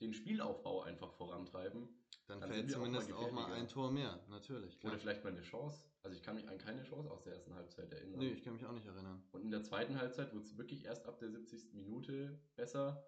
den 0.00 0.14
Spielaufbau 0.14 0.80
einfach 0.82 1.12
vorantreiben, 1.12 1.86
Dann, 2.30 2.40
Dann 2.40 2.50
fällt 2.50 2.68
wir 2.68 2.76
auch 2.76 2.80
mal 2.80 3.00
zumindest 3.00 3.12
auch 3.12 3.32
mal, 3.32 3.52
ein 3.52 3.66
Tor 3.68 3.90
mehr, 3.90 4.20
natürlich. 4.28 4.78
Klar. 4.78 4.92
oder 4.92 5.00
vielleicht 5.00 5.24
mal 5.24 5.30
eine 5.30 5.42
Chance. 5.42 5.84
Also 6.02 6.16
ich 6.16 6.22
kann 6.22 6.36
mich 6.36 6.48
an 6.48 6.58
keine 6.58 6.82
Chance 6.84 7.10
aus 7.10 7.22
der 7.22 7.34
ersten 7.34 7.54
Halbzeit 7.54 7.92
erinnern. 7.92 8.20
Nee, 8.20 8.30
ich 8.30 8.42
kann 8.44 8.52
mich 8.54 8.64
auch 8.64 8.72
nicht 8.72 8.86
erinnern. 8.86 9.22
Und 9.32 9.42
in 9.42 9.50
der 9.50 9.64
zweiten 9.64 9.98
Halbzeit 9.98 10.32
wurde 10.32 10.44
es 10.44 10.56
wirklich 10.56 10.84
erst 10.84 11.06
ab 11.06 11.18
der 11.18 11.30
70. 11.30 11.74
Minute 11.74 12.40
besser, 12.54 13.04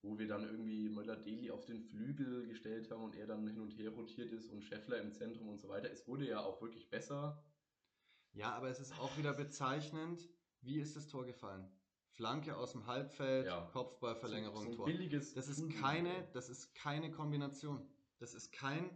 wo 0.00 0.18
wir 0.18 0.26
dann 0.26 0.44
irgendwie 0.44 0.88
Möller-Deli 0.88 1.50
auf 1.50 1.66
den 1.66 1.80
Flügel 1.82 2.46
gestellt 2.46 2.90
haben 2.90 3.04
und 3.04 3.14
er 3.14 3.26
dann 3.26 3.46
hin 3.46 3.60
und 3.60 3.76
her 3.76 3.90
rotiert 3.90 4.32
ist 4.32 4.48
und 4.48 4.62
Scheffler 4.62 5.00
im 5.00 5.12
Zentrum 5.12 5.48
und 5.50 5.60
so 5.60 5.68
weiter. 5.68 5.90
Es 5.90 6.08
wurde 6.08 6.26
ja 6.26 6.40
auch 6.40 6.62
wirklich 6.62 6.88
besser. 6.88 7.44
Ja, 8.32 8.52
aber 8.54 8.70
es 8.70 8.80
ist 8.80 8.98
auch 8.98 9.18
wieder 9.18 9.34
bezeichnend, 9.34 10.28
wie 10.62 10.80
ist 10.80 10.96
das 10.96 11.08
Tor 11.08 11.26
gefallen? 11.26 11.68
Flanke 12.12 12.56
aus 12.56 12.72
dem 12.72 12.86
Halbfeld, 12.86 13.46
Ja. 13.46 13.68
Kopfballverlängerung, 13.72 14.64
so, 14.64 14.70
so 14.70 14.76
Tor. 14.76 14.86
billiges 14.86 15.34
Das 15.34 15.48
ist 15.48 15.70
keine, 15.80 16.28
das 16.32 16.48
ist 16.48 16.74
keine 16.74 17.10
Kombination. 17.10 17.86
Das 18.22 18.34
ist 18.34 18.52
kein 18.52 18.88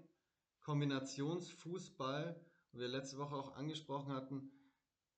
Kombinationsfußball, 0.60 2.40
wo 2.70 2.78
wir 2.78 2.86
letzte 2.86 3.18
Woche 3.18 3.34
auch 3.34 3.56
angesprochen 3.56 4.12
hatten, 4.12 4.52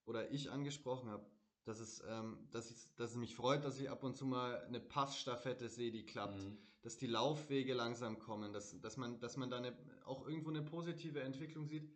oder 0.06 0.30
ich 0.30 0.50
angesprochen 0.50 1.10
habe, 1.10 1.30
dass 1.64 1.78
es, 1.78 2.02
ähm, 2.08 2.48
dass, 2.50 2.70
ich, 2.70 2.88
dass 2.96 3.10
es 3.10 3.16
mich 3.18 3.36
freut, 3.36 3.66
dass 3.66 3.78
ich 3.78 3.90
ab 3.90 4.02
und 4.02 4.16
zu 4.16 4.24
mal 4.24 4.64
eine 4.64 4.80
Passstaffette 4.80 5.68
sehe, 5.68 5.92
die 5.92 6.06
klappt, 6.06 6.42
Mhm. 6.42 6.56
dass 6.80 6.96
die 6.96 7.06
Laufwege 7.06 7.74
langsam 7.74 8.18
kommen, 8.18 8.54
dass, 8.54 8.80
dass 8.80 8.96
man, 8.96 9.20
dass 9.20 9.36
man 9.36 9.50
da 9.50 9.58
eine, 9.58 9.76
auch 10.06 10.26
irgendwo 10.26 10.48
eine 10.48 10.62
positive 10.62 11.20
Entwicklung 11.20 11.66
sieht. 11.66 11.92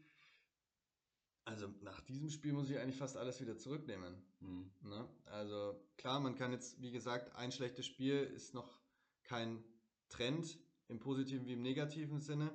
Also 1.46 1.68
nach 1.80 2.02
diesem 2.02 2.28
Spiel 2.28 2.52
muss 2.52 2.68
ich 2.68 2.78
eigentlich 2.78 2.98
fast 2.98 3.16
alles 3.16 3.40
wieder 3.40 3.56
zurücknehmen. 3.56 4.22
Mhm. 4.40 4.70
Ne? 4.82 5.08
Also 5.24 5.82
klar, 5.96 6.20
man 6.20 6.34
kann 6.34 6.52
jetzt, 6.52 6.78
wie 6.82 6.92
gesagt, 6.92 7.34
ein 7.36 7.52
schlechtes 7.52 7.86
Spiel 7.86 8.18
ist 8.18 8.52
noch 8.52 8.82
kein 9.22 9.64
Trend 10.10 10.58
im 10.88 10.98
positiven 11.00 11.46
wie 11.46 11.54
im 11.54 11.62
negativen 11.62 12.20
Sinne. 12.20 12.52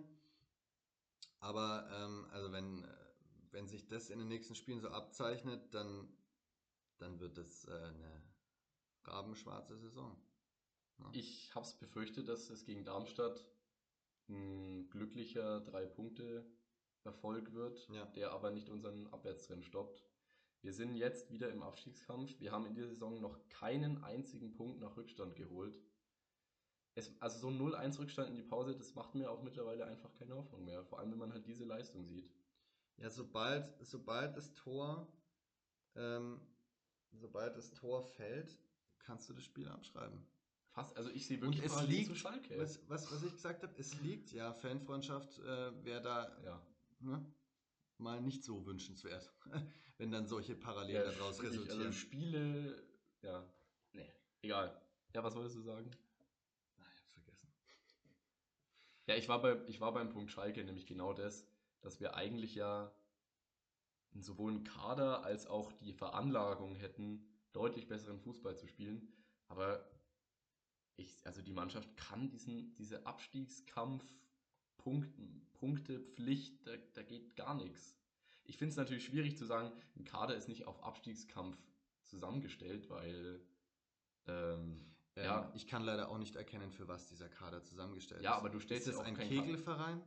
Aber 1.40 1.88
ähm, 1.92 2.28
also 2.32 2.52
wenn, 2.52 2.84
äh, 2.84 2.88
wenn 3.52 3.68
sich 3.68 3.88
das 3.88 4.10
in 4.10 4.20
den 4.20 4.28
nächsten 4.28 4.56
Spielen 4.56 4.80
so 4.80 4.90
abzeichnet, 4.90 5.74
dann, 5.74 6.08
dann 6.98 7.20
wird 7.20 7.38
das 7.38 7.66
äh, 7.66 7.72
eine 7.72 8.24
rabenschwarze 9.04 9.78
Saison. 9.78 10.18
Ne? 10.98 11.10
Ich 11.14 11.54
habe 11.56 11.66
es 11.66 11.74
befürchtet, 11.74 12.28
dass 12.28 12.50
es 12.50 12.66
gegen 12.66 12.84
Darmstadt 12.84 13.46
ein 14.30 14.90
glücklicher 14.90 15.62
Drei-Punkte-Erfolg 15.62 17.54
wird, 17.54 17.88
Ja. 17.90 18.06
der 18.08 18.32
aber 18.32 18.52
nicht 18.52 18.70
unseren 18.70 19.08
Abwärtstrend 19.08 19.64
stoppt. 19.64 20.04
Wir 20.62 20.74
sind 20.74 20.96
jetzt 20.96 21.32
wieder 21.32 21.50
im 21.52 21.62
Abstiegskampf. 21.62 22.40
Wir 22.40 22.52
haben 22.52 22.66
in 22.66 22.74
dieser 22.74 22.90
Saison 22.90 23.22
noch 23.22 23.48
keinen 23.48 24.04
einzigen 24.04 24.54
Punkt 24.54 24.80
nach 24.80 24.98
Rückstand 24.98 25.36
geholt. 25.36 25.80
Es, 26.98 27.12
also 27.22 27.38
so 27.38 27.48
ein 27.50 27.60
0-1 27.60 28.00
Rückstand 28.00 28.30
in 28.30 28.36
die 28.36 28.42
Pause, 28.42 28.76
das 28.76 28.96
macht 28.96 29.14
mir 29.14 29.30
auch 29.30 29.44
mittlerweile 29.44 29.86
einfach 29.86 30.12
keine 30.16 30.36
Hoffnung 30.36 30.66
mehr. 30.66 30.84
Vor 30.84 30.98
allem, 31.00 31.12
wenn 31.12 31.20
man 31.20 31.32
halt 31.32 31.46
diese 31.46 31.64
Leistung 31.64 32.04
sieht. 32.04 32.28
Ja, 32.98 33.12
sobald, 33.12 33.72
sobald 33.86 34.36
das 34.36 34.52
Tor, 34.54 35.08
ähm, 35.96 36.42
sobald 37.12 37.56
das 37.56 37.72
Tor 37.74 38.02
fällt, 38.04 38.58
kannst 38.98 39.30
du 39.30 39.34
das 39.34 39.44
Spiel 39.44 39.68
abschreiben. 39.68 40.26
Fast, 40.72 40.98
also 40.98 41.12
ich 41.12 41.28
sehe 41.28 41.38
Und 41.38 41.44
wirklich 41.44 41.72
es 41.72 41.88
liegt, 41.88 42.08
zu 42.08 42.16
Schalke. 42.16 42.60
was, 42.60 42.80
was, 42.90 43.12
was 43.12 43.24
ich 43.24 43.34
gesagt 43.34 43.62
habe, 43.62 43.74
es 43.78 44.00
liegt, 44.02 44.32
ja, 44.32 44.52
Fanfreundschaft 44.54 45.38
äh, 45.40 45.86
wäre 45.86 46.02
da 46.02 46.42
ja. 46.44 46.62
ne, 47.00 47.24
mal 48.00 48.22
nicht 48.22 48.44
so 48.44 48.66
wünschenswert, 48.66 49.32
wenn 50.00 50.10
dann 50.12 50.28
solche 50.28 50.56
Parallelen 50.56 51.04
Ja, 51.04 51.12
daraus 51.12 51.40
wirklich, 51.40 51.62
resultieren. 51.62 51.88
Also 51.88 51.92
Spiele, 51.98 52.84
ja, 53.22 53.44
nee, 53.94 54.12
egal. 54.42 54.82
Ja, 55.14 55.24
was 55.24 55.36
wolltest 55.36 55.56
du 55.58 55.62
sagen? 55.62 55.90
Ah, 56.78 56.84
ich 56.94 57.02
hab's 57.02 57.14
vergessen. 57.14 57.48
Ja, 59.08 59.16
ich 59.16 59.30
war, 59.30 59.42
bei, 59.42 59.58
ich 59.68 59.80
war 59.80 59.94
beim 59.94 60.10
Punkt 60.10 60.32
Schalke 60.32 60.64
nämlich 60.64 60.86
genau 60.86 61.14
das, 61.14 61.48
dass 61.82 62.00
wir 62.02 62.16
eigentlich 62.16 62.56
ja 62.56 62.92
sowohl 64.14 64.52
einen 64.52 64.64
Kader 64.66 65.24
als 65.24 65.48
auch 65.48 65.72
die 65.72 65.94
Veranlagung 65.94 66.76
hätten, 66.76 67.26
deutlich 67.54 67.88
besseren 67.88 68.20
Fußball 68.20 68.58
zu 68.58 68.68
spielen. 68.68 69.08
Aber 69.48 69.90
ich, 70.98 71.26
also 71.26 71.42
die 71.42 71.54
Mannschaft 71.54 71.96
kann 71.96 72.30
diesen, 72.30 72.76
diese 72.76 73.06
Abstiegskampf, 73.06 74.04
Punkten, 74.78 75.48
Punkte, 75.54 76.00
Pflicht, 76.00 76.68
da, 76.68 76.72
da 76.94 77.04
geht 77.04 77.36
gar 77.38 77.54
nichts. 77.56 77.96
Ich 78.44 78.58
finde 78.58 78.72
es 78.72 78.78
natürlich 78.78 79.06
schwierig 79.06 79.38
zu 79.38 79.46
sagen, 79.46 79.72
ein 79.96 80.04
Kader 80.04 80.36
ist 80.36 80.50
nicht 80.50 80.68
auf 80.68 80.84
Abstiegskampf 80.84 81.58
zusammengestellt, 82.04 82.90
weil 82.90 83.42
ähm, 84.26 84.97
Ähm, 85.18 85.24
ja, 85.26 85.52
Ich 85.56 85.68
kann 85.68 85.84
leider 85.84 86.10
auch 86.10 86.18
nicht 86.18 86.36
erkennen, 86.36 86.72
für 86.72 86.88
was 86.88 87.08
dieser 87.08 87.28
Kader 87.30 87.64
zusammengestellt 87.64 88.22
Ja, 88.24 88.34
ist. 88.34 88.38
aber 88.38 88.50
du 88.50 88.60
stellst 88.60 88.88
ist 88.88 88.96
ja 88.96 89.02
auch 89.02 89.06
ein 89.06 89.18
Kegelverein? 89.18 89.98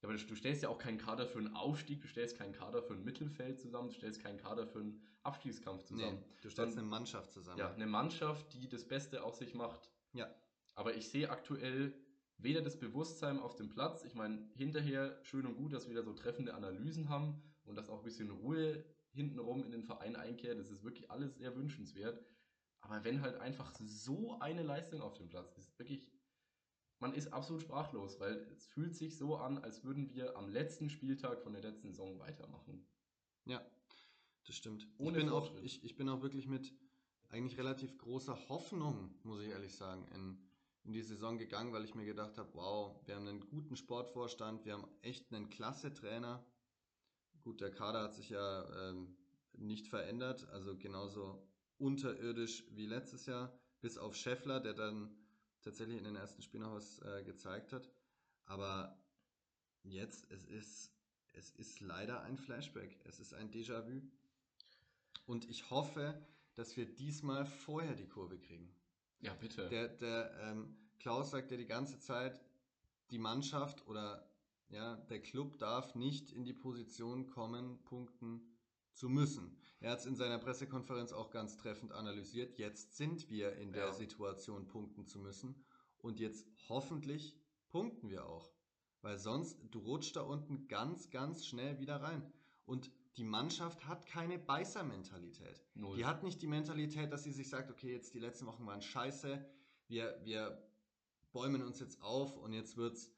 Ja, 0.00 0.08
aber 0.08 0.16
du 0.16 0.34
stellst 0.36 0.62
ja 0.62 0.68
auch 0.68 0.78
keinen 0.78 0.98
Kader 0.98 1.26
für 1.26 1.38
einen 1.38 1.54
Aufstieg, 1.54 2.00
du 2.00 2.08
stellst 2.08 2.36
keinen 2.38 2.52
Kader 2.52 2.82
für 2.82 2.94
ein 2.94 3.04
Mittelfeld 3.04 3.60
zusammen, 3.60 3.88
du 3.88 3.94
stellst 3.94 4.22
keinen 4.22 4.38
Kader 4.38 4.66
für 4.66 4.78
einen 4.80 5.02
Abstiegskampf 5.22 5.82
zusammen. 5.84 6.18
Nee, 6.20 6.24
du 6.42 6.50
stellst 6.50 6.76
Dann- 6.76 6.82
eine 6.84 6.88
Mannschaft 6.88 7.32
zusammen. 7.32 7.58
Ja, 7.58 7.72
eine 7.72 7.86
Mannschaft, 7.86 8.54
die 8.54 8.68
das 8.68 8.86
Beste 8.86 9.22
aus 9.24 9.38
sich 9.38 9.54
macht. 9.54 9.90
Ja. 10.12 10.32
Aber 10.74 10.94
ich 10.94 11.08
sehe 11.08 11.28
aktuell 11.30 11.92
weder 12.38 12.62
das 12.62 12.78
Bewusstsein 12.78 13.40
auf 13.40 13.56
dem 13.56 13.68
Platz, 13.68 14.04
ich 14.04 14.14
meine, 14.14 14.48
hinterher 14.54 15.18
schön 15.24 15.44
und 15.44 15.56
gut, 15.56 15.72
dass 15.72 15.88
wir 15.88 15.94
da 15.96 16.02
so 16.04 16.12
treffende 16.12 16.54
Analysen 16.54 17.08
haben 17.08 17.42
und 17.64 17.74
dass 17.74 17.88
auch 17.90 17.98
ein 17.98 18.04
bisschen 18.04 18.30
Ruhe 18.30 18.84
hintenrum 19.10 19.64
in 19.64 19.72
den 19.72 19.82
Verein 19.82 20.14
einkehrt, 20.14 20.60
das 20.60 20.70
ist 20.70 20.84
wirklich 20.84 21.10
alles 21.10 21.36
sehr 21.38 21.56
wünschenswert. 21.56 22.22
Aber 22.80 23.04
wenn 23.04 23.22
halt 23.22 23.36
einfach 23.36 23.74
so 23.78 24.38
eine 24.40 24.62
Leistung 24.62 25.00
auf 25.02 25.14
dem 25.14 25.28
Platz 25.28 25.56
ist, 25.58 25.78
wirklich, 25.78 26.06
man 27.00 27.12
ist 27.12 27.32
absolut 27.32 27.62
sprachlos, 27.62 28.18
weil 28.20 28.36
es 28.52 28.66
fühlt 28.66 28.94
sich 28.94 29.16
so 29.16 29.36
an, 29.36 29.58
als 29.58 29.84
würden 29.84 30.10
wir 30.10 30.36
am 30.36 30.48
letzten 30.48 30.88
Spieltag 30.88 31.42
von 31.42 31.52
der 31.52 31.62
letzten 31.62 31.90
Saison 31.90 32.18
weitermachen. 32.18 32.86
Ja, 33.44 33.64
das 34.46 34.56
stimmt. 34.56 34.86
Ohne 34.98 35.18
ich, 35.18 35.24
bin 35.24 35.32
auch, 35.32 35.56
ich, 35.62 35.84
ich 35.84 35.96
bin 35.96 36.08
auch 36.08 36.22
wirklich 36.22 36.46
mit 36.46 36.72
eigentlich 37.28 37.58
relativ 37.58 37.98
großer 37.98 38.48
Hoffnung, 38.48 39.14
muss 39.22 39.42
ich 39.42 39.48
ehrlich 39.48 39.74
sagen, 39.74 40.06
in, 40.14 40.38
in 40.84 40.92
die 40.92 41.02
Saison 41.02 41.38
gegangen, 41.38 41.72
weil 41.72 41.84
ich 41.84 41.94
mir 41.94 42.06
gedacht 42.06 42.38
habe, 42.38 42.54
wow, 42.54 42.98
wir 43.06 43.16
haben 43.16 43.28
einen 43.28 43.48
guten 43.48 43.76
Sportvorstand, 43.76 44.64
wir 44.64 44.72
haben 44.72 44.88
echt 45.02 45.32
einen 45.32 45.50
klasse 45.50 45.92
Trainer. 45.92 46.44
Gut, 47.42 47.60
der 47.60 47.70
Kader 47.70 48.02
hat 48.02 48.14
sich 48.14 48.30
ja 48.30 48.88
ähm, 48.88 49.16
nicht 49.52 49.88
verändert, 49.88 50.48
also 50.48 50.76
genauso 50.76 51.47
unterirdisch 51.78 52.64
wie 52.70 52.86
letztes 52.86 53.26
Jahr, 53.26 53.52
bis 53.80 53.98
auf 53.98 54.16
Scheffler, 54.16 54.60
der 54.60 54.74
dann 54.74 55.14
tatsächlich 55.62 55.98
in 55.98 56.04
den 56.04 56.16
ersten 56.16 56.42
Spielen 56.42 56.64
noch 56.64 56.74
was 56.74 57.00
äh, 57.00 57.22
gezeigt 57.24 57.72
hat. 57.72 57.90
Aber 58.44 58.98
jetzt, 59.82 60.30
es 60.30 60.44
ist, 60.44 60.92
es 61.32 61.50
ist 61.50 61.80
leider 61.80 62.22
ein 62.22 62.36
Flashback, 62.36 62.98
es 63.04 63.20
ist 63.20 63.34
ein 63.34 63.50
Déjà-vu. 63.50 64.02
Und 65.26 65.48
ich 65.48 65.70
hoffe, 65.70 66.20
dass 66.54 66.76
wir 66.76 66.86
diesmal 66.86 67.44
vorher 67.46 67.94
die 67.94 68.08
Kurve 68.08 68.38
kriegen. 68.38 68.74
Ja, 69.20 69.34
bitte. 69.34 69.68
Der, 69.68 69.88
der 69.88 70.32
ähm, 70.42 70.76
Klaus 70.98 71.30
sagt 71.30 71.50
ja 71.50 71.56
die 71.56 71.66
ganze 71.66 71.98
Zeit, 72.00 72.40
die 73.10 73.18
Mannschaft 73.18 73.86
oder 73.86 74.28
ja, 74.70 74.96
der 75.08 75.20
Club 75.20 75.58
darf 75.58 75.94
nicht 75.94 76.30
in 76.30 76.44
die 76.44 76.52
Position 76.52 77.26
kommen, 77.26 77.82
punkten 77.84 78.42
zu 78.92 79.08
müssen. 79.08 79.57
Er 79.80 79.92
hat 79.92 80.00
es 80.00 80.06
in 80.06 80.16
seiner 80.16 80.38
Pressekonferenz 80.38 81.12
auch 81.12 81.30
ganz 81.30 81.56
treffend 81.56 81.92
analysiert. 81.92 82.58
Jetzt 82.58 82.96
sind 82.96 83.30
wir 83.30 83.56
in 83.56 83.72
der 83.72 83.86
Ja. 83.86 83.92
Situation, 83.92 84.66
punkten 84.66 85.06
zu 85.06 85.18
müssen. 85.18 85.54
Und 85.98 86.18
jetzt 86.18 86.46
hoffentlich 86.68 87.36
punkten 87.68 88.10
wir 88.10 88.26
auch. 88.26 88.50
Weil 89.02 89.18
sonst, 89.18 89.58
du 89.70 89.78
rutschst 89.78 90.16
da 90.16 90.22
unten 90.22 90.66
ganz, 90.66 91.10
ganz 91.10 91.46
schnell 91.46 91.78
wieder 91.78 92.02
rein. 92.02 92.32
Und 92.66 92.90
die 93.16 93.24
Mannschaft 93.24 93.86
hat 93.86 94.06
keine 94.06 94.38
Beißermentalität. 94.38 95.64
Die 95.74 96.04
hat 96.04 96.22
nicht 96.22 96.42
die 96.42 96.46
Mentalität, 96.46 97.12
dass 97.12 97.24
sie 97.24 97.32
sich 97.32 97.48
sagt, 97.48 97.70
okay, 97.70 97.92
jetzt 97.92 98.14
die 98.14 98.20
letzten 98.20 98.46
Wochen 98.46 98.66
waren 98.66 98.82
scheiße, 98.82 99.44
wir, 99.88 100.20
wir 100.24 100.62
bäumen 101.32 101.62
uns 101.62 101.80
jetzt 101.80 102.02
auf 102.02 102.36
und 102.36 102.52
jetzt 102.52 102.76
wird's 102.76 103.10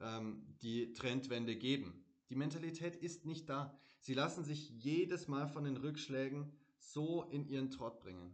ähm, 0.00 0.44
die 0.62 0.92
Trendwende 0.92 1.56
geben. 1.56 2.04
Die 2.28 2.34
Mentalität 2.34 2.96
ist 2.96 3.24
nicht 3.24 3.48
da. 3.48 3.78
Sie 4.06 4.14
lassen 4.14 4.44
sich 4.44 4.70
jedes 4.70 5.26
Mal 5.26 5.48
von 5.48 5.64
den 5.64 5.76
Rückschlägen 5.76 6.52
so 6.78 7.24
in 7.24 7.44
ihren 7.48 7.72
Trott 7.72 7.98
bringen. 7.98 8.32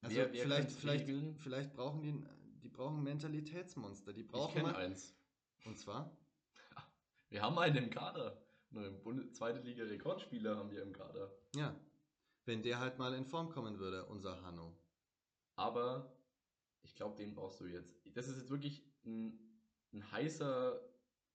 Also 0.00 0.16
Wer- 0.16 0.32
wer 0.32 0.42
vielleicht, 0.42 0.72
vielleicht, 0.72 1.06
regeln? 1.06 1.36
vielleicht 1.36 1.72
brauchen 1.72 2.02
die, 2.02 2.20
die 2.64 2.68
brauchen 2.68 3.04
Mentalitätsmonster. 3.04 4.12
Die 4.12 4.22
ich 4.22 4.26
brauchen 4.26 4.54
kenne 4.54 4.72
mal, 4.72 4.74
eins. 4.74 5.14
und 5.66 5.78
zwar 5.78 6.10
Wir 7.30 7.42
haben 7.42 7.56
einen 7.60 7.76
im 7.76 7.90
Kader. 7.90 8.42
Einen 8.74 9.00
Bundes 9.04 9.34
zweite 9.34 9.60
Liga 9.60 9.84
Rekordspieler 9.84 10.56
haben 10.56 10.72
wir 10.72 10.82
im 10.82 10.92
Kader. 10.92 11.32
Ja, 11.54 11.78
wenn 12.44 12.64
der 12.64 12.80
halt 12.80 12.98
mal 12.98 13.14
in 13.14 13.24
Form 13.24 13.50
kommen 13.50 13.78
würde, 13.78 14.04
unser 14.06 14.42
Hanno. 14.42 14.76
Aber 15.54 16.12
ich 16.82 16.96
glaube, 16.96 17.14
den 17.14 17.36
brauchst 17.36 17.60
du 17.60 17.66
jetzt. 17.66 17.94
Das 18.16 18.26
ist 18.26 18.36
jetzt 18.38 18.50
wirklich 18.50 18.84
ein, 19.06 19.38
ein 19.92 20.10
heißer 20.10 20.80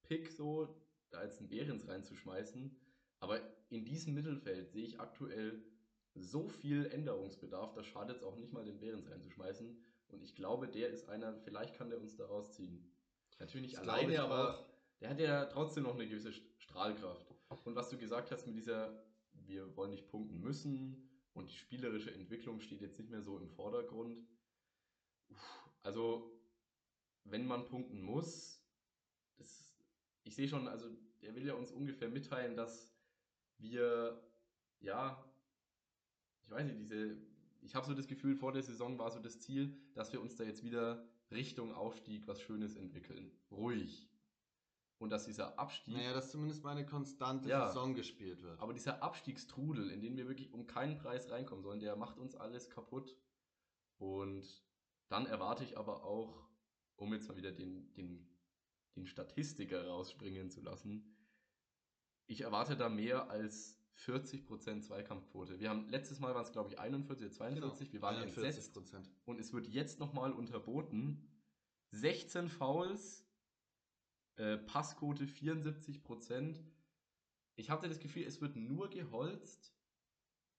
Pick, 0.04 0.30
so, 0.30 0.83
da 1.14 1.24
jetzt 1.24 1.40
einen 1.40 1.50
Behrens 1.50 1.88
reinzuschmeißen. 1.88 2.78
Aber 3.20 3.40
in 3.70 3.86
diesem 3.86 4.14
Mittelfeld 4.14 4.70
sehe 4.72 4.86
ich 4.86 5.00
aktuell 5.00 5.64
so 6.16 6.48
viel 6.48 6.86
Änderungsbedarf, 6.88 7.74
da 7.74 7.84
schadet 7.84 8.18
es 8.18 8.24
auch 8.24 8.36
nicht 8.38 8.52
mal, 8.54 8.64
den 8.66 8.80
Behrens 8.80 9.10
reinzuschmeißen. 9.10 9.78
Und 10.08 10.22
ich 10.22 10.36
glaube, 10.36 10.68
der 10.68 10.90
ist 10.90 11.10
einer, 11.10 11.34
vielleicht 11.34 11.76
kann 11.76 11.90
der 11.90 12.00
uns 12.00 12.16
da 12.16 12.26
rausziehen. 12.26 12.92
Natürlich 13.40 13.68
nicht 13.68 13.78
Das 13.78 13.88
alleine, 13.88 14.22
aber 14.22 14.66
der 15.00 15.10
hat 15.10 15.20
ja 15.20 15.46
trotzdem 15.46 15.84
noch 15.84 15.96
eine 15.96 16.08
gewisse 16.08 16.30
St- 16.30 16.44
Strahlkraft. 16.58 17.34
Und 17.66 17.76
was 17.76 17.90
du 17.90 17.98
gesagt 17.98 18.32
hast 18.32 18.46
mit 18.46 18.56
dieser, 18.56 19.04
wir 19.34 19.76
wollen 19.76 19.92
nicht 19.92 20.08
punkten 20.08 20.40
müssen 20.40 21.10
und 21.34 21.50
die 21.50 21.56
spielerische 21.56 22.14
Entwicklung 22.14 22.60
steht 22.60 22.82
jetzt 22.82 23.00
nicht 23.00 23.10
mehr 23.10 23.22
so 23.22 23.40
im 23.40 23.50
Vordergrund. 23.50 24.20
Uff, 25.30 25.70
Also, 25.84 26.40
wenn 27.26 27.46
man 27.48 27.68
punkten 27.68 28.02
muss, 28.02 28.62
das, 29.38 29.73
ich 30.24 30.36
sehe 30.36 30.48
schon, 30.48 30.68
also 30.68 30.90
der 31.22 31.36
will 31.36 31.46
ja 31.46 31.54
uns 31.54 31.72
ungefähr 31.72 32.10
mitteilen, 32.10 32.56
dass 32.56 32.92
wir, 33.58 34.22
ja, 34.80 35.24
ich 36.44 36.52
weiß 36.52 36.66
nicht, 36.66 36.80
diese, 36.80 37.18
ich 37.62 37.76
habe 37.76 37.86
so 37.86 37.94
das 37.94 38.08
Gefühl, 38.08 38.36
vor 38.36 38.52
der 38.52 38.64
Saison 38.64 38.98
war 39.00 39.12
so 39.12 39.20
das 39.20 39.40
Ziel, 39.40 39.78
dass 39.94 40.12
wir 40.12 40.22
uns 40.22 40.36
da 40.36 40.44
jetzt 40.44 40.64
wieder 40.64 41.08
Richtung 41.32 41.74
Aufstieg 41.74 42.28
was 42.28 42.42
Schönes 42.42 42.76
entwickeln. 42.76 43.32
Ruhig. 43.52 44.10
Und 45.00 45.10
dass 45.10 45.26
dieser 45.26 45.58
Abstieg, 45.60 45.96
Naja, 45.96 46.14
dass 46.14 46.32
zumindest 46.32 46.64
mal 46.64 46.72
eine 46.72 46.86
konstante 46.86 47.50
Ja. 47.50 47.68
Saison 47.68 47.94
gespielt 47.94 48.42
wird. 48.42 48.60
aber 48.60 48.74
dieser 48.74 49.02
Abstiegstrudel, 49.04 49.90
in 49.90 50.02
den 50.02 50.16
wir 50.16 50.28
wirklich 50.28 50.54
um 50.54 50.68
keinen 50.68 50.98
Preis 50.98 51.30
reinkommen 51.30 51.64
sollen, 51.64 51.80
der 51.80 51.96
macht 51.96 52.18
uns 52.18 52.36
alles 52.36 52.70
kaputt. 52.70 53.18
Und 53.98 54.46
dann 55.10 55.26
erwarte 55.26 55.64
ich 55.64 55.78
aber 55.78 56.04
auch, 56.04 56.48
um 56.96 57.14
jetzt 57.14 57.28
mal 57.28 57.38
wieder 57.38 57.52
den, 57.52 57.94
den, 57.94 58.33
den 58.96 59.08
Statistiker 59.08 59.88
rausspringen 59.88 60.50
zu 60.50 60.62
lassen, 60.62 61.16
ich 62.28 62.42
erwarte 62.42 62.76
da 62.76 62.90
mehr 62.90 63.30
als 63.30 63.78
40% 63.98 64.82
Zweikampfquote. 64.82 65.60
Wir 65.60 65.70
haben 65.70 65.90
letztes 65.90 66.20
Mal 66.20 66.34
waren 66.34 66.46
es 66.46 66.52
glaube 66.52 66.70
ich 66.70 66.80
41 66.80 67.26
oder 67.26 67.34
42, 67.34 67.94
wir 67.94 68.02
waren 68.02 68.24
entsetzt 68.24 68.74
Prozent. 68.74 69.10
und 69.26 69.40
es 69.40 69.54
wird 69.54 69.68
jetzt 69.68 70.00
nochmal 70.00 70.32
unterboten. 70.32 71.30
16 71.92 72.50
Fouls, 72.50 73.24
äh, 74.38 74.58
Passquote 74.58 75.26
74%. 75.26 76.60
Ich 77.56 77.70
hatte 77.70 77.88
das 77.88 78.00
Gefühl, 78.00 78.24
es 78.24 78.42
wird 78.42 78.56
nur 78.56 78.90
geholzt 78.90 79.76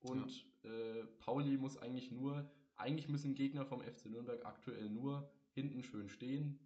und 0.01 0.47
äh, 0.62 1.05
Pauli 1.18 1.57
muss 1.57 1.77
eigentlich 1.77 2.12
nur, 2.12 2.49
eigentlich 2.77 3.09
müssen 3.09 3.35
Gegner 3.35 3.66
vom 3.66 3.83
FC 3.83 4.07
Nürnberg 4.07 4.44
aktuell 4.44 4.88
nur 4.90 5.29
hinten 5.51 5.83
schön 5.83 6.09
stehen 6.09 6.61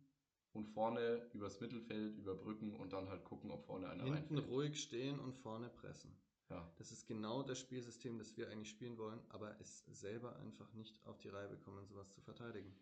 und 0.53 0.67
vorne 0.67 1.29
übers 1.33 1.61
Mittelfeld 1.61 2.17
überbrücken 2.17 2.75
und 2.75 2.93
dann 2.93 3.09
halt 3.09 3.25
gucken, 3.25 3.51
ob 3.51 3.65
vorne 3.67 3.89
einer 3.89 4.05
Hinten 4.05 4.35
reinfällt. 4.35 4.49
ruhig 4.49 4.83
stehen 4.83 5.19
und 5.19 5.35
vorne 5.35 5.69
pressen. 5.69 6.17
Ja. 6.51 6.67
Das 6.79 6.93
ist 6.93 7.07
genau 7.07 7.43
das 7.43 7.59
Spielsystem, 7.59 8.19
das 8.19 8.37
wir 8.37 8.49
eigentlich 8.49 8.71
spielen 8.71 8.97
wollen, 8.97 9.21
aber 9.29 9.55
es 9.61 9.85
selber 9.87 10.37
einfach 10.37 10.73
nicht 10.73 11.05
auf 11.07 11.19
die 11.21 11.29
Reihe 11.29 11.49
bekommen, 11.49 11.87
sowas 11.87 12.11
zu 12.11 12.23
verteidigen. 12.23 12.75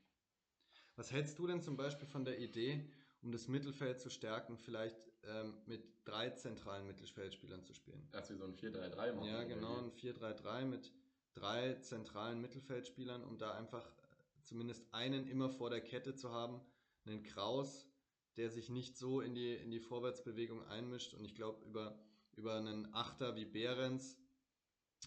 Was 0.95 1.11
hältst 1.13 1.39
du 1.39 1.47
denn 1.47 1.61
zum 1.61 1.77
Beispiel 1.77 2.07
von 2.07 2.25
der 2.25 2.39
Idee, 2.39 2.89
um 3.23 3.33
das 3.33 3.49
Mittelfeld 3.49 4.01
zu 4.01 4.09
stärken, 4.09 4.57
vielleicht 4.57 4.97
ähm, 5.25 5.55
mit 5.67 5.83
drei 6.05 6.31
zentralen 6.31 6.87
Mittelfeldspielern 6.87 7.65
zu 7.65 7.75
spielen? 7.75 8.09
Dass 8.13 8.31
wir 8.31 8.37
so 8.37 8.45
ein 8.45 8.55
4-3-3 8.55 9.13
machen. 9.13 9.29
Ja, 9.29 9.43
genau, 9.45 9.79
ein 9.79 9.91
4-3-3 9.93 10.65
mit 10.65 10.93
drei 11.35 11.75
zentralen 11.75 12.41
Mittelfeldspielern, 12.41 13.25
um 13.25 13.37
da 13.37 13.53
einfach 13.53 13.85
äh, 13.85 14.43
zumindest 14.45 14.87
einen 14.95 15.27
immer 15.27 15.51
vor 15.51 15.71
der 15.71 15.81
Kette 15.81 16.15
zu 16.15 16.31
haben. 16.33 16.61
Einen 17.07 17.23
Kraus, 17.23 17.89
der 18.37 18.51
sich 18.51 18.69
nicht 18.69 18.97
so 18.97 19.21
in 19.21 19.35
die, 19.35 19.55
in 19.55 19.71
die 19.71 19.81
Vorwärtsbewegung 19.81 20.63
einmischt. 20.65 21.15
Und 21.15 21.25
ich 21.25 21.35
glaube, 21.35 21.65
über, 21.65 21.99
über 22.37 22.55
einen 22.55 22.93
Achter 22.95 23.37
wie 23.37 23.45
Behrens 23.45 24.19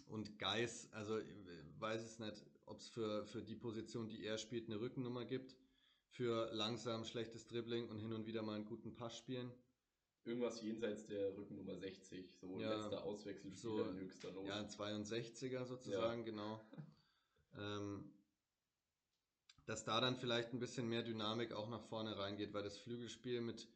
und 0.07 0.39
Geis, 0.39 0.89
also 0.93 1.19
ich 1.19 1.27
weiß 1.79 2.01
es 2.01 2.19
nicht, 2.19 2.45
ob 2.65 2.79
es 2.79 2.87
für, 2.87 3.25
für 3.25 3.41
die 3.41 3.55
Position, 3.55 4.07
die 4.09 4.23
er 4.23 4.37
spielt, 4.37 4.67
eine 4.67 4.79
Rückennummer 4.79 5.25
gibt. 5.25 5.55
Für 6.11 6.51
langsam 6.53 7.05
schlechtes 7.05 7.47
Dribbling 7.47 7.87
und 7.89 7.99
hin 7.99 8.13
und 8.13 8.25
wieder 8.25 8.41
mal 8.41 8.55
einen 8.55 8.65
guten 8.65 8.95
Pass 8.95 9.15
spielen. 9.17 9.51
Irgendwas 10.25 10.61
jenseits 10.61 11.05
der 11.05 11.35
Rückennummer 11.37 11.75
60, 11.77 12.35
so 12.35 12.59
Ja, 12.59 12.75
letzter 12.75 13.03
Auswechselspieler 13.03 13.85
so, 13.85 13.89
in 13.89 13.99
höchster 13.99 14.31
Not. 14.31 14.47
Ja, 14.47 14.55
ein 14.55 14.67
62er 14.67 15.65
sozusagen, 15.65 16.25
genau. 16.25 16.61
Ähm, 17.57 18.11
dass 19.69 19.83
da 19.83 20.01
dann 20.01 20.15
vielleicht 20.15 20.51
ein 20.51 20.59
bisschen 20.59 20.89
mehr 20.89 21.03
Dynamik 21.03 21.53
auch 21.53 21.69
nach 21.69 21.83
vorne 21.83 22.17
reingeht, 22.17 22.55
weil 22.55 22.63
das 22.63 22.75
Flügelspiel 22.79 23.39
mit 23.39 23.67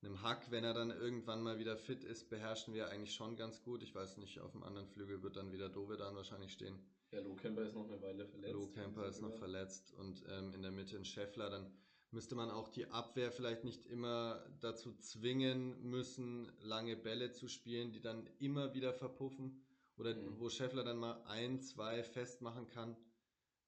einem 0.00 0.22
Hack, 0.22 0.50
wenn 0.50 0.64
er 0.64 0.72
dann 0.72 0.90
irgendwann 0.90 1.42
mal 1.42 1.58
wieder 1.58 1.76
fit 1.76 2.04
ist, 2.04 2.30
beherrschen 2.30 2.72
wir 2.72 2.88
eigentlich 2.88 3.14
schon 3.14 3.36
ganz 3.36 3.62
gut. 3.62 3.82
Ich 3.82 3.94
weiß 3.94 4.16
nicht, 4.16 4.40
auf 4.40 4.52
dem 4.52 4.62
anderen 4.62 4.88
Flügel 4.88 5.22
wird 5.22 5.36
dann 5.36 5.52
wieder 5.52 5.68
Dovedan 5.68 6.16
wahrscheinlich 6.16 6.54
stehen. 6.54 6.78
Ja, 7.12 7.20
Lohkemper 7.20 7.62
ist 7.62 7.74
noch 7.74 7.84
eine 7.86 8.00
Weile 8.00 8.26
verletzt. 8.26 8.54
Low 8.54 8.66
Camper 8.68 9.06
ist 9.06 9.20
noch 9.20 9.34
verletzt 9.34 9.92
und 9.92 10.24
ähm, 10.30 10.54
in 10.54 10.62
der 10.62 10.70
Mitte 10.70 10.96
ein 10.96 11.04
Scheffler. 11.04 11.50
Dann 11.50 11.70
müsste 12.10 12.34
man 12.34 12.50
auch 12.50 12.68
die 12.68 12.86
Abwehr 12.86 13.30
vielleicht 13.30 13.62
nicht 13.64 13.84
immer 13.84 14.42
dazu 14.60 14.94
zwingen 14.94 15.82
müssen, 15.82 16.50
lange 16.62 16.96
Bälle 16.96 17.30
zu 17.32 17.48
spielen, 17.48 17.92
die 17.92 18.00
dann 18.00 18.26
immer 18.38 18.72
wieder 18.72 18.94
verpuffen 18.94 19.60
oder 19.98 20.14
Mhm. 20.14 20.40
wo 20.40 20.48
Scheffler 20.48 20.82
dann 20.82 20.96
mal 20.96 21.22
ein, 21.26 21.60
zwei 21.60 22.02
festmachen 22.02 22.68
kann 22.68 22.96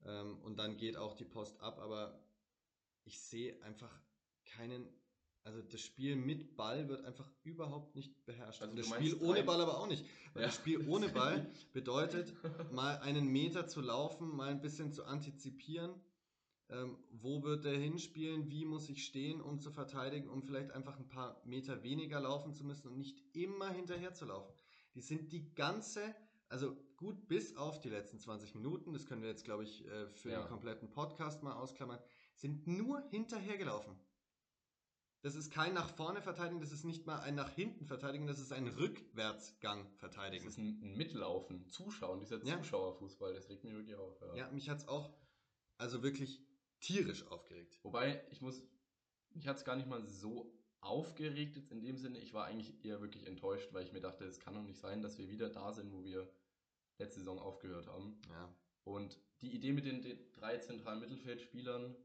ähm, 0.05 0.37
und 0.43 0.57
dann 0.57 0.77
geht 0.77 0.97
auch 0.97 1.13
die 1.15 1.25
Post 1.25 1.59
ab. 1.61 1.79
Aber 1.79 2.19
ich 3.03 3.19
sehe 3.19 3.61
einfach 3.63 3.91
keinen. 4.45 4.87
Also 5.43 5.61
das 5.61 5.81
Spiel 5.81 6.15
mit 6.15 6.55
Ball 6.55 6.87
wird 6.89 7.05
einfach 7.05 7.29
überhaupt 7.43 7.95
nicht 7.95 8.25
beherrscht. 8.25 8.61
Also 8.63 8.71
und 8.71 8.79
das 8.79 8.87
Spiel 8.89 9.15
ohne 9.21 9.43
Ball 9.43 9.61
aber 9.61 9.77
auch 9.79 9.87
nicht. 9.87 10.03
Weil 10.33 10.41
Ja. 10.41 10.47
das 10.47 10.55
Spiel 10.55 10.87
ohne 10.87 11.09
Ball 11.09 11.47
bedeutet, 11.73 12.33
mal 12.71 12.97
einen 12.99 13.27
Meter 13.27 13.67
zu 13.67 13.81
laufen, 13.81 14.35
mal 14.35 14.49
ein 14.49 14.61
bisschen 14.61 14.91
zu 14.91 15.03
antizipieren. 15.05 15.93
Ähm, 16.69 16.97
wo 17.11 17.43
wird 17.43 17.63
der 17.63 17.77
hinspielen? 17.77 18.49
Wie 18.49 18.65
muss 18.65 18.89
ich 18.89 19.05
stehen, 19.05 19.39
um 19.39 19.59
zu 19.59 19.69
verteidigen, 19.69 20.29
um 20.29 20.41
vielleicht 20.41 20.71
einfach 20.71 20.97
ein 20.97 21.07
paar 21.07 21.39
Meter 21.45 21.83
weniger 21.83 22.19
laufen 22.19 22.55
zu 22.55 22.63
müssen 22.63 22.87
und 22.87 22.97
nicht 22.97 23.21
immer 23.35 23.69
hinterher 23.71 24.15
zu 24.15 24.25
laufen? 24.25 24.51
Die 24.95 25.01
sind 25.01 25.31
die 25.31 25.53
ganze, 25.53 26.15
also 26.49 26.75
gut 26.97 27.27
bis 27.27 27.55
auf 27.57 27.79
die 27.79 27.89
letzten 27.89 28.19
20 28.19 28.55
Minuten, 28.55 28.93
das 28.93 29.05
können 29.05 29.21
wir 29.21 29.29
jetzt, 29.29 29.43
glaube 29.43 29.63
ich, 29.63 29.85
äh, 29.85 30.07
für 30.09 30.31
Ja. 30.31 30.41
den 30.41 30.47
kompletten 30.47 30.89
Podcast 30.89 31.43
mal 31.43 31.53
ausklammern, 31.53 31.99
sind 32.35 32.67
nur 32.67 33.01
hinterhergelaufen. 33.09 33.97
Das 35.21 35.33
ist 35.35 35.51
kein 35.51 35.73
nach 35.73 35.89
vorne 35.95 36.21
verteidigen, 36.21 36.59
das 36.61 36.71
ist 36.71 36.83
nicht 36.83 37.07
mal 37.07 37.19
ein 37.21 37.33
nach 37.33 37.49
hinten 37.49 37.85
verteidigen, 37.85 38.27
das 38.27 38.39
ist 38.39 38.51
ein 38.53 38.67
Rückwärtsgang 38.67 39.83
Das 39.89 39.99
verteidigen. 39.99 40.45
ist 40.47 40.57
ein, 40.59 40.79
ein 40.83 40.97
Mitlaufen, 40.97 41.67
Zuschauen, 41.67 42.19
dieser 42.19 42.43
Ja. 42.45 42.57
Zuschauerfußball, 42.59 43.33
das 43.33 43.49
regt 43.49 43.63
mich 43.63 43.73
wirklich 43.73 43.95
auf. 43.95 44.21
Ja, 44.35 44.51
mich 44.51 44.69
hat's 44.69 44.87
auch 44.87 45.11
also 45.77 46.03
wirklich 46.03 46.45
tierisch 46.79 47.25
aufgeregt. 47.27 47.79
Wobei, 47.81 48.23
ich 48.31 48.41
muss, 48.41 48.61
mich 49.31 49.47
hat 49.47 49.57
es 49.57 49.65
gar 49.65 49.75
nicht 49.75 49.87
mal 49.89 50.05
so 50.05 50.53
aufgeregt 50.81 51.55
jetzt 51.55 51.71
in 51.71 51.81
dem 51.81 51.97
Sinne. 51.97 52.19
Ich 52.19 52.33
war 52.33 52.45
eigentlich 52.45 52.85
eher 52.85 53.01
wirklich 53.01 53.25
enttäuscht, 53.25 53.73
weil 53.73 53.83
ich 53.83 53.91
mir 53.93 54.01
dachte, 54.01 54.25
es 54.25 54.39
kann 54.39 54.53
doch 54.53 54.61
nicht 54.61 54.79
sein, 54.79 55.01
dass 55.01 55.17
wir 55.17 55.27
wieder 55.29 55.49
da 55.49 55.73
sind, 55.73 55.91
wo 55.91 56.03
wir 56.03 56.29
letzte 56.97 57.19
Saison 57.19 57.39
aufgehört 57.39 57.87
haben. 57.87 58.19
Ja. 58.29 58.49
Und 58.83 59.19
die 59.41 59.53
Idee 59.53 59.73
mit 59.73 59.85
den 59.85 60.01
de- 60.01 60.17
drei 60.33 60.57
zentralen 60.57 60.99
Mittelfeldspielern, 60.99 61.95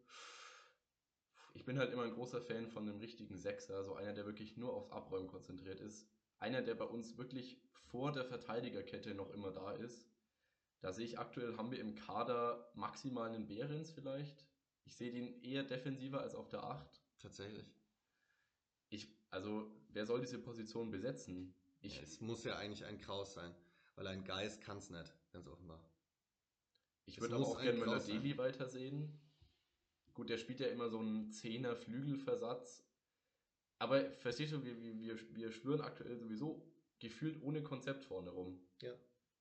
ich 1.55 1.65
bin 1.65 1.79
halt 1.79 1.93
immer 1.93 2.05
ein 2.05 2.13
großer 2.15 2.41
Fan 2.41 2.69
von 2.69 2.89
einem 2.89 2.99
richtigen 3.01 3.37
Sechser, 3.37 3.85
so 3.85 3.95
einer, 3.95 4.13
der 4.13 4.25
wirklich 4.27 4.57
nur 4.57 4.73
aufs 4.73 4.91
Abräumen 4.91 5.29
konzentriert 5.29 5.81
ist. 5.81 6.09
Einer, 6.39 6.63
der 6.63 6.75
bei 6.75 6.85
uns 6.85 7.19
wirklich 7.19 7.61
vor 7.91 8.13
der 8.13 8.25
Verteidigerkette 8.25 9.15
noch 9.15 9.31
immer 9.33 9.51
da 9.51 9.73
ist. 9.73 10.09
Da 10.81 10.93
sehe 10.93 11.05
ich 11.05 11.19
aktuell, 11.19 11.57
haben 11.57 11.71
wir 11.71 11.81
im 11.81 11.95
Kader 11.95 12.71
maximal 12.75 13.29
einen 13.29 13.47
Behrens 13.47 13.91
vielleicht. 13.91 14.47
Ich 14.85 14.95
sehe 14.97 15.13
den 15.13 15.43
eher 15.43 15.65
defensiver 15.65 16.21
als 16.21 16.35
auf 16.35 16.49
der 16.49 16.65
8. 16.65 17.03
Tatsächlich. 17.19 17.75
Ich, 18.89 19.09
also, 19.31 19.71
wer 19.91 20.07
soll 20.07 20.21
diese 20.21 20.39
Position 20.39 20.91
besetzen? 20.91 21.55
Ich, 21.83 21.97
Ja, 21.97 22.03
es 22.03 22.21
muss 22.21 22.45
ja 22.45 22.57
eigentlich 22.57 22.85
ein 22.87 22.99
Kraus 22.99 23.35
sein, 23.35 23.55
weil 24.01 24.07
ein 24.07 24.25
Geist 24.25 24.63
kann 24.63 24.79
es 24.79 24.89
nicht, 24.89 25.15
ganz 25.31 25.47
offenbar. 25.47 25.79
ich 27.05 27.21
würde 27.21 27.35
aber 27.35 27.47
auch 27.47 27.61
gerne 27.61 27.79
Möller 27.79 27.93
Kraus 27.93 28.07
sein. 28.07 28.23
Deli 28.23 28.39
weitersehen. 28.39 29.21
Gut, 30.15 30.31
der 30.31 30.39
spielt 30.39 30.61
ja 30.61 30.69
immer 30.69 30.89
so 30.89 31.01
einen 31.01 31.31
Zehner 31.31 31.77
Flügelversatz. 31.77 32.83
Aber 33.79 34.11
verstehst 34.13 34.55
du, 34.55 34.65
wir, 34.65 34.81
wir, 34.81 35.19
wir, 35.35 35.53
schwören 35.53 35.83
aktuell 35.83 36.17
sowieso 36.17 36.67
gefühlt 36.99 37.43
ohne 37.43 37.63
Konzept 37.63 38.05
vorne 38.05 38.31
rum. 38.31 38.59
Ja. 38.81 38.95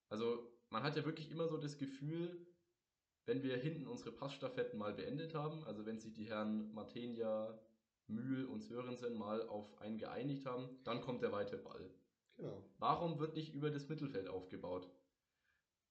Also 0.10 0.52
man 0.72 0.84
hat 0.84 0.98
ja 0.98 1.06
wirklich 1.06 1.32
immer 1.32 1.48
so 1.48 1.56
das 1.56 1.78
Gefühl, 1.78 2.46
wenn 3.28 3.44
wir 3.44 3.56
hinten 3.56 3.88
unsere 3.88 4.12
Passstaffetten 4.12 4.78
mal 4.78 4.94
beendet 4.94 5.36
haben, 5.36 5.64
also 5.64 5.86
wenn 5.86 6.00
sich 6.00 6.12
die 6.12 6.26
Herren 6.26 6.74
Matenja, 6.74 7.58
Mühl 8.08 8.44
und 8.44 8.62
Sörensen 8.62 9.18
mal 9.18 9.48
auf 9.48 9.80
einen 9.80 9.98
geeinigt 9.98 10.46
haben, 10.46 10.80
dann 10.84 11.00
kommt 11.00 11.22
der 11.22 11.32
weite 11.32 11.58
Ball. 11.58 11.90
Genau. 12.40 12.64
Warum 12.78 13.20
wird 13.20 13.36
nicht 13.36 13.54
über 13.54 13.70
das 13.70 13.90
Mittelfeld 13.90 14.30
aufgebaut? 14.30 14.90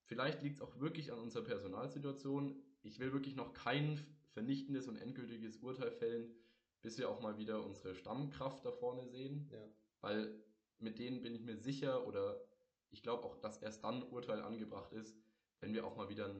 Vielleicht 0.05 0.41
liegt 0.41 0.57
es 0.57 0.61
auch 0.61 0.79
wirklich 0.79 1.11
an 1.11 1.19
unserer 1.19 1.43
Personalsituation. 1.43 2.63
Ich 2.81 2.99
will 2.99 3.13
wirklich 3.13 3.35
noch 3.35 3.53
kein 3.53 4.03
vernichtendes 4.31 4.87
und 4.87 4.97
endgültiges 4.97 5.57
Urteil 5.57 5.91
fällen, 5.91 6.33
bis 6.81 6.97
wir 6.97 7.09
auch 7.09 7.21
mal 7.21 7.37
wieder 7.37 7.63
unsere 7.63 7.93
Stammkraft 7.93 8.65
da 8.65 8.71
vorne 8.71 9.07
sehen. 9.07 9.47
Ja. 9.51 9.63
Weil 10.01 10.43
mit 10.79 10.97
denen 10.97 11.21
bin 11.21 11.35
ich 11.35 11.43
mir 11.43 11.57
sicher 11.57 12.07
oder 12.07 12.41
ich 12.89 13.03
glaube 13.03 13.23
auch, 13.23 13.35
dass 13.37 13.61
erst 13.61 13.83
dann 13.83 14.01
Urteil 14.01 14.41
angebracht 14.41 14.91
ist, 14.93 15.15
wenn 15.59 15.73
wir 15.73 15.85
auch 15.85 15.95
mal 15.95 16.09
wieder 16.09 16.33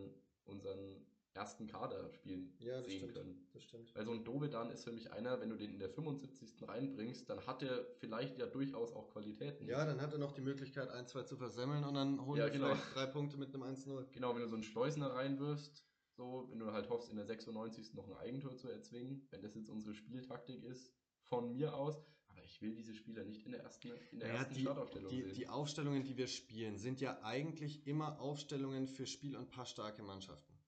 unseren 0.45 1.05
ersten 1.33 1.67
Kader 1.67 2.11
spielen 2.13 2.53
Ja, 2.59 2.81
sehen 2.81 2.97
stimmt. 2.97 3.13
können. 3.13 3.47
Das 3.53 3.63
stimmt. 3.63 3.95
Weil 3.95 4.05
so 4.05 4.11
ein 4.11 4.23
Dovedan 4.23 4.71
ist 4.71 4.83
für 4.83 4.91
mich 4.91 5.11
einer, 5.11 5.39
wenn 5.39 5.49
du 5.49 5.55
den 5.55 5.71
in 5.73 5.79
der 5.79 5.89
75. 5.89 6.67
reinbringst, 6.67 7.29
dann 7.29 7.45
hat 7.45 7.61
er 7.63 7.85
vielleicht 7.99 8.37
ja 8.37 8.45
durchaus 8.47 8.93
auch 8.93 9.09
Qualitäten. 9.11 9.65
Ja, 9.67 9.85
dann 9.85 10.01
hat 10.01 10.11
er 10.11 10.19
noch 10.19 10.31
die 10.33 10.41
Möglichkeit, 10.41 10.89
ein, 10.89 11.07
zwei 11.07 11.23
zu 11.23 11.37
versemmeln 11.37 11.83
und 11.83 11.93
dann 11.93 12.25
holen 12.25 12.39
Ja, 12.39 12.45
wir 12.45 12.51
genau. 12.51 12.67
vielleicht 12.75 12.95
drei 12.95 13.05
Punkte 13.05 13.37
mit 13.37 13.53
einem 13.53 13.63
1-0. 13.63 14.05
Genau, 14.11 14.33
wenn 14.35 14.41
du 14.41 14.47
so 14.47 14.55
einen 14.55 14.63
Schleusener 14.63 15.13
reinwirfst, 15.13 15.83
so, 16.17 16.47
wenn 16.49 16.59
du 16.59 16.71
halt 16.73 16.89
hoffst, 16.89 17.09
in 17.09 17.15
der 17.15 17.25
96. 17.25 17.93
noch 17.93 18.07
ein 18.07 18.15
Eigentor 18.17 18.57
zu 18.57 18.67
erzwingen, 18.69 19.25
wenn 19.31 19.41
das 19.41 19.55
jetzt 19.55 19.69
unsere 19.69 19.93
Spieltaktik 19.93 20.63
ist, 20.63 20.91
von 21.21 21.51
mir 21.53 21.75
aus. 21.75 22.03
Aber 22.27 22.43
ich 22.43 22.61
will 22.61 22.73
diese 22.75 22.93
Spieler 22.93 23.23
nicht 23.23 23.45
in 23.45 23.51
der 23.53 23.61
ersten, 23.63 23.89
in 24.11 24.19
der 24.19 24.29
Ja, 24.29 24.35
ersten 24.35 24.53
die, 24.55 24.61
Startaufstellung 24.61 25.09
die, 25.09 25.21
sehen. 25.21 25.33
die 25.35 25.47
Aufstellungen, 25.47 26.03
die 26.03 26.17
wir 26.17 26.27
spielen, 26.27 26.77
sind 26.77 26.99
ja 26.99 27.21
eigentlich 27.23 27.87
immer 27.87 28.19
Aufstellungen 28.19 28.87
für 28.87 29.05
spiel- 29.05 29.37
und 29.37 29.49
passstarke 29.49 30.03
Mannschaften. 30.03 30.58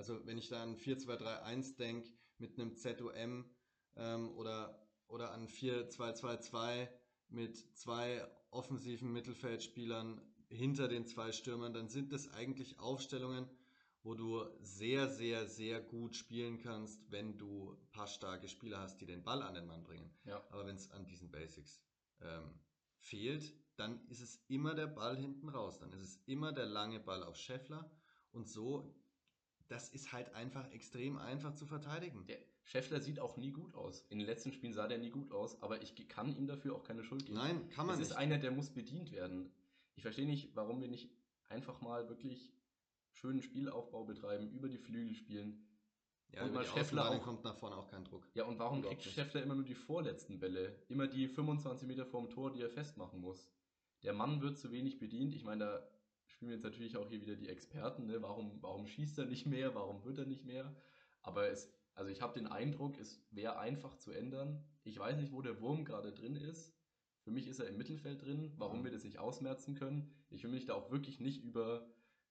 Also 0.00 0.24
wenn 0.24 0.38
ich 0.38 0.48
da 0.48 0.62
an 0.62 0.78
4-2-3-1 0.78 1.76
denke 1.76 2.08
mit 2.38 2.58
einem 2.58 2.74
ZOM 2.74 3.44
ähm, 3.96 4.30
oder, 4.30 4.82
oder 5.08 5.32
an 5.32 5.46
4-2-2-2 5.46 6.88
mit 7.28 7.58
zwei 7.76 8.26
offensiven 8.50 9.12
Mittelfeldspielern 9.12 10.22
hinter 10.48 10.88
den 10.88 11.04
zwei 11.04 11.32
Stürmern, 11.32 11.74
dann 11.74 11.90
sind 11.90 12.14
das 12.14 12.28
eigentlich 12.28 12.78
Aufstellungen, 12.78 13.46
wo 14.02 14.14
du 14.14 14.42
sehr, 14.62 15.06
sehr, 15.06 15.46
sehr 15.46 15.82
gut 15.82 16.16
spielen 16.16 16.56
kannst, 16.56 16.98
wenn 17.10 17.36
du 17.36 17.76
passstarke 17.92 18.48
Spieler 18.48 18.80
hast, 18.80 19.02
die 19.02 19.06
den 19.06 19.22
Ball 19.22 19.42
an 19.42 19.52
den 19.52 19.66
Mann 19.66 19.84
bringen. 19.84 20.10
ja. 20.24 20.42
Aber 20.48 20.66
wenn 20.66 20.76
es 20.76 20.90
an 20.92 21.04
diesen 21.04 21.30
Basics 21.30 21.78
ähm, 22.22 22.58
fehlt, 23.00 23.54
dann 23.76 24.00
ist 24.08 24.22
es 24.22 24.42
immer 24.48 24.74
der 24.74 24.86
Ball 24.86 25.18
hinten 25.18 25.50
raus. 25.50 25.78
Dann 25.78 25.92
ist 25.92 26.00
es 26.00 26.22
immer 26.24 26.52
der 26.52 26.64
lange 26.64 27.00
Ball 27.00 27.22
auf 27.22 27.36
Scheffler. 27.36 27.90
Und 28.32 28.48
so, 28.48 28.94
das 29.70 29.88
ist 29.88 30.12
halt 30.12 30.34
einfach 30.34 30.70
extrem 30.72 31.16
einfach 31.18 31.54
zu 31.54 31.64
verteidigen. 31.64 32.24
Der 32.26 32.38
Scheffler 32.64 33.00
sieht 33.00 33.20
auch 33.20 33.36
nie 33.36 33.52
gut 33.52 33.74
aus. 33.74 34.04
In 34.10 34.18
den 34.18 34.26
letzten 34.26 34.52
Spielen 34.52 34.72
sah 34.74 34.88
der 34.88 34.98
nie 34.98 35.10
gut 35.10 35.32
aus, 35.32 35.60
aber 35.62 35.80
ich 35.82 35.94
kann 36.08 36.34
ihm 36.36 36.46
dafür 36.46 36.74
auch 36.74 36.82
keine 36.84 37.04
Schuld 37.04 37.24
geben. 37.26 37.38
Nein, 37.38 37.68
kann 37.70 37.86
man 37.86 37.94
es 37.94 38.00
nicht. 38.00 38.10
ist 38.10 38.16
einer, 38.16 38.38
der 38.38 38.50
muss 38.50 38.70
bedient 38.70 39.12
werden. 39.12 39.52
Ich 39.94 40.02
verstehe 40.02 40.26
nicht, 40.26 40.54
warum 40.56 40.80
wir 40.80 40.88
nicht 40.88 41.08
einfach 41.48 41.80
mal 41.80 42.08
wirklich 42.08 42.52
schönen 43.12 43.42
Spielaufbau 43.42 44.04
betreiben, 44.04 44.50
über 44.50 44.68
die 44.68 44.78
Flügel 44.78 45.14
spielen. 45.14 45.66
ja, 46.32 46.42
und 46.44 46.50
über 46.50 46.64
Scheffler 46.64 47.10
auch- 47.10 47.22
kommt 47.22 47.44
nach 47.44 47.56
vorne 47.56 47.76
auch 47.76 47.88
kein 47.88 48.04
Druck. 48.04 48.28
Ja, 48.34 48.44
und 48.44 48.58
warum 48.58 48.82
kriegt. 48.82 49.02
Scheffler 49.02 49.42
immer 49.42 49.54
nur 49.56 49.64
die 49.64 49.74
vorletzten 49.74 50.38
Bälle? 50.38 50.76
Immer 50.88 51.06
die 51.08 51.26
25 51.28 51.86
Meter 51.88 52.06
vorm 52.06 52.28
Tor, 52.30 52.52
die 52.52 52.60
er 52.62 52.70
festmachen 52.70 53.20
muss. 53.20 53.48
Der 54.04 54.12
Mann 54.14 54.40
wird 54.40 54.56
zu 54.58 54.70
wenig 54.70 54.98
bedient. 54.98 55.34
Ich 55.34 55.42
meine, 55.44 55.64
da 55.64 55.88
spielen 56.40 56.52
jetzt 56.52 56.64
natürlich 56.64 56.96
auch 56.96 57.06
hier 57.10 57.20
wieder 57.20 57.36
die 57.36 57.50
Experten. 57.50 58.06
Ne? 58.06 58.22
Warum, 58.22 58.62
warum 58.62 58.86
schießt 58.86 59.18
er 59.18 59.26
nicht 59.26 59.44
mehr? 59.44 59.74
Warum 59.74 60.02
wird 60.04 60.16
er 60.16 60.24
nicht 60.24 60.46
mehr? 60.46 60.74
Aber 61.20 61.50
es, 61.50 61.70
also 61.94 62.10
ich 62.10 62.22
habe 62.22 62.32
den 62.32 62.46
Eindruck, 62.46 62.98
es 62.98 63.22
wäre 63.30 63.58
einfach 63.58 63.94
zu 63.98 64.10
ändern. 64.10 64.64
Ich 64.82 64.98
weiß 64.98 65.18
nicht, 65.18 65.32
wo 65.32 65.42
der 65.42 65.60
Wurm 65.60 65.84
gerade 65.84 66.14
drin 66.14 66.36
ist. 66.36 66.74
Für 67.24 67.30
mich 67.30 67.46
ist 67.46 67.58
er 67.60 67.68
im 67.68 67.76
Mittelfeld 67.76 68.22
drin. 68.24 68.54
Warum 68.56 68.78
Mhm. 68.80 68.84
wir 68.84 68.90
das 68.90 69.04
nicht 69.04 69.18
ausmerzen 69.18 69.74
können? 69.74 70.10
Ich 70.30 70.42
will 70.42 70.50
mich 70.50 70.64
da 70.64 70.72
auch 70.72 70.90
wirklich 70.90 71.20
nicht 71.20 71.44
über 71.44 71.86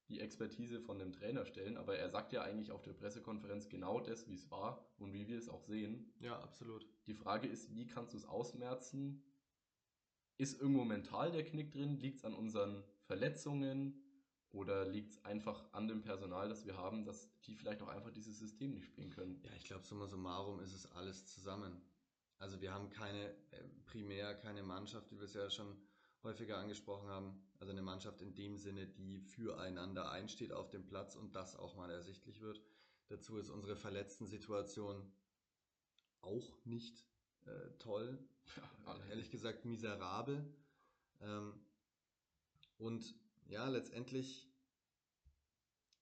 die 0.07 0.21
Expertise 0.21 0.79
von 0.79 0.97
dem 0.97 1.13
Trainer 1.13 1.45
stellen, 1.45 1.77
aber 1.77 1.95
er 1.99 2.09
sagt 2.09 2.33
ja 2.33 2.41
eigentlich 2.41 2.71
auf 2.71 2.81
der 2.81 2.93
Pressekonferenz 2.93 3.69
genau 3.69 3.99
das, 3.99 4.27
wie 4.27 4.33
es 4.33 4.49
war 4.49 4.83
und 4.97 5.13
wie 5.13 5.27
wir 5.27 5.37
es 5.37 5.49
auch 5.49 5.61
sehen. 5.61 6.11
Ja, 6.19 6.39
absolut. 6.39 6.83
Die 7.05 7.13
Frage 7.13 7.47
ist, 7.47 7.75
wie 7.75 7.85
kannst 7.85 8.13
du 8.13 8.17
es 8.17 8.25
ausmerzen? 8.25 9.21
Ist 10.39 10.59
irgendwo 10.59 10.83
mental 10.83 11.31
der 11.31 11.43
Knick 11.43 11.69
drin? 11.69 11.99
Liegt 11.99 12.17
es 12.17 12.25
an 12.25 12.33
unseren 12.33 12.83
Verletzungen? 13.09 14.05
Oder 14.51 14.85
liegt 14.85 15.11
es 15.13 15.25
einfach 15.25 15.63
an 15.73 15.87
dem 15.87 16.01
Personal, 16.01 16.47
das 16.49 16.65
wir 16.65 16.77
haben, 16.77 17.05
dass 17.05 17.29
die 17.41 17.55
vielleicht 17.55 17.81
auch 17.81 17.87
einfach 17.87 18.11
dieses 18.11 18.37
System 18.37 18.73
nicht 18.73 18.85
spielen 18.85 19.09
können? 19.09 19.41
Ja, 19.43 19.51
ich 19.57 19.65
glaube, 19.65 19.85
summa 19.85 20.07
summarum 20.07 20.59
ist 20.59 20.73
es 20.73 20.91
alles 20.93 21.25
zusammen. 21.25 21.81
Also 22.37 22.61
wir 22.61 22.71
haben 22.71 22.89
keine, 22.89 23.29
äh, 23.51 23.63
primär 23.85 24.35
keine 24.35 24.63
Mannschaft, 24.63 25.11
wie 25.11 25.17
wir 25.17 25.25
es 25.25 25.33
ja 25.33 25.49
schon 25.49 25.75
häufiger 26.23 26.57
angesprochen 26.57 27.09
haben. 27.09 27.41
Also 27.59 27.71
eine 27.71 27.81
Mannschaft 27.81 28.21
in 28.21 28.35
dem 28.35 28.57
Sinne, 28.57 28.87
die 28.87 29.21
füreinander 29.21 30.11
einsteht 30.11 30.51
auf 30.51 30.69
dem 30.69 30.85
Platz 30.85 31.15
und 31.15 31.35
das 31.35 31.55
auch 31.55 31.75
mal 31.75 31.89
ersichtlich 31.89 32.41
wird. 32.41 32.61
Dazu 33.07 33.37
ist 33.37 33.49
unsere 33.49 33.75
Verletzten-Situation 33.75 35.11
auch 36.21 36.65
nicht 36.65 37.05
äh, 37.45 37.69
toll. 37.79 38.19
Äh, 38.87 39.09
ehrlich 39.09 39.29
gesagt 39.29 39.65
miserabel. 39.65 40.43
Ähm, 41.21 41.53
und 42.79 43.15
ja, 43.45 43.67
letztendlich 43.69 44.49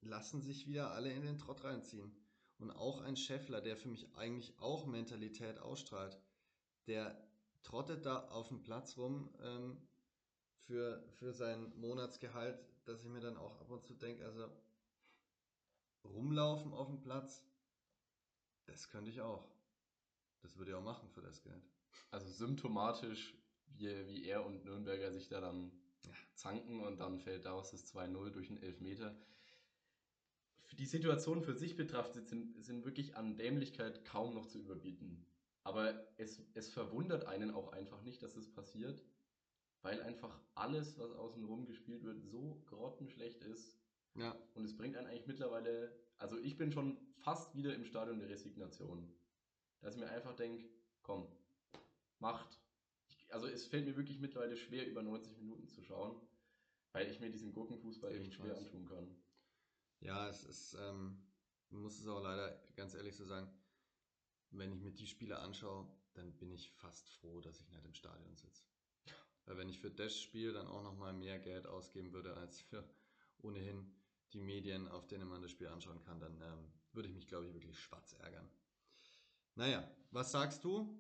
lassen 0.02 0.42
sich 0.42 0.68
wieder 0.68 0.92
alle 0.92 1.12
in 1.12 1.24
den 1.24 1.38
Trott 1.38 1.64
reinziehen. 1.64 2.16
Und 2.60 2.72
auch 2.72 3.02
ein 3.02 3.18
Scheffler, 3.18 3.62
der 3.62 3.78
für 3.78 3.90
mich 3.90 4.16
eigentlich 4.16 4.58
auch 4.60 4.86
Mentalität 4.86 5.60
ausstrahlt, 5.60 6.18
der 6.88 7.22
trottet 7.62 8.06
da 8.06 8.28
auf 8.30 8.48
dem 8.48 8.64
Platz 8.64 8.98
rum 8.98 9.30
ähm, 9.42 9.78
für, 10.66 11.04
für 11.20 11.34
sein 11.34 11.72
Monatsgehalt, 11.76 12.60
dass 12.86 13.04
ich 13.04 13.10
mir 13.10 13.20
dann 13.20 13.38
auch 13.38 13.60
ab 13.60 13.70
und 13.70 13.84
zu 13.84 13.94
denke, 13.94 14.26
also 14.26 14.50
rumlaufen 16.04 16.74
auf 16.74 16.88
dem 16.88 17.02
Platz, 17.02 17.44
das 18.66 18.90
könnte 18.90 19.12
ich 19.12 19.22
auch. 19.22 19.48
Das 20.42 20.58
würde 20.58 20.72
ich 20.72 20.78
auch 20.78 20.84
machen 20.84 21.10
für 21.10 21.22
das 21.22 21.42
Geld. 21.42 21.64
Also 22.12 22.30
symptomatisch, 22.30 23.36
wie, 23.76 24.08
wie 24.08 24.26
er 24.26 24.46
und 24.46 24.64
Nürnberger 24.64 25.12
sich 25.12 25.28
da 25.28 25.42
dann. 25.42 25.72
Zanken 26.34 26.82
und 26.82 27.00
dann 27.00 27.20
fällt 27.20 27.46
daraus 27.46 27.72
das 27.72 27.94
2-0 27.94 28.30
durch 28.32 28.50
einen 28.50 28.62
Elfmeter. 28.62 29.16
Die 30.78 30.86
Situation 30.86 31.42
für 31.42 31.56
sich 31.56 31.76
betrachtet 31.76 32.28
sind, 32.28 32.64
sind 32.64 32.86
wirklich 32.86 33.16
an 33.16 33.38
Dämlichkeit 33.38 34.06
kaum 34.06 34.34
noch 34.34 34.46
zu 34.48 34.60
überbieten. 34.60 35.26
Aber 35.64 36.08
es, 36.18 36.42
es 36.54 36.70
verwundert 36.70 37.26
einen 37.26 37.52
auch 37.52 37.72
einfach 37.74 38.02
nicht, 38.04 38.22
dass 38.22 38.36
es 38.36 38.52
passiert, 38.52 39.04
weil 39.82 40.02
einfach 40.02 40.40
alles, 40.56 40.98
was 40.98 41.12
außenrum 41.12 41.66
gespielt 41.66 42.04
wird, 42.04 42.22
so 42.22 42.62
grottenschlecht 42.68 43.44
ist. 43.44 43.78
Ja, 44.16 44.36
Und 44.56 44.66
es 44.66 44.76
bringt 44.76 44.96
einen 44.98 45.08
eigentlich 45.08 45.28
mittlerweile, 45.28 45.94
also 46.18 46.38
ich 46.40 46.58
bin 46.58 46.72
schon 46.72 46.98
fast 47.18 47.56
wieder 47.56 47.74
im 47.76 47.86
Stadion 47.86 48.20
der 48.20 48.30
Resignation. 48.30 49.14
Dass 49.82 49.96
ich 49.96 50.00
mir 50.00 50.10
einfach 50.10 50.36
denke, 50.36 50.70
komm, 51.04 51.28
macht. 52.20 52.60
Also 53.30 53.48
es 53.48 53.68
fällt 53.68 53.86
mir 53.86 53.96
wirklich 53.96 54.20
mittlerweile 54.20 54.56
schwer, 54.56 54.88
über 54.88 55.04
90 55.04 55.38
Minuten 55.38 55.68
zu 55.68 55.82
schauen, 55.82 56.20
weil 56.94 57.10
ich 57.10 57.20
mir 57.20 57.30
diesen 57.30 57.54
Gurkenfußball 57.54 58.12
echt 58.16 58.34
schwer 58.34 58.46
Ebenfalls. 58.46 58.74
antun 58.74 58.86
kann. 58.86 59.16
Ja, 60.00 60.30
es 60.30 60.44
ist, 60.44 60.76
ähm, 60.80 61.22
muss 61.70 62.00
es 62.00 62.08
auch 62.08 62.22
leider 62.22 62.58
ganz 62.76 62.94
ehrlich 62.94 63.16
so 63.16 63.26
sagen, 63.26 63.50
wenn 64.52 64.72
ich 64.72 64.82
mir 64.82 64.92
die 64.92 65.08
Spiele 65.08 65.40
anschaue, 65.40 65.88
dann 66.14 66.38
bin 66.38 66.52
ich 66.52 66.72
fast 66.72 67.10
froh, 67.10 67.42
dass 67.42 67.60
ich 67.60 67.70
nicht 67.70 67.86
im 67.86 67.94
Stadion 67.94 68.36
sitze. 68.36 68.64
Weil 69.46 69.58
wenn 69.58 69.70
ich 69.70 69.80
für 69.80 69.92
das 69.92 70.20
Spiel 70.20 70.54
dann 70.54 70.68
auch 70.68 70.84
nochmal 70.84 71.14
mehr 71.14 71.40
Geld 71.40 71.68
ausgeben 71.68 72.12
würde, 72.14 72.36
als 72.38 72.62
für 72.62 72.84
ohnehin 73.40 73.94
die 74.34 74.42
Medien, 74.42 74.88
auf 74.88 75.08
denen 75.08 75.28
man 75.28 75.42
das 75.42 75.52
Spiel 75.52 75.68
anschauen 75.68 76.02
kann, 76.02 76.20
dann 76.20 76.42
ähm, 76.42 76.72
würde 76.92 77.08
ich 77.10 77.16
mich, 77.16 77.28
glaube 77.28 77.48
ich, 77.48 77.54
wirklich 77.54 77.80
schwarz 77.80 78.14
ärgern. 78.14 78.50
Naja, 79.56 79.90
was 80.12 80.32
sagst 80.32 80.64
du? 80.64 81.00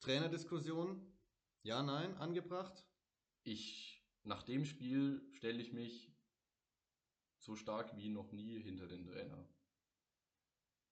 Trainerdiskussion? 0.00 1.11
Ja, 1.64 1.80
nein, 1.80 2.16
angebracht? 2.16 2.84
Ich, 3.44 4.04
nach 4.24 4.42
dem 4.42 4.64
Spiel 4.64 5.22
stelle 5.30 5.60
ich 5.60 5.72
mich 5.72 6.12
so 7.38 7.54
stark 7.54 7.96
wie 7.96 8.08
noch 8.08 8.32
nie 8.32 8.60
hinter 8.60 8.88
den 8.88 9.04
Trainer. 9.04 9.48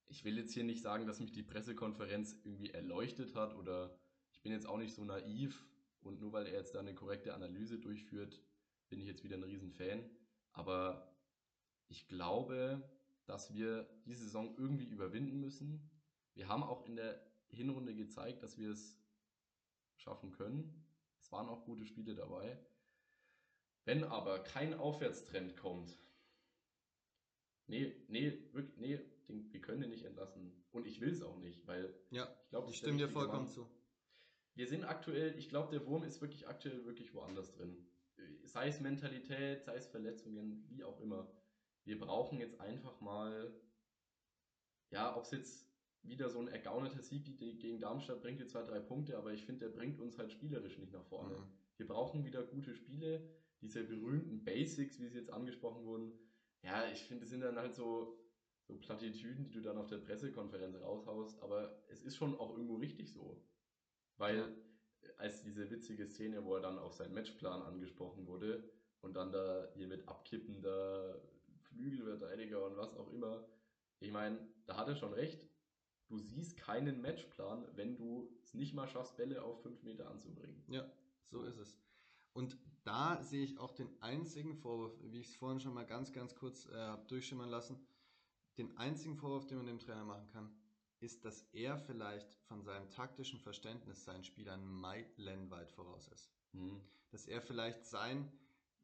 Ich 0.06 0.24
will 0.24 0.38
jetzt 0.38 0.52
hier 0.52 0.62
nicht 0.62 0.80
sagen, 0.80 1.08
dass 1.08 1.18
mich 1.18 1.32
die 1.32 1.42
Pressekonferenz 1.42 2.36
irgendwie 2.44 2.70
erleuchtet 2.70 3.34
hat 3.34 3.54
oder 3.56 3.98
ich 4.30 4.42
bin 4.42 4.52
jetzt 4.52 4.66
auch 4.66 4.78
nicht 4.78 4.94
so 4.94 5.04
naiv, 5.04 5.66
Und 6.02 6.20
nur 6.20 6.32
weil 6.32 6.46
er 6.46 6.54
jetzt 6.54 6.74
da 6.74 6.80
eine 6.80 6.94
korrekte 6.94 7.34
Analyse 7.34 7.78
durchführt, 7.78 8.40
bin 8.88 9.00
ich 9.00 9.06
jetzt 9.06 9.24
wieder 9.24 9.36
ein 9.36 9.42
Riesenfan. 9.42 10.08
Aber 10.52 11.14
ich 11.88 12.06
glaube, 12.06 12.88
dass 13.26 13.52
wir 13.52 13.88
diese 14.06 14.22
Saison 14.22 14.56
irgendwie 14.56 14.86
überwinden 14.86 15.40
müssen. 15.40 15.90
Wir 16.34 16.48
haben 16.48 16.62
auch 16.62 16.86
in 16.86 16.96
der 16.96 17.20
Hinrunde 17.48 17.94
gezeigt, 17.94 18.42
dass 18.42 18.56
wir 18.56 18.70
es 18.70 18.99
schaffen 20.00 20.32
können. 20.32 20.84
Es 21.20 21.30
waren 21.32 21.48
auch 21.48 21.64
gute 21.64 21.84
Spiele 21.84 22.14
dabei. 22.14 22.58
Wenn 23.84 24.04
aber 24.04 24.40
kein 24.40 24.74
Aufwärtstrend 24.74 25.56
kommt, 25.56 25.98
nee, 27.66 27.94
nee, 28.08 28.52
wirklich, 28.52 28.76
nee, 28.78 28.98
den, 29.28 29.52
wir 29.52 29.60
können 29.60 29.80
den 29.80 29.90
nicht 29.90 30.04
entlassen. 30.04 30.64
Und 30.72 30.86
ich 30.86 31.00
will 31.00 31.12
es 31.12 31.22
auch 31.22 31.38
nicht, 31.38 31.66
weil 31.66 31.94
Ja, 32.10 32.28
ich 32.44 32.50
glaube, 32.50 32.70
ich 32.70 32.76
stimme 32.76 32.98
dir 32.98 33.08
vollkommen 33.08 33.44
Mann. 33.44 33.52
zu. 33.52 33.68
Wir 34.54 34.66
sind 34.66 34.84
aktuell, 34.84 35.38
ich 35.38 35.48
glaube, 35.48 35.70
der 35.70 35.86
Wurm 35.86 36.02
ist 36.02 36.20
wirklich 36.20 36.46
aktuell 36.48 36.84
wirklich 36.84 37.14
woanders 37.14 37.52
drin. 37.52 37.86
Sei 38.44 38.68
es 38.68 38.80
Mentalität, 38.80 39.64
sei 39.64 39.76
es 39.76 39.86
Verletzungen, 39.86 40.66
wie 40.68 40.84
auch 40.84 41.00
immer. 41.00 41.30
Wir 41.84 41.98
brauchen 41.98 42.38
jetzt 42.38 42.60
einfach 42.60 43.00
mal, 43.00 43.54
ja, 44.90 45.16
ob 45.16 45.24
es 45.24 45.30
jetzt 45.30 45.69
wieder 46.02 46.30
so 46.30 46.40
ein 46.40 46.48
ergaunerter 46.48 47.02
Sieg 47.02 47.38
gegen 47.38 47.78
Darmstadt 47.78 48.22
bringt, 48.22 48.40
jetzt 48.40 48.52
zwei, 48.52 48.62
drei 48.62 48.80
Punkte, 48.80 49.18
aber 49.18 49.32
ich 49.32 49.44
finde, 49.44 49.66
der 49.66 49.74
bringt 49.76 50.00
uns 50.00 50.18
halt 50.18 50.32
spielerisch 50.32 50.78
nicht 50.78 50.92
nach 50.92 51.04
vorne. 51.04 51.36
Mhm. 51.38 51.52
Wir 51.76 51.86
brauchen 51.86 52.24
wieder 52.24 52.42
gute 52.42 52.74
Spiele, 52.74 53.28
diese 53.60 53.84
berühmten 53.84 54.44
Basics, 54.44 54.98
wie 55.00 55.08
sie 55.08 55.18
jetzt 55.18 55.32
angesprochen 55.32 55.84
wurden. 55.84 56.12
Ja, 56.62 56.90
ich 56.90 57.04
finde, 57.04 57.24
es 57.24 57.30
sind 57.30 57.40
dann 57.40 57.56
halt 57.56 57.74
so, 57.74 58.18
so 58.66 58.78
Plattitüden, 58.78 59.44
die 59.44 59.50
du 59.50 59.60
dann 59.60 59.78
auf 59.78 59.86
der 59.86 59.98
Pressekonferenz 59.98 60.80
raushaust, 60.80 61.42
aber 61.42 61.82
es 61.88 62.02
ist 62.02 62.16
schon 62.16 62.34
auch 62.38 62.50
irgendwo 62.50 62.76
richtig 62.76 63.12
so. 63.12 63.42
Weil 64.16 64.56
als 65.16 65.42
diese 65.42 65.70
witzige 65.70 66.06
Szene, 66.06 66.44
wo 66.44 66.54
er 66.54 66.60
dann 66.60 66.78
auf 66.78 66.92
seinen 66.92 67.14
Matchplan 67.14 67.62
angesprochen 67.62 68.26
wurde 68.26 68.70
und 69.00 69.14
dann 69.14 69.32
da 69.32 69.68
hier 69.74 69.86
mit 69.86 70.06
abkippender 70.08 71.20
Flügelverteidiger 71.68 72.64
und 72.66 72.76
was 72.76 72.94
auch 72.96 73.10
immer, 73.12 73.46
ich 74.00 74.10
meine, 74.10 74.38
da 74.66 74.76
hat 74.76 74.88
er 74.88 74.96
schon 74.96 75.12
recht. 75.12 75.49
Du 76.10 76.18
siehst 76.18 76.56
keinen 76.56 77.00
Matchplan, 77.00 77.64
wenn 77.76 77.96
du 77.96 78.28
es 78.42 78.52
nicht 78.52 78.74
mal 78.74 78.88
schaffst, 78.88 79.16
Bälle 79.16 79.44
auf 79.44 79.62
fünf 79.62 79.84
Meter 79.84 80.10
anzubringen. 80.10 80.60
Ja, 80.66 80.84
so 81.28 81.42
ist 81.42 81.56
es. 81.56 81.78
Und 82.32 82.58
da 82.82 83.22
sehe 83.22 83.44
ich 83.44 83.58
auch 83.58 83.70
den 83.70 83.88
einzigen 84.02 84.56
Vorwurf, 84.56 84.92
wie 85.04 85.20
ich 85.20 85.28
es 85.28 85.36
vorhin 85.36 85.60
schon 85.60 85.72
mal 85.72 85.86
ganz, 85.86 86.12
ganz 86.12 86.34
kurz 86.34 86.66
äh, 86.66 86.74
hab 86.74 87.06
durchschimmern 87.06 87.48
lassen, 87.48 87.78
den 88.58 88.76
einzigen 88.76 89.16
Vorwurf, 89.16 89.46
den 89.46 89.58
man 89.58 89.66
dem 89.66 89.78
Trainer 89.78 90.04
machen 90.04 90.26
kann, 90.26 90.50
ist, 90.98 91.24
dass 91.24 91.42
er 91.52 91.78
vielleicht 91.78 92.34
von 92.48 92.62
seinem 92.62 92.90
taktischen 92.90 93.38
Verständnis 93.38 94.04
seinen 94.04 94.24
Spielern 94.24 94.66
meilenweit 94.66 95.70
voraus 95.70 96.08
ist. 96.08 96.28
Dass 97.10 97.26
er 97.26 97.40
vielleicht 97.40 97.86
sein, 97.86 98.30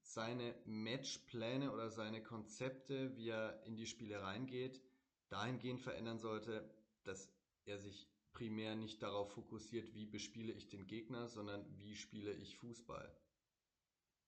seine 0.00 0.54
Matchpläne 0.64 1.72
oder 1.72 1.90
seine 1.90 2.22
Konzepte, 2.22 3.16
wie 3.16 3.30
er 3.30 3.62
in 3.64 3.76
die 3.76 3.86
Spiele 3.86 4.22
reingeht, 4.22 4.80
dahingehend 5.28 5.80
verändern 5.80 6.18
sollte, 6.18 6.70
dass 7.06 7.30
er 7.64 7.78
sich 7.78 8.08
primär 8.32 8.76
nicht 8.76 9.02
darauf 9.02 9.32
fokussiert, 9.32 9.94
wie 9.94 10.06
bespiele 10.06 10.52
ich 10.52 10.68
den 10.68 10.86
Gegner, 10.86 11.28
sondern 11.28 11.64
wie 11.78 11.96
spiele 11.96 12.32
ich 12.32 12.56
Fußball. 12.58 13.10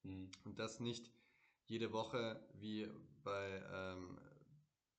Mhm. 0.04 0.30
Und 0.44 0.58
das 0.58 0.80
nicht 0.80 1.10
jede 1.66 1.92
Woche 1.92 2.40
wie 2.54 2.88
bei, 3.22 3.62
ähm, 3.72 4.18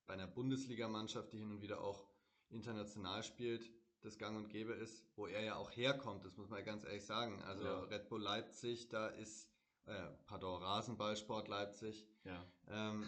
bei 0.06 0.14
einer 0.14 0.28
Bundesligamannschaft, 0.28 1.34
die 1.34 1.40
hin 1.40 1.52
und 1.52 1.62
wieder 1.62 1.82
auch 1.82 2.08
international 2.50 3.24
spielt, 3.24 3.72
das 4.02 4.18
Gang 4.18 4.38
und 4.38 4.50
Gäbe 4.50 4.74
ist, 4.74 5.04
wo 5.16 5.28
er 5.28 5.44
ja 5.44 5.56
auch 5.56 5.72
herkommt, 5.72 6.24
das 6.24 6.38
muss 6.38 6.50
man 6.50 6.60
ja 6.60 6.66
ganz 6.66 6.84
ehrlich 6.84 7.06
sagen. 7.06 7.42
Also 7.44 7.66
Ja. 7.66 7.80
Red 7.86 8.08
Bull 8.10 8.22
Leipzig, 8.22 8.88
da 8.90 9.08
ist, 9.08 9.50
äh, 9.86 10.10
pardon, 10.26 10.62
Rasenballsport 10.62 11.48
Leipzig, 11.48 12.08
Ja. 12.24 12.46
ähm, 12.68 13.06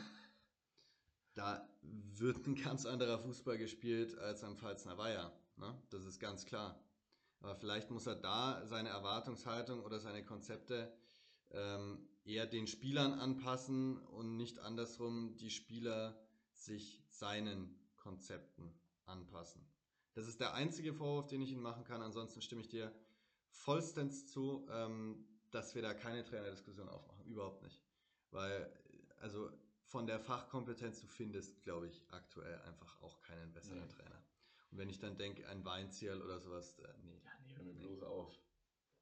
da 1.33 1.67
wird 1.81 2.45
ein 2.47 2.55
ganz 2.55 2.85
anderer 2.85 3.19
Fußball 3.19 3.57
gespielt 3.57 4.17
als 4.17 4.43
am 4.43 4.57
Pfalzner 4.57 4.97
Weiher. 4.97 5.31
Ne? 5.57 5.81
Das 5.89 6.05
ist 6.05 6.19
ganz 6.19 6.45
klar. 6.45 6.79
Aber 7.39 7.55
vielleicht 7.55 7.89
muss 7.89 8.05
er 8.05 8.15
da 8.15 8.65
seine 8.65 8.89
Erwartungshaltung 8.89 9.81
oder 9.81 9.99
seine 9.99 10.23
Konzepte 10.23 10.93
ähm, 11.51 12.07
eher 12.23 12.45
den 12.45 12.67
Spielern 12.67 13.13
anpassen 13.13 13.97
und 13.97 14.37
nicht 14.37 14.59
andersrum 14.59 15.35
die 15.37 15.49
Spieler 15.49 16.19
sich 16.53 17.01
seinen 17.07 17.79
Konzepten 17.97 18.73
anpassen. 19.05 19.65
Das 20.13 20.27
ist 20.27 20.39
der 20.39 20.53
einzige 20.53 20.93
Vorwurf, 20.93 21.27
den 21.27 21.41
ich 21.41 21.51
Ihnen 21.51 21.61
machen 21.61 21.83
kann. 21.83 22.01
Ansonsten 22.01 22.41
stimme 22.41 22.61
ich 22.61 22.67
dir 22.67 22.93
vollstens 23.47 24.27
zu, 24.27 24.67
ähm, 24.71 25.25
dass 25.51 25.73
wir 25.73 25.81
da 25.81 25.93
keine 25.93 26.23
Trainerdiskussion 26.23 26.89
aufmachen. 26.89 27.25
Überhaupt 27.25 27.63
nicht. 27.63 27.81
Weil, 28.31 28.71
also 29.19 29.49
von 29.91 30.07
der 30.07 30.19
Fachkompetenz, 30.19 31.01
du 31.01 31.07
findest, 31.07 31.63
glaube 31.63 31.87
ich, 31.87 32.05
aktuell 32.11 32.59
einfach 32.61 33.01
auch 33.01 33.21
keinen 33.21 33.51
besseren 33.51 33.81
Nee. 33.83 33.93
Trainer. 33.93 34.23
Und 34.71 34.77
wenn 34.77 34.89
ich 34.89 34.99
dann 34.99 35.17
denke, 35.17 35.45
ein 35.49 35.65
Weinzierl 35.65 36.21
oder 36.21 36.39
sowas, 36.39 36.79
äh, 36.79 36.87
nee. 37.03 37.21
Ja, 37.25 37.31
nee, 37.43 37.53
hör 37.55 37.63
mir 37.63 37.73
bloß 37.73 38.03
auf. 38.03 38.39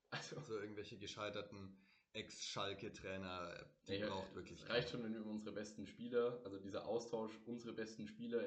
Also, 0.10 0.40
So 0.42 0.60
irgendwelche 0.60 0.98
gescheiterten 0.98 1.78
Ex-Schalke-Trainer, 2.14 3.54
äh, 3.54 3.66
die 3.88 4.00
nee, 4.00 4.06
braucht 4.08 4.34
wirklich 4.34 4.60
Es 4.64 4.68
reicht 4.70 4.90
schon, 4.90 5.04
wenn 5.04 5.14
wir 5.14 5.20
über 5.20 5.30
unsere 5.30 5.54
besten 5.54 5.86
Spieler, 5.86 6.42
also 6.44 6.58
dieser 6.58 6.88
Austausch, 6.88 7.32
unsere 7.46 7.74
besten 7.74 8.08
Spieler 8.08 8.42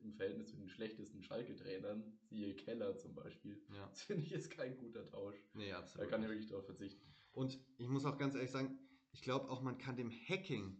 im 0.00 0.14
Verhältnis 0.14 0.50
zu 0.50 0.56
den 0.56 0.68
schlechtesten 0.68 1.20
Schalke-Trainern, 1.24 2.16
siehe 2.22 2.54
Keller 2.54 2.96
zum 2.96 3.16
Beispiel, 3.16 3.60
Ja, 3.74 3.88
das 3.88 4.02
finde 4.02 4.22
ich 4.22 4.30
jetzt 4.30 4.52
kein 4.52 4.76
guter 4.78 5.04
Tausch. 5.08 5.34
nee, 5.54 5.70
Da 5.70 5.78
absolut. 5.80 6.08
kann 6.10 6.22
ich 6.22 6.28
wirklich 6.28 6.46
darauf 6.46 6.64
verzichten. 6.66 7.12
Und 7.32 7.58
ich 7.78 7.88
muss 7.88 8.04
auch 8.04 8.16
ganz 8.18 8.36
ehrlich 8.36 8.52
sagen, 8.52 8.78
ich 9.10 9.22
glaube 9.22 9.50
auch, 9.50 9.62
man 9.62 9.78
kann 9.78 9.96
dem 9.96 10.12
Hacking 10.12 10.76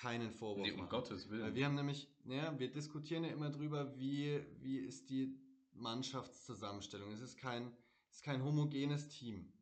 keinen 0.00 0.30
Vorwurf 0.32 0.66
Nee, 0.66 0.72
um 0.72 0.78
machen. 0.78 0.90
Gottes 0.90 1.28
Willen. 1.28 1.42
Weil 1.42 1.54
wir 1.54 1.66
haben 1.66 1.74
nämlich, 1.74 2.08
ja, 2.24 2.58
wir 2.58 2.70
diskutieren 2.70 3.24
ja 3.24 3.30
immer 3.30 3.50
drüber, 3.50 3.96
wie, 3.98 4.40
wie 4.60 4.78
ist 4.78 5.10
die 5.10 5.38
Mannschaftszusammenstellung. 5.72 7.12
Es 7.12 7.20
ist 7.20 7.36
kein, 7.36 7.70
es 8.08 8.16
ist 8.16 8.22
kein 8.22 8.42
homogenes 8.42 9.08
Team. 9.08 9.52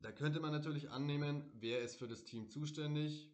Da 0.00 0.12
könnte 0.12 0.38
man 0.38 0.52
natürlich 0.52 0.90
annehmen, 0.90 1.50
wer 1.54 1.80
ist 1.80 1.96
für 1.96 2.06
das 2.06 2.24
Team 2.24 2.48
zuständig? 2.48 3.28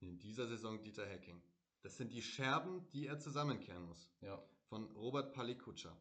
In 0.00 0.18
dieser 0.18 0.46
Saison 0.46 0.82
Dieter 0.82 1.08
Hacking. 1.08 1.40
Das 1.82 1.96
sind 1.96 2.12
die 2.12 2.22
Scherben, 2.22 2.88
die 2.92 3.06
er 3.06 3.18
zusammenkehren 3.18 3.84
muss. 3.86 4.08
ja. 4.20 4.42
Von 4.68 4.84
Robert 4.96 5.32
Palikutscher. 5.32 5.96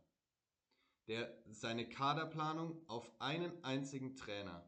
Der 1.08 1.34
seine 1.46 1.88
Kaderplanung 1.88 2.82
auf 2.90 3.10
einen 3.22 3.64
einzigen 3.64 4.18
Trainer 4.18 4.68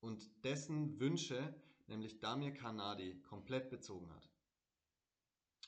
und 0.00 0.26
dessen 0.42 0.98
Wünsche, 0.98 1.54
nämlich 1.86 2.18
Damir 2.18 2.52
Kanadi, 2.52 3.20
komplett 3.22 3.70
bezogen 3.70 4.12
hat. 4.14 4.28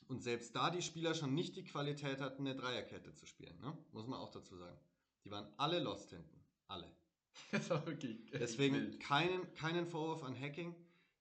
Und 0.09 0.23
selbst 0.23 0.55
da 0.57 0.71
die 0.71 0.83
Spieler 0.83 1.15
schon 1.15 1.35
nicht 1.35 1.57
die 1.57 1.65
Qualität 1.65 2.21
hatten, 2.21 2.47
eine 2.47 2.57
Dreierkette 2.57 3.15
zu 3.15 3.27
spielen, 3.27 3.59
ne? 3.61 3.77
muss 3.93 4.07
man 4.07 4.19
auch 4.19 4.31
dazu 4.31 4.57
sagen. 4.57 4.79
Die 5.25 5.31
waren 5.31 5.47
alle 5.57 5.81
lost 5.81 6.11
hinten. 6.11 6.41
Alle. 6.67 6.91
Das 7.53 7.71
war 7.71 7.87
wirklich 7.87 8.31
Deswegen 8.33 8.75
wild. 8.75 9.01
keinen, 9.01 9.53
keinen 9.55 9.87
Vorwurf 9.87 10.25
an 10.25 10.35
Hacking, 10.39 10.75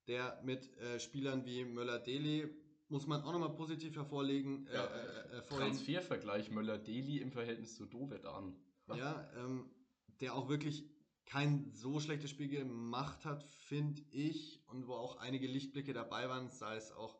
der 0.07 0.41
mit 0.43 0.75
äh, 0.77 0.99
Spielern 0.99 1.45
wie 1.45 1.63
Möller-Deli, 1.63 2.49
muss 2.89 3.05
man 3.05 3.21
auch 3.21 3.33
nochmal 3.33 3.53
positiv 3.53 3.95
hervorlegen, 3.95 4.65
äh, 4.67 4.73
Ja, 4.73 4.85
äh, 4.85 5.29
hervorheben. 5.31 5.73
Transfervergleich 5.73 6.49
Möller-Deli 6.49 7.17
im 7.17 7.31
Verhältnis 7.31 7.75
zu 7.75 7.85
Dovedan. 7.85 8.55
Ja, 8.95 9.29
ähm, 9.35 9.69
der 10.21 10.33
auch 10.33 10.47
wirklich 10.47 10.85
kein 11.27 11.69
so 11.73 11.99
schlechtes 11.99 12.29
Spiel 12.29 12.47
gemacht 12.47 13.25
hat, 13.25 13.43
finde 13.43 14.01
ich, 14.11 14.63
und 14.67 14.87
wo 14.87 14.93
auch 14.93 15.17
einige 15.17 15.45
Lichtblicke 15.45 15.93
dabei 15.93 16.29
waren, 16.29 16.49
sei 16.49 16.77
es 16.77 16.91
auch, 16.91 17.19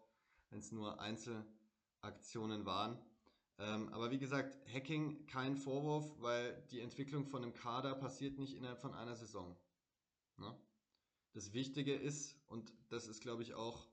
wenn 0.50 0.60
es 0.60 0.72
nur 0.72 1.00
Einzelaktionen 1.02 2.66
waren. 2.66 2.98
Ähm, 3.60 3.90
aber 3.90 4.10
wie 4.12 4.18
gesagt, 4.18 4.58
Hacking 4.72 5.28
kein 5.28 5.58
Vorwurf, 5.58 6.10
weil 6.22 6.64
die 6.72 6.80
Entwicklung 6.80 7.26
von 7.26 7.44
einem 7.44 7.54
Kader 7.54 7.96
passiert 7.96 8.38
nicht 8.38 8.56
innerhalb 8.56 8.80
von 8.80 8.94
einer 8.94 9.16
Saison. 9.16 9.58
Ne? 10.38 10.58
Das 11.34 11.54
Wichtige 11.54 11.94
ist, 11.94 12.40
und 12.48 12.72
das 12.90 13.08
ist, 13.08 13.22
glaube 13.22 13.44
ich, 13.44 13.56
auch 13.56 13.90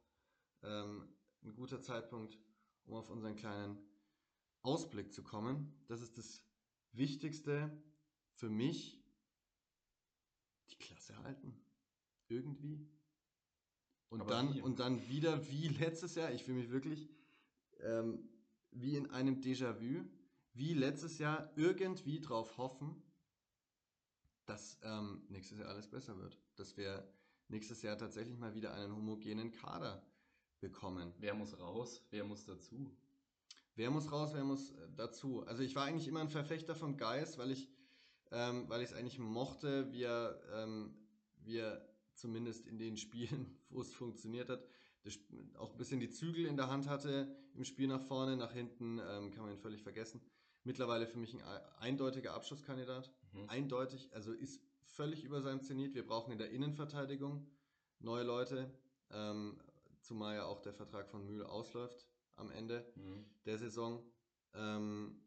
ähm, 0.62 1.08
ein 1.42 1.54
guter 1.54 1.82
Zeitpunkt, 1.82 2.38
um 2.84 2.94
auf 2.94 3.10
unseren 3.10 3.34
kleinen 3.34 3.78
Ausblick 4.62 5.12
zu 5.12 5.24
kommen. 5.24 5.74
Das 5.88 6.00
ist 6.00 6.18
das 6.18 6.42
Wichtigste 6.92 7.82
für 8.34 8.48
mich, 8.48 9.03
die 10.74 10.84
Klasse 10.84 11.16
halten. 11.22 11.54
Irgendwie. 12.28 12.86
Und 14.08 14.22
Aber 14.22 14.30
dann, 14.30 14.54
wie? 14.54 14.60
und 14.60 14.80
dann 14.80 15.08
wieder 15.08 15.48
wie 15.48 15.68
letztes 15.80 16.14
Jahr, 16.14 16.32
ich 16.32 16.44
fühle 16.44 16.58
mich 16.58 16.70
wirklich 16.70 17.08
ähm, 17.80 18.28
wie 18.70 18.96
in 18.96 19.10
einem 19.10 19.40
Déjà-vu, 19.40 20.04
wie 20.52 20.74
letztes 20.74 21.18
Jahr 21.18 21.50
irgendwie 21.56 22.20
drauf 22.20 22.58
hoffen, 22.58 23.02
dass 24.46 24.78
ähm, 24.82 25.24
nächstes 25.28 25.58
Jahr 25.58 25.68
alles 25.68 25.88
besser 25.88 26.18
wird. 26.18 26.38
Dass 26.56 26.76
wir 26.76 27.08
nächstes 27.48 27.82
Jahr 27.82 27.98
tatsächlich 27.98 28.38
mal 28.38 28.54
wieder 28.54 28.74
einen 28.74 28.94
homogenen 28.94 29.52
Kader 29.52 30.04
bekommen. 30.60 31.12
Wer 31.18 31.34
muss 31.34 31.58
raus? 31.58 32.02
Wer 32.10 32.24
muss 32.24 32.44
dazu? 32.44 32.90
Wer 33.76 33.90
muss 33.90 34.12
raus, 34.12 34.30
wer 34.34 34.44
muss 34.44 34.70
äh, 34.70 34.88
dazu? 34.96 35.44
Also 35.46 35.62
ich 35.62 35.74
war 35.74 35.84
eigentlich 35.84 36.08
immer 36.08 36.20
ein 36.20 36.28
Verfechter 36.28 36.76
von 36.76 36.96
Geist, 36.96 37.38
weil 37.38 37.50
ich 37.50 37.68
ähm, 38.34 38.68
weil 38.68 38.82
ich 38.82 38.90
es 38.90 38.94
eigentlich 38.94 39.18
mochte, 39.18 39.90
wie 39.92 40.02
er, 40.02 40.40
ähm, 40.52 40.94
wie 41.44 41.58
er 41.58 41.88
zumindest 42.14 42.66
in 42.66 42.78
den 42.78 42.96
Spielen, 42.96 43.58
wo 43.70 43.80
es 43.80 43.92
funktioniert 43.92 44.48
hat, 44.48 44.66
auch 45.58 45.70
ein 45.72 45.76
bisschen 45.76 46.00
die 46.00 46.10
Zügel 46.10 46.46
in 46.46 46.56
der 46.56 46.68
Hand 46.68 46.88
hatte 46.88 47.36
im 47.54 47.64
Spiel 47.64 47.88
nach 47.88 48.00
vorne, 48.00 48.36
nach 48.36 48.52
hinten 48.52 48.98
ähm, 48.98 49.30
kann 49.30 49.44
man 49.44 49.52
ihn 49.52 49.58
völlig 49.58 49.82
vergessen. 49.82 50.20
Mittlerweile 50.64 51.06
für 51.06 51.18
mich 51.18 51.34
ein 51.34 51.42
eindeutiger 51.78 52.32
Abschlusskandidat. 52.32 53.12
Mhm. 53.32 53.48
Eindeutig, 53.50 54.08
also 54.14 54.32
ist 54.32 54.62
völlig 54.82 55.22
über 55.22 55.42
seinem 55.42 55.60
Zenit. 55.60 55.94
Wir 55.94 56.06
brauchen 56.06 56.32
in 56.32 56.38
der 56.38 56.50
Innenverteidigung 56.50 57.46
neue 57.98 58.24
Leute, 58.24 58.72
ähm, 59.10 59.60
zumal 60.00 60.36
ja 60.36 60.46
auch 60.46 60.60
der 60.60 60.72
Vertrag 60.72 61.08
von 61.08 61.26
Mühl 61.26 61.44
ausläuft 61.44 62.08
am 62.36 62.50
Ende 62.50 62.90
mhm. 62.96 63.26
der 63.44 63.58
Saison. 63.58 64.02
Ähm, 64.54 65.20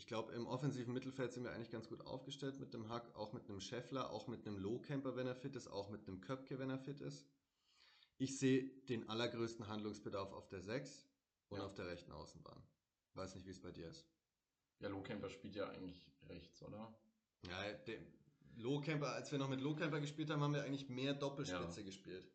ich 0.00 0.06
glaube, 0.06 0.32
im 0.32 0.46
offensiven 0.46 0.94
Mittelfeld 0.94 1.30
sind 1.30 1.44
wir 1.44 1.52
eigentlich 1.52 1.70
ganz 1.70 1.86
gut 1.86 2.00
aufgestellt 2.06 2.58
mit 2.58 2.72
dem 2.72 2.88
Hack, 2.88 3.14
auch 3.14 3.34
mit 3.34 3.50
einem 3.50 3.60
Scheffler, 3.60 4.10
auch 4.10 4.28
mit 4.28 4.46
einem 4.46 4.56
Lowcamper, 4.56 5.14
wenn 5.14 5.26
er 5.26 5.34
fit 5.34 5.54
ist, 5.54 5.68
auch 5.68 5.90
mit 5.90 6.08
einem 6.08 6.22
Köpke, 6.22 6.58
wenn 6.58 6.70
er 6.70 6.78
fit 6.78 7.02
ist. 7.02 7.28
Ich 8.16 8.38
sehe 8.38 8.62
den 8.88 9.10
allergrößten 9.10 9.68
Handlungsbedarf 9.68 10.32
auf 10.32 10.48
der 10.48 10.62
6 10.62 11.06
und 11.50 11.58
ja. 11.58 11.66
auf 11.66 11.74
der 11.74 11.86
rechten 11.88 12.12
Außenbahn. 12.12 12.62
Weiß 13.12 13.34
nicht, 13.34 13.46
wie 13.46 13.50
es 13.50 13.60
bei 13.60 13.72
dir 13.72 13.88
ist. 13.88 14.08
Ja, 14.78 14.88
Lowcamper 14.88 15.28
spielt 15.28 15.54
ja 15.54 15.68
eigentlich 15.68 16.02
rechts, 16.30 16.62
oder? 16.62 16.98
Ja, 17.46 17.70
der 17.70 17.98
Lowcamper, 18.56 19.12
als 19.12 19.30
wir 19.30 19.38
noch 19.38 19.50
mit 19.50 19.60
Lowcamper 19.60 20.00
gespielt 20.00 20.30
haben, 20.30 20.40
haben 20.40 20.54
wir 20.54 20.62
eigentlich 20.62 20.88
mehr 20.88 21.12
Doppelspitze 21.12 21.80
ja. 21.80 21.86
gespielt. 21.86 22.26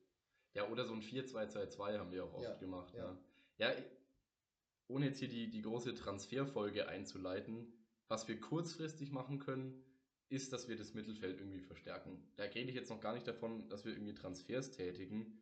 Ja, 0.54 0.70
oder 0.70 0.86
so 0.86 0.94
ein 0.94 1.02
4-2-2-2 1.02 1.98
haben 1.98 2.12
wir 2.12 2.26
auch 2.26 2.34
oft 2.36 2.44
ja. 2.44 2.56
gemacht. 2.58 2.94
Ja. 2.94 3.12
Ne? 3.12 3.18
ja, 3.58 3.74
ohne 4.88 5.08
jetzt 5.08 5.20
hier 5.20 5.28
die, 5.28 5.50
die 5.50 5.62
große 5.62 5.96
Transferfolge 5.96 6.88
einzuleiten, 6.88 7.74
was 8.08 8.28
wir 8.28 8.40
kurzfristig 8.40 9.12
machen 9.12 9.40
können, 9.40 9.84
ist, 10.30 10.54
dass 10.54 10.68
wir 10.68 10.76
das 10.76 10.94
Mittelfeld 10.94 11.40
irgendwie 11.40 11.62
verstärken. 11.62 12.32
Da 12.36 12.44
rede 12.44 12.70
ich 12.70 12.76
jetzt 12.76 12.90
noch 12.90 13.02
gar 13.02 13.14
nicht 13.14 13.28
davon, 13.28 13.68
dass 13.70 13.86
wir 13.86 13.94
irgendwie 13.94 14.14
Transfers 14.14 14.72
tätigen, 14.72 15.42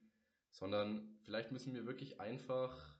sondern 0.52 1.18
vielleicht 1.22 1.52
müssen 1.52 1.74
wir 1.74 1.86
wirklich 1.86 2.20
einfach, 2.20 2.98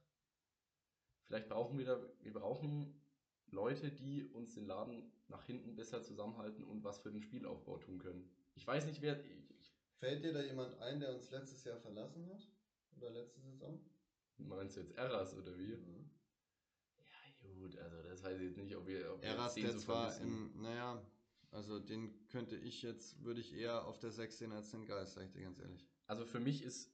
vielleicht 1.28 1.50
brauchen 1.50 1.78
wir 1.78 1.86
da, 1.86 2.00
wir 2.22 2.34
brauchen 2.34 3.02
Leute, 3.48 3.92
die 3.92 4.26
uns 4.34 4.56
den 4.56 4.66
Laden 4.66 5.12
nach 5.28 5.46
hinten 5.46 5.76
besser 5.76 6.02
zusammenhalten 6.02 6.64
und 6.64 6.84
was 6.84 7.00
für 7.00 7.12
den 7.12 7.22
Spielaufbau 7.22 7.78
tun 7.78 8.00
können. 8.00 8.30
Ich 8.56 8.66
weiß 8.66 8.86
nicht, 8.86 9.02
wer. 9.02 9.20
Ich, 9.20 9.74
Fällt 10.00 10.24
dir 10.24 10.34
da 10.34 10.42
jemand 10.42 10.78
ein, 10.82 11.00
der 11.00 11.14
uns 11.14 11.32
letztes 11.32 11.64
Jahr 11.64 11.78
verlassen 11.78 12.28
hat? 12.28 12.46
Oder 12.98 13.12
letzte 13.12 13.40
Saison? 13.40 13.80
Meinst 14.38 14.76
du 14.76 14.82
jetzt 14.82 14.98
Eras 14.98 15.34
oder 15.34 15.58
wie? 15.58 15.76
Mhm. 15.76 16.10
Gut, 17.60 17.78
also 17.78 18.02
das 18.04 18.24
weiß 18.24 18.40
ich 18.40 18.48
jetzt 18.48 18.58
nicht, 18.58 18.76
ob 18.76 18.88
wir. 18.88 19.14
Ob 19.14 19.24
Eras, 19.24 19.56
der 19.56 19.72
so 19.72 19.80
zwar 19.80 20.20
im, 20.22 20.62
naja, 20.62 21.02
also 21.52 21.80
den 21.80 22.28
könnte 22.28 22.56
ich 22.56 22.82
jetzt, 22.82 23.24
würde 23.24 23.40
ich 23.40 23.54
eher 23.54 23.86
auf 23.86 24.00
der 24.00 24.12
6 24.12 24.38
sehen 24.38 24.52
als 24.52 24.72
den 24.72 24.86
Geist, 24.86 25.14
sag 25.14 25.26
ich 25.26 25.32
dir 25.32 25.44
ganz 25.44 25.60
ehrlich. 25.60 25.86
Also 26.08 26.26
für 26.26 26.40
mich 26.40 26.64
ist, 26.64 26.92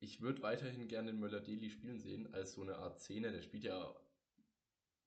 ich 0.00 0.20
würde 0.20 0.42
weiterhin 0.42 0.88
gerne 0.88 1.12
den 1.12 1.20
Möller-Deli 1.20 1.70
spielen 1.70 1.98
sehen, 1.98 2.32
als 2.34 2.52
so 2.52 2.62
eine 2.62 2.76
Art 2.76 3.00
Zehner, 3.00 3.32
der 3.32 3.42
spielt 3.42 3.64
ja 3.64 3.94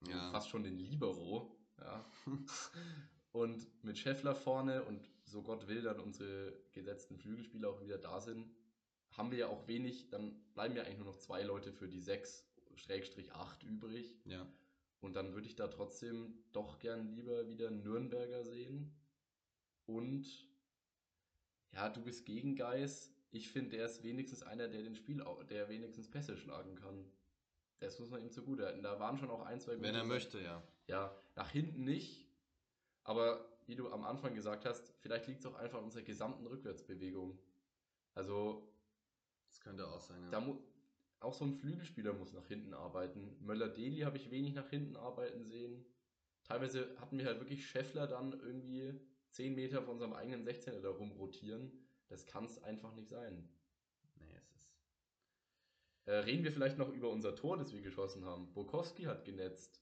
ja. 0.07 0.31
fast 0.31 0.49
schon 0.49 0.63
den 0.63 0.77
Libero. 0.77 1.55
Ja. 1.79 2.05
und 3.31 3.83
mit 3.83 3.97
Scheffler 3.97 4.35
vorne 4.35 4.83
und 4.83 5.09
so 5.25 5.41
Gott 5.41 5.67
will 5.67 5.81
dann 5.81 5.99
unsere 5.99 6.53
gesetzten 6.71 7.17
Flügelspieler 7.17 7.69
auch 7.69 7.81
wieder 7.81 7.97
da 7.97 8.21
sind, 8.21 8.49
haben 9.11 9.31
wir 9.31 9.37
ja 9.37 9.47
auch 9.47 9.67
wenig, 9.67 10.09
dann 10.09 10.35
bleiben 10.53 10.75
ja 10.75 10.83
eigentlich 10.83 10.99
nur 10.99 11.07
noch 11.07 11.17
zwei 11.17 11.43
Leute 11.43 11.71
für 11.71 11.87
die 11.87 12.01
6 12.01 12.45
Schrägstrich 12.75 13.33
8 13.33 13.63
übrig. 13.63 14.19
Ja. 14.25 14.45
Und 15.01 15.15
dann 15.15 15.33
würde 15.33 15.47
ich 15.47 15.55
da 15.55 15.67
trotzdem 15.67 16.43
doch 16.51 16.79
gern 16.79 17.07
lieber 17.15 17.47
wieder 17.47 17.69
Nürnberger 17.69 18.43
sehen. 18.43 18.95
Und 19.85 20.25
ja, 21.71 21.89
du 21.89 22.01
bist 22.01 22.25
gegen 22.25 22.55
Geis. 22.55 23.13
Ich 23.31 23.49
finde, 23.49 23.77
der 23.77 23.85
ist 23.85 24.03
wenigstens 24.03 24.43
einer, 24.43 24.67
der 24.67 24.81
den 24.81 24.95
Spiel, 24.95 25.23
der 25.49 25.69
wenigstens 25.69 26.09
Pässe 26.09 26.37
schlagen 26.37 26.75
kann. 26.75 27.05
Das 27.79 27.99
muss 27.99 28.09
man 28.09 28.21
ihm 28.21 28.31
zugutehalten. 28.31 28.81
Da 28.81 28.99
waren 28.99 29.17
schon 29.17 29.29
auch 29.29 29.41
ein, 29.41 29.59
zwei 29.59 29.79
Wenn 29.81 29.95
er 29.95 30.05
möchte, 30.05 30.41
ja. 30.41 30.63
Ja, 30.87 31.15
nach 31.35 31.49
hinten 31.51 31.83
nicht. 31.83 32.25
Aber 33.03 33.45
wie 33.67 33.75
du 33.75 33.91
am 33.91 34.03
Anfang 34.03 34.33
gesagt 34.33 34.65
hast, 34.65 34.93
vielleicht 35.01 35.27
liegt 35.27 35.41
es 35.41 35.45
auch 35.45 35.55
einfach 35.55 35.79
an 35.79 35.85
unserer 35.85 36.03
gesamten 36.03 36.47
Rückwärtsbewegung. 36.47 37.37
Also. 38.13 38.71
Das 39.49 39.61
könnte 39.61 39.87
auch 39.87 40.01
sein, 40.01 40.21
ja. 40.23 40.29
Da 40.29 40.39
mu 40.39 40.57
auch 41.25 41.33
so 41.33 41.45
ein 41.45 41.55
Flügelspieler 41.55 42.13
muss 42.13 42.33
nach 42.33 42.47
hinten 42.47 42.73
arbeiten. 42.73 43.35
Möller-Deli 43.41 44.01
habe 44.01 44.17
ich 44.17 44.31
wenig 44.31 44.53
nach 44.53 44.69
hinten 44.69 44.95
arbeiten 44.95 45.43
sehen. 45.43 45.85
Teilweise 46.43 46.95
hatten 46.99 47.17
wir 47.17 47.25
halt 47.25 47.39
wirklich 47.39 47.67
Scheffler 47.67 48.07
dann 48.07 48.31
irgendwie 48.39 48.99
10 49.31 49.55
Meter 49.55 49.81
von 49.81 49.93
unserem 49.93 50.13
eigenen 50.13 50.45
16er 50.45 50.81
da 50.81 50.89
rumrotieren. 50.89 51.71
Das 52.07 52.25
kann 52.25 52.45
es 52.45 52.61
einfach 52.61 52.93
nicht 52.93 53.09
sein. 53.09 53.49
Äh, 56.05 56.17
reden 56.17 56.43
wir 56.43 56.51
vielleicht 56.51 56.77
noch 56.77 56.89
über 56.89 57.09
unser 57.09 57.35
Tor, 57.35 57.57
das 57.57 57.73
wir 57.73 57.81
geschossen 57.81 58.25
haben. 58.25 58.53
Bukowski 58.53 59.03
hat 59.03 59.25
genetzt. 59.25 59.81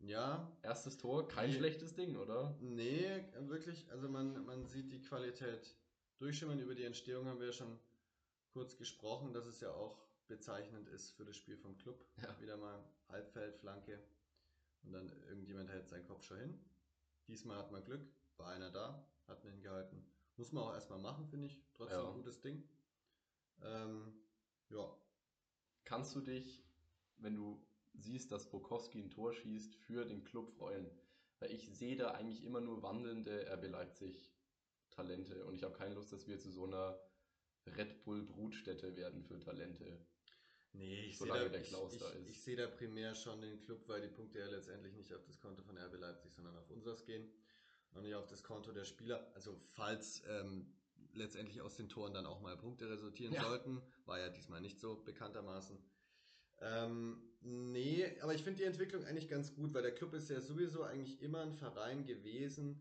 Ja. 0.00 0.52
Erstes 0.62 0.98
Tor, 0.98 1.28
kein 1.28 1.50
nee. 1.50 1.56
schlechtes 1.56 1.94
Ding, 1.94 2.16
oder? 2.16 2.56
Nee, 2.60 3.24
wirklich. 3.38 3.88
Also 3.92 4.08
man, 4.08 4.44
man 4.44 4.66
sieht 4.66 4.90
die 4.90 5.00
Qualität 5.00 5.76
durchschimmern. 6.18 6.58
Über 6.58 6.74
die 6.74 6.82
Entstehung 6.82 7.26
haben 7.26 7.38
wir 7.38 7.46
ja 7.46 7.52
schon 7.52 7.78
kurz 8.52 8.76
gesprochen, 8.76 9.32
dass 9.32 9.46
es 9.46 9.60
ja 9.60 9.70
auch 9.70 10.04
bezeichnend 10.34 10.88
ist 10.88 11.12
für 11.12 11.24
das 11.24 11.36
Spiel 11.36 11.56
vom 11.56 11.76
Club. 11.78 12.04
Ja. 12.22 12.40
Wieder 12.40 12.56
mal 12.56 12.84
Halbfeld, 13.08 13.56
Flanke 13.56 14.02
und 14.82 14.92
dann 14.92 15.08
irgendjemand 15.28 15.70
hält 15.70 15.88
seinen 15.88 16.06
Kopf 16.06 16.24
schon 16.24 16.38
hin. 16.38 16.58
Diesmal 17.28 17.58
hat 17.58 17.70
man 17.70 17.84
Glück, 17.84 18.04
war 18.36 18.48
einer 18.48 18.70
da, 18.70 19.06
hat 19.28 19.44
ihn 19.44 19.52
hingehalten. 19.52 20.04
Muss 20.36 20.52
man 20.52 20.64
auch 20.64 20.74
erstmal 20.74 20.98
machen, 20.98 21.26
finde 21.28 21.46
ich. 21.46 21.62
Trotzdem 21.74 21.98
ja. 21.98 22.08
ein 22.08 22.14
gutes 22.14 22.40
Ding. 22.40 22.68
Ähm, 23.62 24.12
ja, 24.70 24.92
Kannst 25.84 26.14
du 26.14 26.20
dich, 26.20 26.64
wenn 27.18 27.36
du 27.36 27.62
siehst, 27.94 28.32
dass 28.32 28.50
Bukowski 28.50 28.98
ein 28.98 29.10
Tor 29.10 29.34
schießt, 29.34 29.74
für 29.76 30.04
den 30.04 30.24
Club 30.24 30.50
freuen? 30.50 30.90
Weil 31.38 31.50
ich 31.52 31.68
sehe 31.76 31.96
da 31.96 32.12
eigentlich 32.12 32.44
immer 32.44 32.60
nur 32.60 32.82
wandelnde 32.82 33.52
RB 33.52 33.68
Leipzig 33.68 34.32
Talente 34.90 35.44
und 35.44 35.54
ich 35.54 35.64
habe 35.64 35.76
keine 35.76 35.94
Lust, 35.94 36.12
dass 36.12 36.26
wir 36.26 36.38
zu 36.38 36.50
so 36.50 36.64
einer 36.64 36.98
Red 37.66 38.04
Bull 38.04 38.22
Brutstätte 38.22 38.96
werden 38.96 39.22
für 39.22 39.40
Talente. 39.40 39.98
Nee, 40.74 41.04
ich 41.06 41.18
sehe 41.18 41.28
da, 41.28 41.46
ich, 41.46 41.72
ich, 41.72 42.28
ich 42.28 42.40
seh 42.40 42.56
da 42.56 42.66
primär 42.66 43.14
schon 43.14 43.40
den 43.42 43.60
Club, 43.60 43.86
weil 43.88 44.00
die 44.00 44.08
Punkte 44.08 44.38
ja 44.38 44.46
letztendlich 44.46 44.94
nicht 44.94 45.12
auf 45.12 45.24
das 45.24 45.38
Konto 45.38 45.62
von 45.62 45.76
RB 45.76 45.98
Leipzig, 45.98 46.32
sondern 46.32 46.56
auf 46.56 46.70
unseres 46.70 47.04
gehen 47.04 47.30
und 47.92 48.02
nicht 48.02 48.14
auf 48.14 48.26
das 48.26 48.42
Konto 48.42 48.72
der 48.72 48.84
Spieler. 48.84 49.30
Also 49.34 49.60
falls 49.74 50.22
ähm, 50.26 50.72
letztendlich 51.14 51.60
aus 51.60 51.76
den 51.76 51.88
Toren 51.88 52.14
dann 52.14 52.26
auch 52.26 52.40
mal 52.40 52.56
Punkte 52.56 52.88
resultieren 52.88 53.34
ja. 53.34 53.42
sollten. 53.42 53.82
War 54.06 54.18
ja 54.18 54.28
diesmal 54.28 54.60
nicht 54.60 54.80
so, 54.80 54.96
bekanntermaßen. 54.96 55.78
Ähm, 56.60 57.22
nee, 57.40 58.06
aber 58.20 58.34
ich 58.34 58.42
finde 58.42 58.58
die 58.58 58.64
Entwicklung 58.64 59.04
eigentlich 59.04 59.28
ganz 59.28 59.54
gut, 59.54 59.74
weil 59.74 59.82
der 59.82 59.94
Club 59.94 60.14
ist 60.14 60.30
ja 60.30 60.40
sowieso 60.40 60.82
eigentlich 60.82 61.20
immer 61.22 61.40
ein 61.40 61.54
Verein 61.54 62.04
gewesen, 62.04 62.80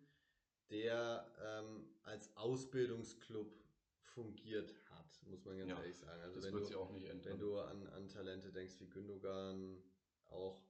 der 0.70 1.30
ähm, 1.44 1.86
als 2.04 2.36
Ausbildungsclub 2.38 3.54
fungiert 4.02 4.74
muss 5.28 5.46
man 5.46 5.58
ganz 5.58 5.70
ja, 5.70 5.80
ehrlich 5.80 5.98
sagen. 5.98 6.22
Also 6.22 6.42
das 6.42 6.52
wird 6.52 6.66
sich 6.66 6.76
auch 6.76 6.92
nicht 6.92 7.06
ändern. 7.06 7.34
Wenn 7.34 7.40
du 7.40 7.60
an, 7.60 7.88
an 7.88 8.08
Talente 8.08 8.52
denkst 8.52 8.76
wie 8.80 8.88
Gündogan, 8.88 9.82
auch 10.28 10.62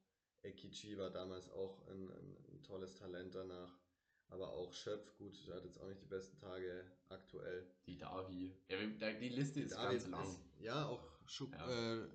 Ekichi 0.44 0.98
war 0.98 1.10
damals 1.10 1.50
auch 1.50 1.88
ein, 1.88 2.10
ein, 2.10 2.38
ein 2.52 2.64
tolles 2.64 2.96
Talent 2.96 3.36
danach. 3.36 3.80
Aber 4.28 4.54
auch 4.54 4.74
Schöpf, 4.74 5.18
gut, 5.18 5.46
der 5.46 5.56
hat 5.56 5.66
jetzt 5.66 5.80
auch 5.80 5.88
nicht 5.88 6.02
die 6.02 6.08
besten 6.08 6.38
Tage 6.38 6.86
aktuell. 7.10 7.68
Die 7.86 7.98
Davi. 7.98 8.56
Ja, 8.70 8.78
die 9.14 9.30
Liste 9.30 9.60
die 9.60 9.66
ist 9.66 9.74
Davi 9.74 9.98
ganz 9.98 10.08
lang. 10.08 10.24
Ist, 10.24 10.39
ja, 10.60 10.86
auch 10.86 11.04
Schub, 11.26 11.52
ja. 11.52 11.98
äh, 11.98 12.08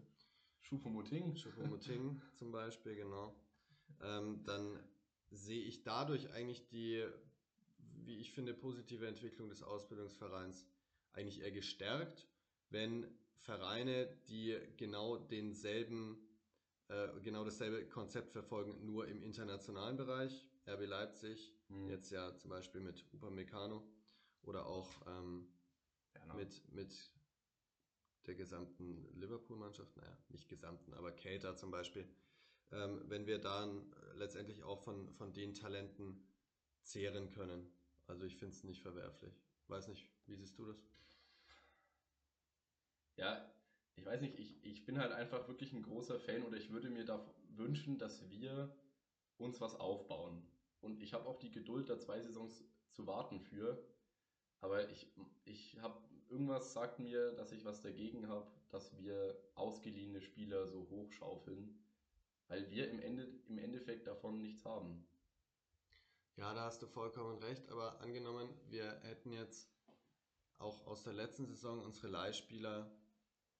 Schupomoting. 0.62 1.36
Schupomoting 1.36 2.22
zum 2.34 2.52
Beispiel, 2.52 2.96
genau. 2.96 3.34
Ähm, 4.02 4.42
dann 4.44 4.80
sehe 5.30 5.62
ich 5.62 5.82
dadurch 5.82 6.30
eigentlich 6.32 6.66
die, 6.68 7.04
wie 7.78 8.16
ich 8.16 8.32
finde, 8.32 8.54
positive 8.54 9.06
Entwicklung 9.06 9.50
des 9.50 9.62
Ausbildungsvereins 9.62 10.66
eigentlich 11.16 11.40
eher 11.40 11.50
gestärkt, 11.50 12.28
wenn 12.70 13.06
Vereine, 13.40 14.08
die 14.28 14.56
genau 14.76 15.18
denselben, 15.18 16.18
äh, 16.88 17.08
genau 17.22 17.44
dasselbe 17.44 17.86
Konzept 17.88 18.30
verfolgen, 18.30 18.84
nur 18.84 19.08
im 19.08 19.22
internationalen 19.22 19.96
Bereich, 19.96 20.46
RB 20.68 20.86
Leipzig, 20.86 21.56
Mhm. 21.68 21.90
Jetzt 21.90 22.10
ja 22.10 22.34
zum 22.36 22.50
Beispiel 22.50 22.80
mit 22.80 23.04
Upamecano 23.12 23.82
oder 24.42 24.66
auch 24.66 24.90
ähm, 25.06 25.48
ja, 26.14 26.34
mit, 26.34 26.72
mit 26.72 26.94
der 28.26 28.34
gesamten 28.34 29.08
Liverpool-Mannschaft, 29.14 29.96
naja, 29.96 30.16
nicht 30.28 30.48
gesamten, 30.48 30.94
aber 30.94 31.12
Cater 31.12 31.56
zum 31.56 31.70
Beispiel. 31.70 32.08
Ähm, 32.72 33.02
wenn 33.06 33.26
wir 33.26 33.38
dann 33.38 33.92
letztendlich 34.14 34.62
auch 34.64 34.80
von, 34.82 35.12
von 35.12 35.32
den 35.32 35.54
Talenten 35.54 36.26
zehren 36.82 37.30
können. 37.30 37.68
Also 38.06 38.24
ich 38.24 38.36
finde 38.36 38.54
es 38.54 38.64
nicht 38.64 38.82
verwerflich. 38.82 39.40
Weiß 39.68 39.88
nicht, 39.88 40.08
wie 40.26 40.36
siehst 40.36 40.58
du 40.58 40.66
das? 40.66 40.76
Ja, 43.16 43.50
ich 43.96 44.04
weiß 44.04 44.20
nicht, 44.20 44.38
ich, 44.38 44.64
ich 44.64 44.84
bin 44.84 44.98
halt 44.98 45.12
einfach 45.12 45.48
wirklich 45.48 45.72
ein 45.72 45.82
großer 45.82 46.20
Fan 46.20 46.42
oder 46.42 46.56
ich 46.56 46.70
würde 46.70 46.90
mir 46.90 47.04
da 47.04 47.24
wünschen, 47.56 47.98
dass 47.98 48.28
wir 48.28 48.70
uns 49.38 49.60
was 49.60 49.74
aufbauen. 49.78 50.46
Und 50.80 51.00
ich 51.02 51.14
habe 51.14 51.26
auch 51.26 51.38
die 51.38 51.50
Geduld, 51.50 51.88
da 51.88 51.98
zwei 51.98 52.20
Saisons 52.20 52.64
zu 52.92 53.06
warten 53.06 53.40
für. 53.40 53.82
Aber 54.60 54.88
ich, 54.90 55.06
ich 55.44 55.78
habe 55.80 55.98
irgendwas 56.28 56.72
sagt 56.72 56.98
mir, 56.98 57.32
dass 57.32 57.52
ich 57.52 57.64
was 57.64 57.80
dagegen 57.80 58.28
habe, 58.28 58.50
dass 58.70 58.96
wir 58.98 59.36
ausgeliehene 59.54 60.20
Spieler 60.20 60.66
so 60.66 60.88
hochschaufeln, 60.90 61.78
weil 62.48 62.70
wir 62.70 62.90
im, 62.90 63.00
Ende, 63.00 63.28
im 63.48 63.58
Endeffekt 63.58 64.06
davon 64.06 64.38
nichts 64.38 64.64
haben. 64.64 65.06
Ja, 66.36 66.52
da 66.52 66.64
hast 66.64 66.82
du 66.82 66.86
vollkommen 66.86 67.38
recht, 67.38 67.70
aber 67.70 67.98
angenommen, 68.00 68.48
wir 68.68 69.00
hätten 69.02 69.32
jetzt 69.32 69.75
auch 70.58 70.86
aus 70.86 71.02
der 71.02 71.12
letzten 71.12 71.46
Saison 71.46 71.82
unsere 71.82 72.08
Leihspieler 72.08 72.90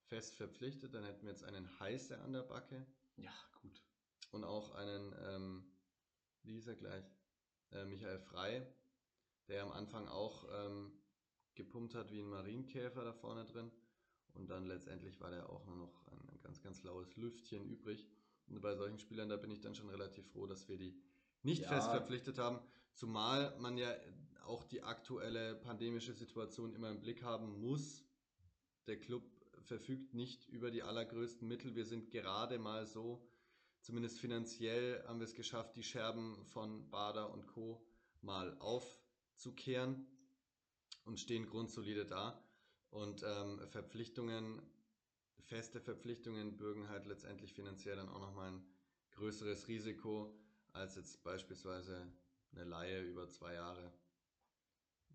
fest 0.07 0.37
verpflichtet, 0.37 0.95
dann 0.95 1.05
hätten 1.05 1.23
wir 1.23 1.31
jetzt 1.31 1.45
einen 1.45 1.79
Heiße 1.81 2.19
an 2.21 2.33
der 2.33 2.43
Backe. 2.43 2.87
Ja, 3.17 3.33
gut. 3.61 3.83
Und 4.31 4.45
auch 4.45 4.75
einen, 4.75 5.15
ähm, 5.25 5.65
wie 6.43 6.53
hieß 6.53 6.69
er 6.69 6.77
gleich? 6.77 7.05
Äh, 7.73 7.85
Michael 7.85 8.19
Frei, 8.19 8.67
der 9.49 9.63
am 9.63 9.73
Anfang 9.73 10.09
auch 10.09 10.47
ähm, 10.53 10.93
gepumpt 11.55 11.95
hat 11.95 12.13
wie 12.13 12.21
ein 12.21 12.29
Marienkäfer 12.29 13.05
da 13.05 13.13
vorne 13.13 13.45
drin. 13.45 13.71
Und 14.35 14.49
dann 14.51 14.67
letztendlich 14.67 15.21
war 15.21 15.31
der 15.31 15.49
auch 15.49 15.65
nur 15.67 15.77
noch 15.77 16.07
ein, 16.09 16.29
ein 16.29 16.41
ganz, 16.41 16.61
ganz 16.61 16.83
laues 16.83 17.17
Lüftchen 17.17 17.65
übrig. 17.65 18.07
Und 18.49 18.61
bei 18.61 18.77
solchen 18.77 18.99
Spielern, 18.99 19.29
da 19.29 19.37
bin 19.37 19.51
ich 19.51 19.61
dann 19.61 19.75
schon 19.75 19.89
relativ 19.89 20.31
froh, 20.31 20.47
dass 20.47 20.69
wir 20.69 20.77
die 20.77 20.95
nicht 21.43 21.63
ja. 21.63 21.69
fest 21.69 21.89
verpflichtet 21.89 22.39
haben. 22.39 22.61
Zumal 22.93 23.59
man 23.59 23.77
ja 23.77 23.93
auch 24.47 24.65
die 24.65 24.83
aktuelle 24.83 25.57
pandemische 25.57 26.15
Situation 26.15 26.75
immer 26.75 26.91
im 26.91 27.01
Blick 27.01 27.23
haben 27.23 27.61
muss. 27.61 28.05
Der 28.87 28.99
Club 28.99 29.23
verfügt 29.63 30.15
nicht 30.15 30.49
über 30.49 30.71
die 30.71 30.83
allergrößten 30.83 31.47
Mittel. 31.47 31.75
Wir 31.75 31.85
sind 31.85 32.11
gerade 32.11 32.59
mal 32.59 32.87
so, 32.87 33.27
zumindest 33.81 34.21
finanziell 34.21 35.03
haben 35.07 35.19
wir 35.19 35.27
es 35.27 35.35
geschafft, 35.35 35.77
die 35.77 35.83
Scherben 35.83 36.45
von 36.47 36.89
Bader 36.91 37.33
und 37.33 37.47
Co. 37.49 37.85
mal 38.23 38.57
aufzukehren 38.61 40.07
und 41.05 41.19
stehen 41.21 41.47
grundsolide 41.47 42.07
da. 42.07 42.43
Und 42.91 43.23
ähm, 43.25 43.61
Verpflichtungen, 43.69 44.63
feste 45.41 45.81
Verpflichtungen 45.81 46.57
bürgen 46.57 46.89
halt 46.89 47.07
letztendlich 47.07 47.53
finanziell 47.53 47.97
dann 47.97 48.09
auch 48.09 48.21
nochmal 48.21 48.53
ein 48.53 48.67
größeres 49.13 49.69
Risiko 49.69 50.33
als 50.73 50.97
jetzt 50.97 51.23
beispielsweise 51.23 52.13
eine 52.53 52.65
Laie 52.65 53.03
über 53.03 53.29
zwei 53.29 53.55
Jahre. 53.55 53.93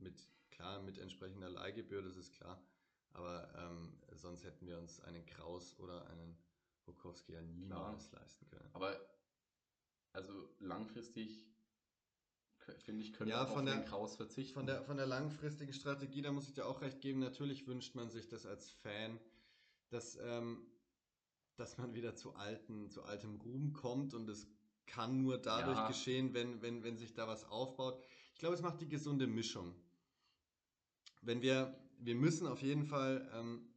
Mit, 0.01 0.27
klar, 0.49 0.81
mit 0.81 0.97
entsprechender 0.97 1.49
Leihgebühr, 1.49 2.01
das 2.01 2.17
ist 2.17 2.33
klar. 2.33 2.61
Aber 3.13 3.53
ähm, 3.55 3.97
sonst 4.13 4.43
hätten 4.43 4.65
wir 4.65 4.77
uns 4.77 4.99
einen 5.01 5.25
Kraus 5.25 5.77
oder 5.79 6.07
einen 6.07 6.37
Bukowski 6.85 7.33
ja 7.33 7.41
niemals 7.41 8.09
klar. 8.09 8.21
leisten 8.21 8.47
können. 8.47 8.69
Aber 8.73 8.99
also 10.13 10.49
langfristig 10.59 11.47
finde 12.79 13.03
ich, 13.03 13.13
können 13.13 13.29
ja, 13.29 13.37
wir 13.37 13.41
auf 13.49 13.63
der, 13.63 13.75
den 13.75 13.85
Kraus 13.85 14.15
verzichten. 14.15 14.53
Von 14.53 14.65
der, 14.65 14.83
von 14.83 14.97
der 14.97 15.05
langfristigen 15.05 15.73
Strategie, 15.73 16.21
da 16.21 16.31
muss 16.31 16.47
ich 16.47 16.53
dir 16.53 16.65
auch 16.65 16.81
recht 16.81 17.01
geben. 17.01 17.19
Natürlich 17.19 17.67
wünscht 17.67 17.95
man 17.95 18.09
sich 18.09 18.27
das 18.27 18.45
als 18.45 18.69
Fan, 18.69 19.19
dass, 19.89 20.17
ähm, 20.21 20.65
dass 21.55 21.77
man 21.77 21.93
wieder 21.93 22.15
zu 22.15 22.35
alten, 22.35 22.89
zu 22.89 23.03
altem 23.03 23.35
Ruhm 23.41 23.73
kommt 23.73 24.13
und 24.13 24.29
es 24.29 24.47
kann 24.85 25.21
nur 25.21 25.37
dadurch 25.37 25.77
ja. 25.77 25.87
geschehen, 25.87 26.33
wenn, 26.33 26.61
wenn, 26.61 26.83
wenn 26.83 26.97
sich 26.97 27.13
da 27.13 27.27
was 27.27 27.45
aufbaut. 27.45 28.01
Ich 28.33 28.39
glaube, 28.39 28.55
es 28.55 28.61
macht 28.61 28.81
die 28.81 28.89
gesunde 28.89 29.27
Mischung. 29.27 29.75
Wenn 31.21 31.41
wir, 31.41 31.75
wir 31.99 32.15
müssen 32.15 32.47
auf 32.47 32.61
jeden 32.61 32.85
Fall 32.85 33.29
ähm, 33.33 33.67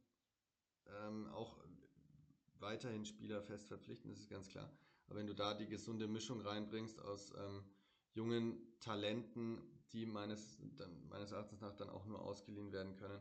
ähm, 0.86 1.26
auch 1.28 1.58
weiterhin 2.58 3.04
Spieler 3.04 3.42
fest 3.42 3.68
verpflichten, 3.68 4.10
das 4.10 4.20
ist 4.20 4.30
ganz 4.30 4.48
klar. 4.48 4.70
Aber 5.06 5.18
wenn 5.18 5.26
du 5.26 5.34
da 5.34 5.54
die 5.54 5.66
gesunde 5.66 6.06
Mischung 6.06 6.40
reinbringst 6.40 6.98
aus 7.00 7.32
ähm, 7.36 7.64
jungen 8.14 8.58
Talenten, 8.80 9.58
die 9.92 10.06
meines, 10.06 10.58
dann, 10.76 11.06
meines 11.08 11.32
Erachtens 11.32 11.60
nach 11.60 11.74
dann 11.76 11.90
auch 11.90 12.06
nur 12.06 12.22
ausgeliehen 12.22 12.72
werden 12.72 12.96
können, 12.96 13.20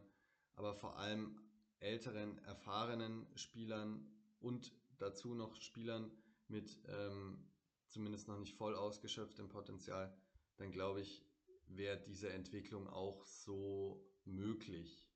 aber 0.56 0.74
vor 0.74 0.98
allem 0.98 1.40
älteren, 1.80 2.38
erfahrenen 2.46 3.28
Spielern 3.36 4.10
und 4.40 4.74
dazu 4.98 5.34
noch 5.36 5.56
Spielern 5.56 6.10
mit 6.48 6.80
ähm, 6.88 7.46
zumindest 7.90 8.28
noch 8.28 8.40
nicht 8.40 8.56
voll 8.56 8.76
ausgeschöpft 8.76 9.40
im 9.40 9.50
Potenzial, 9.50 10.16
dann 10.58 10.72
glaube 10.72 11.02
ich, 11.02 11.26
wäre 11.68 11.98
diese 11.98 12.30
Entwicklung 12.30 12.88
auch 12.88 13.26
so 13.26 14.04
möglich. 14.26 15.08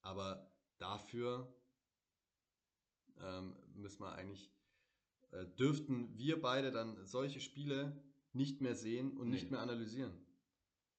Aber 0.00 0.50
dafür 0.78 1.52
ähm, 3.20 3.56
müssen 3.74 4.02
wir 4.02 4.12
eigentlich, 4.12 4.50
äh, 5.30 5.46
dürften 5.46 6.16
wir 6.16 6.40
beide 6.40 6.70
dann 6.70 7.04
solche 7.06 7.40
Spiele 7.40 8.02
nicht 8.32 8.60
mehr 8.60 8.74
sehen 8.74 9.16
und 9.16 9.28
nee. 9.28 9.36
nicht 9.36 9.50
mehr 9.50 9.60
analysieren. 9.60 10.12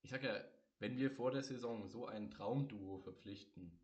Ich 0.01 0.11
sage 0.11 0.27
ja, 0.27 0.43
wenn 0.79 0.97
wir 0.97 1.11
vor 1.11 1.31
der 1.31 1.43
Saison 1.43 1.87
so 1.87 2.05
ein 2.05 2.29
Traumduo 2.29 2.99
verpflichten, 2.99 3.79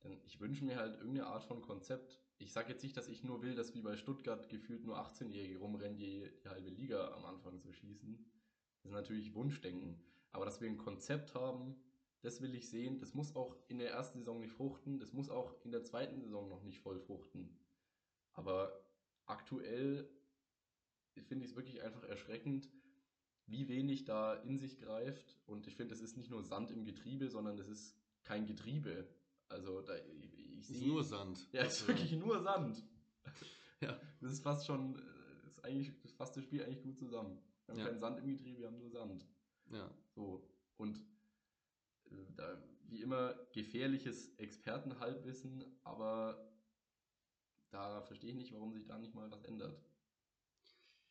dann 0.00 0.18
ich 0.24 0.40
wünsche 0.40 0.64
mir 0.64 0.76
halt 0.76 0.96
irgendeine 0.96 1.26
Art 1.26 1.44
von 1.44 1.60
Konzept, 1.60 2.20
ich 2.38 2.52
sage 2.52 2.70
jetzt 2.70 2.82
nicht, 2.82 2.96
dass 2.96 3.08
ich 3.08 3.22
nur 3.22 3.42
will, 3.42 3.54
dass 3.54 3.74
wie 3.74 3.82
bei 3.82 3.96
Stuttgart 3.96 4.48
gefühlt 4.48 4.86
nur 4.86 4.98
18-Jährige 4.98 5.58
rumrennen, 5.58 5.98
die, 5.98 6.26
die 6.42 6.48
halbe 6.48 6.70
Liga 6.70 7.12
am 7.12 7.26
Anfang 7.26 7.60
zu 7.60 7.70
schießen. 7.70 8.24
Das 8.82 8.86
ist 8.86 8.96
natürlich 8.96 9.34
Wunschdenken. 9.34 10.02
Aber 10.32 10.46
dass 10.46 10.60
wir 10.60 10.68
ein 10.70 10.78
Konzept 10.78 11.34
haben, 11.34 11.76
das 12.22 12.40
will 12.40 12.54
ich 12.54 12.68
sehen. 12.68 12.98
Das 12.98 13.14
muss 13.14 13.34
auch 13.34 13.56
in 13.68 13.78
der 13.78 13.90
ersten 13.90 14.18
Saison 14.18 14.40
nicht 14.40 14.52
fruchten. 14.52 14.98
Das 14.98 15.12
muss 15.12 15.30
auch 15.30 15.54
in 15.64 15.72
der 15.72 15.84
zweiten 15.84 16.20
Saison 16.20 16.48
noch 16.48 16.62
nicht 16.62 16.80
voll 16.80 16.98
fruchten. 16.98 17.58
Aber 18.32 18.72
aktuell 19.26 20.08
finde 21.26 21.44
ich 21.44 21.52
es 21.52 21.56
wirklich 21.56 21.82
einfach 21.82 22.04
erschreckend, 22.04 22.68
wie 23.46 23.68
wenig 23.68 24.04
da 24.04 24.34
in 24.34 24.58
sich 24.58 24.78
greift. 24.78 25.36
Und 25.46 25.66
ich 25.66 25.76
finde, 25.76 25.94
es 25.94 26.00
ist 26.00 26.16
nicht 26.16 26.30
nur 26.30 26.42
Sand 26.42 26.70
im 26.70 26.84
Getriebe, 26.84 27.28
sondern 27.28 27.58
es 27.58 27.68
ist 27.68 27.96
kein 28.22 28.46
Getriebe. 28.46 29.08
Also 29.48 29.80
da, 29.80 29.94
ich 30.58 30.66
sehe. 30.66 30.86
nur 30.86 31.02
Sand. 31.02 31.48
Ja, 31.52 31.62
es 31.62 31.80
ist 31.80 31.88
wirklich 31.88 32.12
nur 32.12 32.40
Sand. 32.42 32.84
ja. 33.80 34.00
Das 34.20 34.32
ist 34.32 34.42
fast 34.42 34.66
schon, 34.66 34.96
äh, 34.96 35.46
ist 35.46 35.64
eigentlich, 35.64 35.98
das 36.02 36.12
fasst 36.12 36.36
das 36.36 36.44
Spiel 36.44 36.62
eigentlich 36.62 36.82
gut 36.82 36.98
zusammen. 36.98 37.38
Wir 37.66 37.72
haben 37.74 37.80
ja. 37.80 37.86
keinen 37.86 37.98
Sand 37.98 38.18
im 38.18 38.28
Getriebe, 38.28 38.60
wir 38.60 38.66
haben 38.66 38.78
nur 38.78 38.90
Sand. 38.90 39.26
Ja. 39.72 39.90
So. 40.14 40.48
Und 40.76 41.04
da, 42.36 42.62
wie 42.88 43.02
immer, 43.02 43.34
gefährliches 43.52 44.34
Expertenhalbwissen, 44.38 45.64
aber 45.84 46.50
da 47.70 48.02
verstehe 48.02 48.30
ich 48.30 48.36
nicht, 48.36 48.52
warum 48.52 48.72
sich 48.72 48.86
da 48.86 48.98
nicht 48.98 49.14
mal 49.14 49.30
was 49.30 49.44
ändert. 49.44 49.80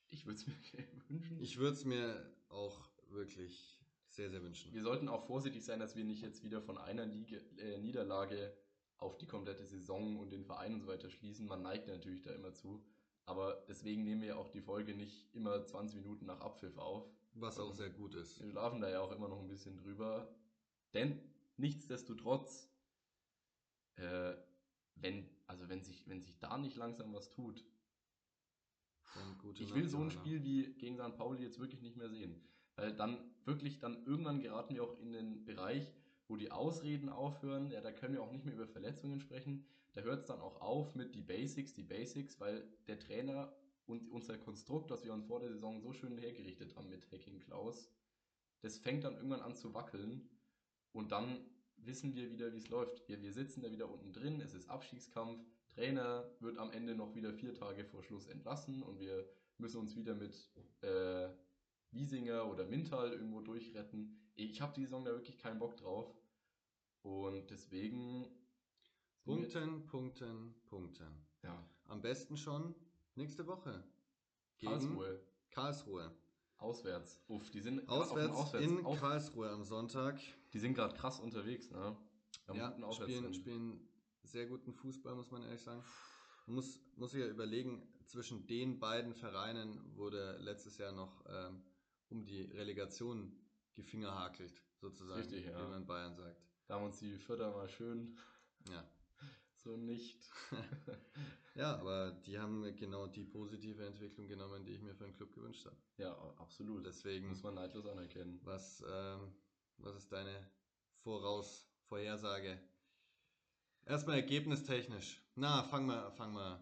Ich 0.10 0.26
würde 0.26 0.40
es 0.40 0.48
mir 0.48 0.56
wünschen. 0.56 1.42
Ich 1.42 1.58
würde 1.58 1.74
es 1.74 1.86
mir 1.86 2.36
auch 2.50 2.90
wirklich 3.10 3.80
sehr, 4.08 4.30
sehr 4.30 4.44
wünschen. 4.44 4.74
Wir 4.74 4.84
sollten 4.84 5.08
auch 5.08 5.26
vorsichtig 5.26 5.64
sein, 5.64 5.80
dass 5.80 5.96
wir 5.96 6.04
nicht 6.04 6.22
jetzt 6.22 6.44
wieder 6.44 6.62
von 6.62 6.78
einer 6.78 7.06
Liga, 7.06 7.38
äh, 7.58 7.78
Niederlage 7.78 8.54
auf 8.98 9.18
die 9.18 9.28
komplette 9.28 9.66
Saison 9.66 10.20
und 10.20 10.32
den 10.32 10.44
Verein 10.44 10.74
und 10.74 10.82
so 10.82 10.88
weiter 10.88 11.10
schließen. 11.10 11.48
Man 11.48 11.62
neigt 11.62 11.88
natürlich 11.88 12.22
da 12.22 12.32
immer 12.32 12.54
zu. 12.54 12.84
Aber 13.26 13.64
deswegen 13.68 14.04
nehmen 14.04 14.22
wir 14.22 14.38
auch 14.38 14.50
die 14.50 14.62
Folge 14.62 14.96
nicht 14.96 15.34
immer 15.36 15.66
20 15.66 16.02
Minuten 16.02 16.26
nach 16.26 16.42
Abpfiff 16.42 16.78
auf. 16.78 17.08
Was 17.34 17.60
auch 17.60 17.72
sehr 17.74 17.92
gut 17.92 18.16
ist. 18.16 18.42
Wir 18.42 18.50
schlafen 18.50 18.82
da 18.82 18.90
ja 18.90 19.02
auch 19.02 19.12
immer 19.12 19.30
noch 19.30 19.40
ein 19.40 19.48
bisschen 19.48 19.78
drüber. 19.78 20.28
Denn 20.94 21.20
nichtsdestotrotz, 21.58 22.70
äh, 23.96 24.34
wenn, 24.96 25.30
also 25.48 25.70
wenn 25.70 25.84
sich, 25.84 26.08
wenn 26.08 26.22
sich 26.22 26.38
da 26.40 26.58
nicht 26.58 26.76
langsam 26.76 27.14
was 27.14 27.32
tut, 27.32 27.64
ich 29.56 29.74
will 29.74 29.88
so 29.88 30.00
ein 30.00 30.12
Spiel 30.12 30.44
wie 30.44 30.74
gegen 30.74 30.98
St. 30.98 31.18
Pauli 31.18 31.44
jetzt 31.44 31.60
wirklich 31.60 31.82
nicht 31.82 31.98
mehr 31.98 32.10
sehen. 32.10 32.42
Weil 32.76 32.96
dann 32.96 33.18
wirklich, 33.46 33.80
dann 33.80 34.06
irgendwann 34.06 34.40
geraten 34.40 34.76
wir 34.76 34.84
auch 34.84 35.00
in 35.00 35.12
den 35.12 35.46
Bereich, 35.46 35.92
wo 36.28 36.38
die 36.38 36.52
Ausreden 36.52 37.10
aufhören. 37.10 37.72
Ja, 37.72 37.82
da 37.82 37.92
können 37.92 38.14
wir 38.14 38.22
auch 38.22 38.32
nicht 38.32 38.46
mehr 38.46 38.54
über 38.54 38.68
Verletzungen 38.68 39.20
sprechen. 39.20 39.66
Da 39.94 40.02
hört 40.02 40.22
es 40.22 40.26
dann 40.28 40.40
auch 40.40 40.62
auf 40.62 40.96
mit 40.96 41.16
die 41.16 41.22
Basics, 41.22 41.74
die 41.74 41.84
Basics, 41.84 42.40
weil 42.40 42.64
der 42.88 43.00
Trainer 43.00 43.52
und 43.88 44.08
unser 44.12 44.38
Konstrukt, 44.38 44.92
das 44.92 45.04
wir 45.04 45.14
uns 45.14 45.26
vor 45.26 45.40
der 45.40 45.50
Saison 45.50 45.82
so 45.82 45.94
schön 45.94 46.18
hergerichtet 46.18 46.76
haben 46.76 46.90
mit 46.90 47.12
Hacking 47.12 47.40
Klaus, 47.40 47.92
das 48.62 48.78
fängt 48.78 49.04
dann 49.04 49.16
irgendwann 49.16 49.42
an 49.42 49.56
zu 49.56 49.74
wackeln 49.74 50.30
und 50.94 51.12
dann 51.12 51.46
wissen 51.78 52.14
wir 52.14 52.30
wieder, 52.32 52.54
wie 52.54 52.58
es 52.58 52.70
läuft. 52.70 53.08
Wir, 53.08 53.22
wir 53.22 53.32
sitzen 53.32 53.62
da 53.62 53.72
wieder 53.72 53.90
unten 53.90 54.12
drin, 54.14 54.42
es 54.42 54.54
ist 54.54 54.70
Abstiegskampf, 54.70 55.40
Trainer 55.70 56.30
wird 56.40 56.58
am 56.58 56.72
Ende 56.72 56.96
noch 56.96 57.16
wieder 57.16 57.34
vier 57.34 57.54
Tage 57.54 57.86
vor 57.86 58.04
Schluss 58.04 58.28
entlassen 58.28 58.84
und 58.84 59.00
wir 59.00 59.28
müssen 59.58 59.80
uns 59.80 59.96
wieder 59.96 60.16
mit 60.16 60.50
äh, 60.82 61.30
Wiesinger 61.92 62.50
oder 62.50 62.66
Mintal 62.66 63.12
irgendwo 63.12 63.42
durchretten. 63.42 64.20
Ich 64.36 64.62
habe 64.62 64.74
die 64.74 64.84
Saison 64.84 65.06
da 65.06 65.12
wirklich 65.12 65.38
keinen 65.38 65.60
Bock 65.60 65.78
drauf. 65.78 66.14
Und 67.02 67.50
deswegen. 67.50 68.28
Punkten, 69.24 69.86
Punkten, 69.86 70.56
Punkten. 70.66 71.28
Ja. 71.44 71.68
Am 71.86 72.02
besten 72.02 72.36
schon 72.38 72.76
nächste 73.16 73.46
Woche. 73.48 73.84
Karlsruhe. 74.60 75.22
Karlsruhe. 75.52 76.12
Auswärts. 76.60 77.20
Uff, 77.28 77.50
die 77.52 77.62
sind 77.62 77.88
auswärts, 77.88 78.36
auswärts 78.36 78.66
in 78.66 78.86
auf, 78.86 79.00
Karlsruhe 79.00 79.50
am 79.50 79.64
Sonntag. 79.64 80.20
Die 80.54 80.60
sind 80.60 80.74
gerade 80.74 80.96
krass 80.96 81.20
unterwegs, 81.20 81.72
ne? 81.72 81.98
Ja, 82.54 82.76
spielen, 82.92 83.34
spielen 83.34 83.88
sehr 84.24 84.46
guten 84.46 84.74
Fußball, 84.74 85.16
muss 85.16 85.32
man 85.32 85.44
ehrlich 85.44 85.62
sagen. 85.62 85.84
Man 86.48 86.56
muss, 86.56 86.80
muss 86.96 87.12
sich 87.12 87.22
ja 87.22 87.28
überlegen, 87.28 87.88
zwischen 88.08 88.48
den 88.48 88.80
beiden 88.80 89.14
Vereinen 89.14 89.96
wurde 89.96 90.38
letztes 90.40 90.78
Jahr 90.78 90.92
noch 90.92 91.24
ähm, 91.30 91.62
um 92.10 92.26
die 92.26 92.42
Relegation 92.42 93.40
gefingerhakelt, 93.76 94.62
sozusagen, 94.76 95.22
Richtig, 95.22 95.46
ja. 95.46 95.58
wie 95.58 95.70
man 95.70 95.82
in 95.82 95.86
Bayern 95.86 96.16
sagt. 96.16 96.42
Da 96.68 96.76
haben 96.76 96.86
uns 96.86 97.00
die 97.00 97.18
Vierter 97.18 97.52
mal 97.52 97.70
schön 97.70 98.18
Ja. 98.70 98.84
So 99.70 99.78
nicht. 99.78 100.18
ja, 101.56 101.76
aber 101.76 102.12
die 102.26 102.40
haben 102.40 102.76
genau 102.76 103.08
die 103.08 103.24
positive 103.24 103.86
Entwicklung 103.86 104.28
genommen, 104.28 104.66
die 104.66 104.74
ich 104.74 104.82
mir 104.82 104.96
für 104.96 105.04
den 105.04 105.14
Club 105.14 105.34
gewünscht 105.34 105.66
habe. 105.66 105.76
Ja, 105.98 106.14
absolut. 106.38 106.86
Deswegen, 106.86 107.30
muss 107.30 107.44
man 107.44 107.56
neidlos 107.56 107.86
anerkennen. 107.86 108.40
was, 108.44 108.84
ähm, 108.92 109.34
was 109.78 109.96
ist 109.96 110.12
deine 110.12 110.50
Voraus, 111.04 111.68
Vorhersage? 111.88 112.60
Erstmal 113.86 114.18
ergebnistechnisch. 114.18 115.22
Na, 115.36 115.64
fang 115.64 115.86
mal, 115.86 116.12
fang 116.12 116.34
mal 116.34 116.60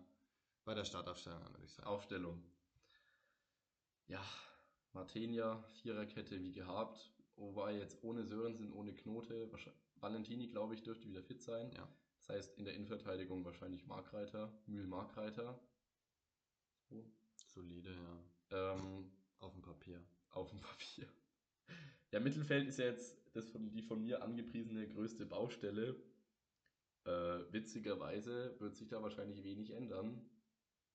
bei 0.66 0.74
der 0.74 0.86
Startaufstellung 0.86 1.42
an, 1.42 1.54
würde 1.54 1.66
ich 1.66 1.74
sagen. 1.74 1.88
Aufstellung. 1.88 2.44
Ja, 4.08 4.24
Martenia, 4.94 5.64
Viererkette 5.82 6.42
wie 6.42 6.52
gehabt. 6.52 7.12
Wobei 7.36 7.78
jetzt 7.78 8.04
ohne 8.04 8.26
Sörensen, 8.26 8.74
ohne 8.74 8.94
Knote. 8.94 9.50
Valentini, 10.00 10.48
glaube 10.48 10.74
ich, 10.74 10.84
dürfte 10.84 11.08
wieder 11.08 11.22
fit 11.22 11.42
sein. 11.42 11.72
Ja. 11.76 11.88
Das 12.28 12.36
heißt, 12.36 12.58
in 12.58 12.66
der 12.66 12.74
Innenverteidigung 12.74 13.46
wahrscheinlich 13.46 13.86
Markreiter, 13.86 14.52
Mühl-Markreiter. 14.66 15.60
So. 16.90 17.06
Solide, 17.54 17.92
ja. 18.52 18.74
Ähm, 18.74 19.12
Auf 19.40 19.54
dem 19.54 19.62
Papier. 19.62 20.02
auf 20.32 20.50
dem 20.50 20.60
Papier. 20.60 21.08
Ja, 22.12 22.20
Mittelfeld 22.20 22.68
ist 22.68 22.80
ja 22.80 22.86
jetzt 22.86 23.18
das 23.34 23.50
von, 23.50 23.70
die 23.72 23.82
von 23.82 24.02
mir 24.02 24.24
angepriesene 24.24 24.88
größte 24.88 25.26
Baustelle. 25.26 25.96
Äh, 27.06 27.52
witzigerweise 27.52 28.56
wird 28.60 28.76
sich 28.76 28.90
da 28.90 29.02
wahrscheinlich 29.02 29.44
wenig 29.44 29.72
ändern. 29.72 30.22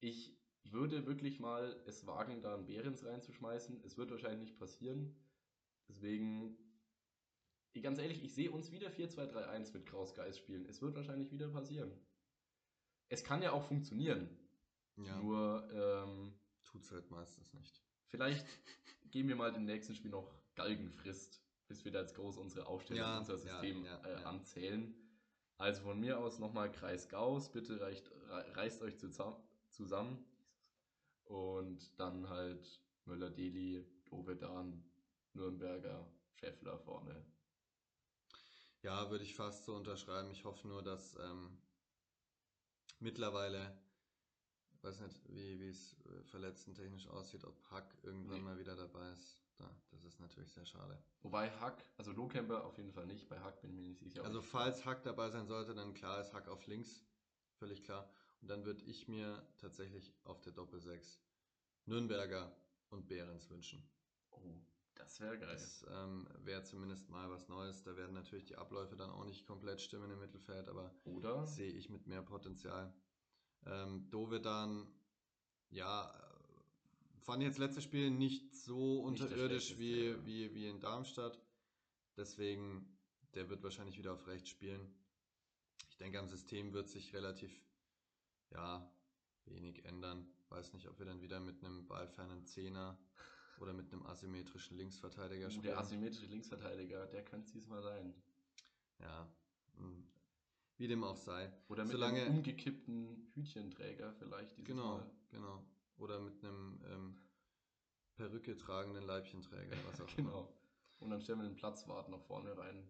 Ich 0.00 0.38
würde 0.64 1.06
wirklich 1.06 1.40
mal 1.40 1.80
es 1.86 2.06
wagen, 2.06 2.42
da 2.42 2.54
einen 2.54 2.66
Behrens 2.66 3.04
reinzuschmeißen. 3.04 3.82
Es 3.84 3.96
wird 3.96 4.10
wahrscheinlich 4.10 4.50
nicht 4.50 4.58
passieren. 4.58 5.14
Deswegen, 5.88 6.56
ganz 7.80 7.98
ehrlich, 7.98 8.22
ich 8.22 8.34
sehe 8.34 8.50
uns 8.50 8.70
wieder 8.70 8.88
4-2-3-1 8.90 9.72
mit 9.72 9.86
Kraus 9.86 10.14
Geist 10.14 10.38
spielen. 10.38 10.66
Es 10.66 10.82
wird 10.82 10.94
wahrscheinlich 10.94 11.30
wieder 11.32 11.48
passieren. 11.48 11.90
Es 13.08 13.24
kann 13.24 13.42
ja 13.42 13.52
auch 13.52 13.64
funktionieren. 13.64 14.28
Ja, 14.96 15.16
Nur, 15.16 15.68
ähm, 15.72 16.34
tut's 16.64 16.90
halt 16.92 17.10
meistens 17.10 17.52
nicht. 17.54 17.80
Vielleicht 18.08 18.46
geben 19.10 19.28
wir 19.28 19.36
mal 19.36 19.54
im 19.54 19.64
nächsten 19.64 19.94
Spiel 19.94 20.10
noch 20.10 20.30
Galgenfrist, 20.54 21.42
bis 21.66 21.84
wir 21.84 21.92
da 21.92 22.00
jetzt 22.02 22.14
groß 22.14 22.36
unsere 22.36 22.66
Aufstellung, 22.66 23.00
Ja, 23.02 23.18
unser 23.18 23.38
System 23.38 23.84
ja, 23.86 23.96
äh, 24.04 24.20
ja. 24.20 24.26
anzählen. 24.28 24.94
Also 25.56 25.82
von 25.82 25.98
mir 25.98 26.18
aus 26.18 26.38
nochmal 26.38 26.70
Kreis 26.72 27.08
Gauss, 27.08 27.50
bitte 27.52 27.80
reicht, 27.80 28.10
rei- 28.28 28.50
reißt 28.52 28.82
euch 28.82 28.96
zusammen. 28.98 30.24
Und 31.24 31.98
dann 31.98 32.28
halt 32.28 32.80
Müller-Deli, 33.06 33.86
Dovedan, 34.06 34.84
Nürnberger, 35.32 36.06
Scheffler 36.34 36.78
vorne. 36.80 37.24
Ja, 38.82 39.10
würde 39.10 39.24
ich 39.24 39.34
fast 39.34 39.64
so 39.64 39.74
unterschreiben. 39.76 40.30
Ich 40.32 40.44
hoffe 40.44 40.66
nur, 40.66 40.82
dass 40.82 41.14
ähm, 41.16 41.56
mittlerweile, 42.98 43.78
weiß 44.82 45.00
nicht, 45.00 45.20
wie 45.28 45.60
wie 45.60 45.68
es 45.68 45.94
äh, 46.06 46.22
verletztentechnisch 46.24 47.06
aussieht, 47.08 47.44
ob 47.44 47.62
Hack 47.70 47.96
irgendwann 48.02 48.38
Nee. 48.38 48.42
mal 48.42 48.58
wieder 48.58 48.74
dabei 48.76 49.08
ist. 49.12 49.38
Da, 49.58 49.70
das 49.90 50.02
ist 50.04 50.18
natürlich 50.18 50.50
sehr 50.52 50.66
schade. 50.66 51.00
Wobei 51.20 51.50
Hack, 51.60 51.84
also 51.96 52.10
Lohkemper 52.10 52.64
auf 52.64 52.76
jeden 52.78 52.92
Fall 52.92 53.06
nicht, 53.06 53.28
bei 53.28 53.38
Hack 53.38 53.60
bin 53.60 53.70
ich 53.70 53.76
mir 53.76 53.82
nicht 53.82 54.00
sicher. 54.00 54.24
Also 54.24 54.42
falls 54.42 54.84
Hack 54.84 55.02
dabei 55.04 55.30
sein 55.30 55.46
sollte, 55.46 55.74
dann 55.74 55.94
klar 55.94 56.20
ist 56.20 56.32
Hack 56.32 56.48
auf 56.48 56.66
links, 56.66 57.04
völlig 57.58 57.84
klar. 57.84 58.10
Und 58.40 58.48
dann 58.48 58.64
würde 58.64 58.82
ich 58.82 59.06
mir 59.06 59.46
tatsächlich 59.58 60.12
auf 60.24 60.40
der 60.40 60.52
Doppel-6 60.52 61.20
Nürnberger 61.86 62.50
und 62.88 63.06
Behrens 63.06 63.48
wünschen. 63.50 63.88
Oh, 64.30 64.40
das 64.94 65.20
wäre 65.20 65.38
geil. 65.38 65.48
Das 65.52 65.86
ähm, 65.90 66.26
wäre 66.44 66.62
zumindest 66.62 67.08
mal 67.08 67.30
was 67.30 67.48
Neues. 67.48 67.82
Da 67.82 67.96
werden 67.96 68.14
natürlich 68.14 68.44
die 68.44 68.56
Abläufe 68.56 68.96
dann 68.96 69.10
auch 69.10 69.24
nicht 69.24 69.46
komplett 69.46 69.80
stimmen 69.80 70.10
im 70.10 70.18
Mittelfeld, 70.18 70.68
aber 70.68 70.90
sehe 71.46 71.72
ich 71.72 71.88
mit 71.90 72.06
mehr 72.06 72.22
Potenzial. 72.22 72.92
Ähm, 73.66 74.08
Dovedan, 74.10 74.86
ja, 75.70 76.12
fand 77.20 77.42
jetzt 77.42 77.58
letztes 77.58 77.84
Spiel 77.84 78.10
nicht 78.10 78.54
so 78.54 79.08
Nicht 79.10 79.22
unterirdisch 79.22 79.78
wie, 79.78 80.08
ja. 80.08 80.26
wie, 80.26 80.54
wie 80.54 80.68
in 80.68 80.80
Darmstadt. 80.80 81.40
Deswegen, 82.16 82.98
der 83.34 83.48
wird 83.48 83.62
wahrscheinlich 83.62 83.98
wieder 83.98 84.12
auf 84.12 84.26
rechts 84.26 84.50
spielen. 84.50 84.94
Ich 85.88 85.96
denke, 85.96 86.18
am 86.18 86.28
System 86.28 86.72
wird 86.72 86.88
sich 86.88 87.14
relativ, 87.14 87.52
ja, 88.50 88.90
wenig 89.46 89.84
ändern. 89.84 90.26
Weiß 90.48 90.72
nicht, 90.72 90.88
ob 90.88 90.98
wir 90.98 91.06
dann 91.06 91.22
wieder 91.22 91.40
mit 91.40 91.64
einem 91.64 91.86
ballfernen 91.86 92.44
Zehner 92.44 92.98
oder 93.62 93.72
mit 93.72 93.92
einem 93.92 94.04
asymmetrischen 94.06 94.76
Linksverteidiger 94.76 95.48
spielen. 95.50 95.62
der 95.64 95.78
asymmetrische 95.78 96.26
Linksverteidiger, 96.26 97.06
der 97.06 97.24
könnte 97.24 97.46
es 97.46 97.52
diesmal 97.52 97.82
sein. 97.82 98.14
ja, 98.98 99.28
mh, 99.78 100.02
wie 100.78 100.88
dem 100.88 101.04
auch 101.04 101.16
sei. 101.16 101.52
Oder 101.68 101.84
mit 101.84 101.92
Solange- 101.92 102.22
einem 102.22 102.36
umgekippten 102.38 103.30
Hütchenträger 103.34 104.12
vielleicht 104.14 104.56
dieses 104.56 104.66
Genau, 104.66 104.96
Mal. 104.98 105.10
genau. 105.30 105.64
Oder 105.96 106.18
mit 106.20 106.42
einem 106.42 106.80
ähm, 106.88 107.20
Perücke 108.16 108.56
tragenden 108.56 109.04
Leibchenträger, 109.04 109.76
was 109.86 110.00
auch 110.00 110.08
immer. 110.18 110.30
Genau. 110.30 110.54
Und 110.98 111.10
dann 111.10 111.20
stellen 111.20 111.38
wir 111.40 111.48
den 111.48 111.56
Platzwart 111.56 112.08
noch 112.08 112.22
vorne 112.22 112.56
rein. 112.56 112.86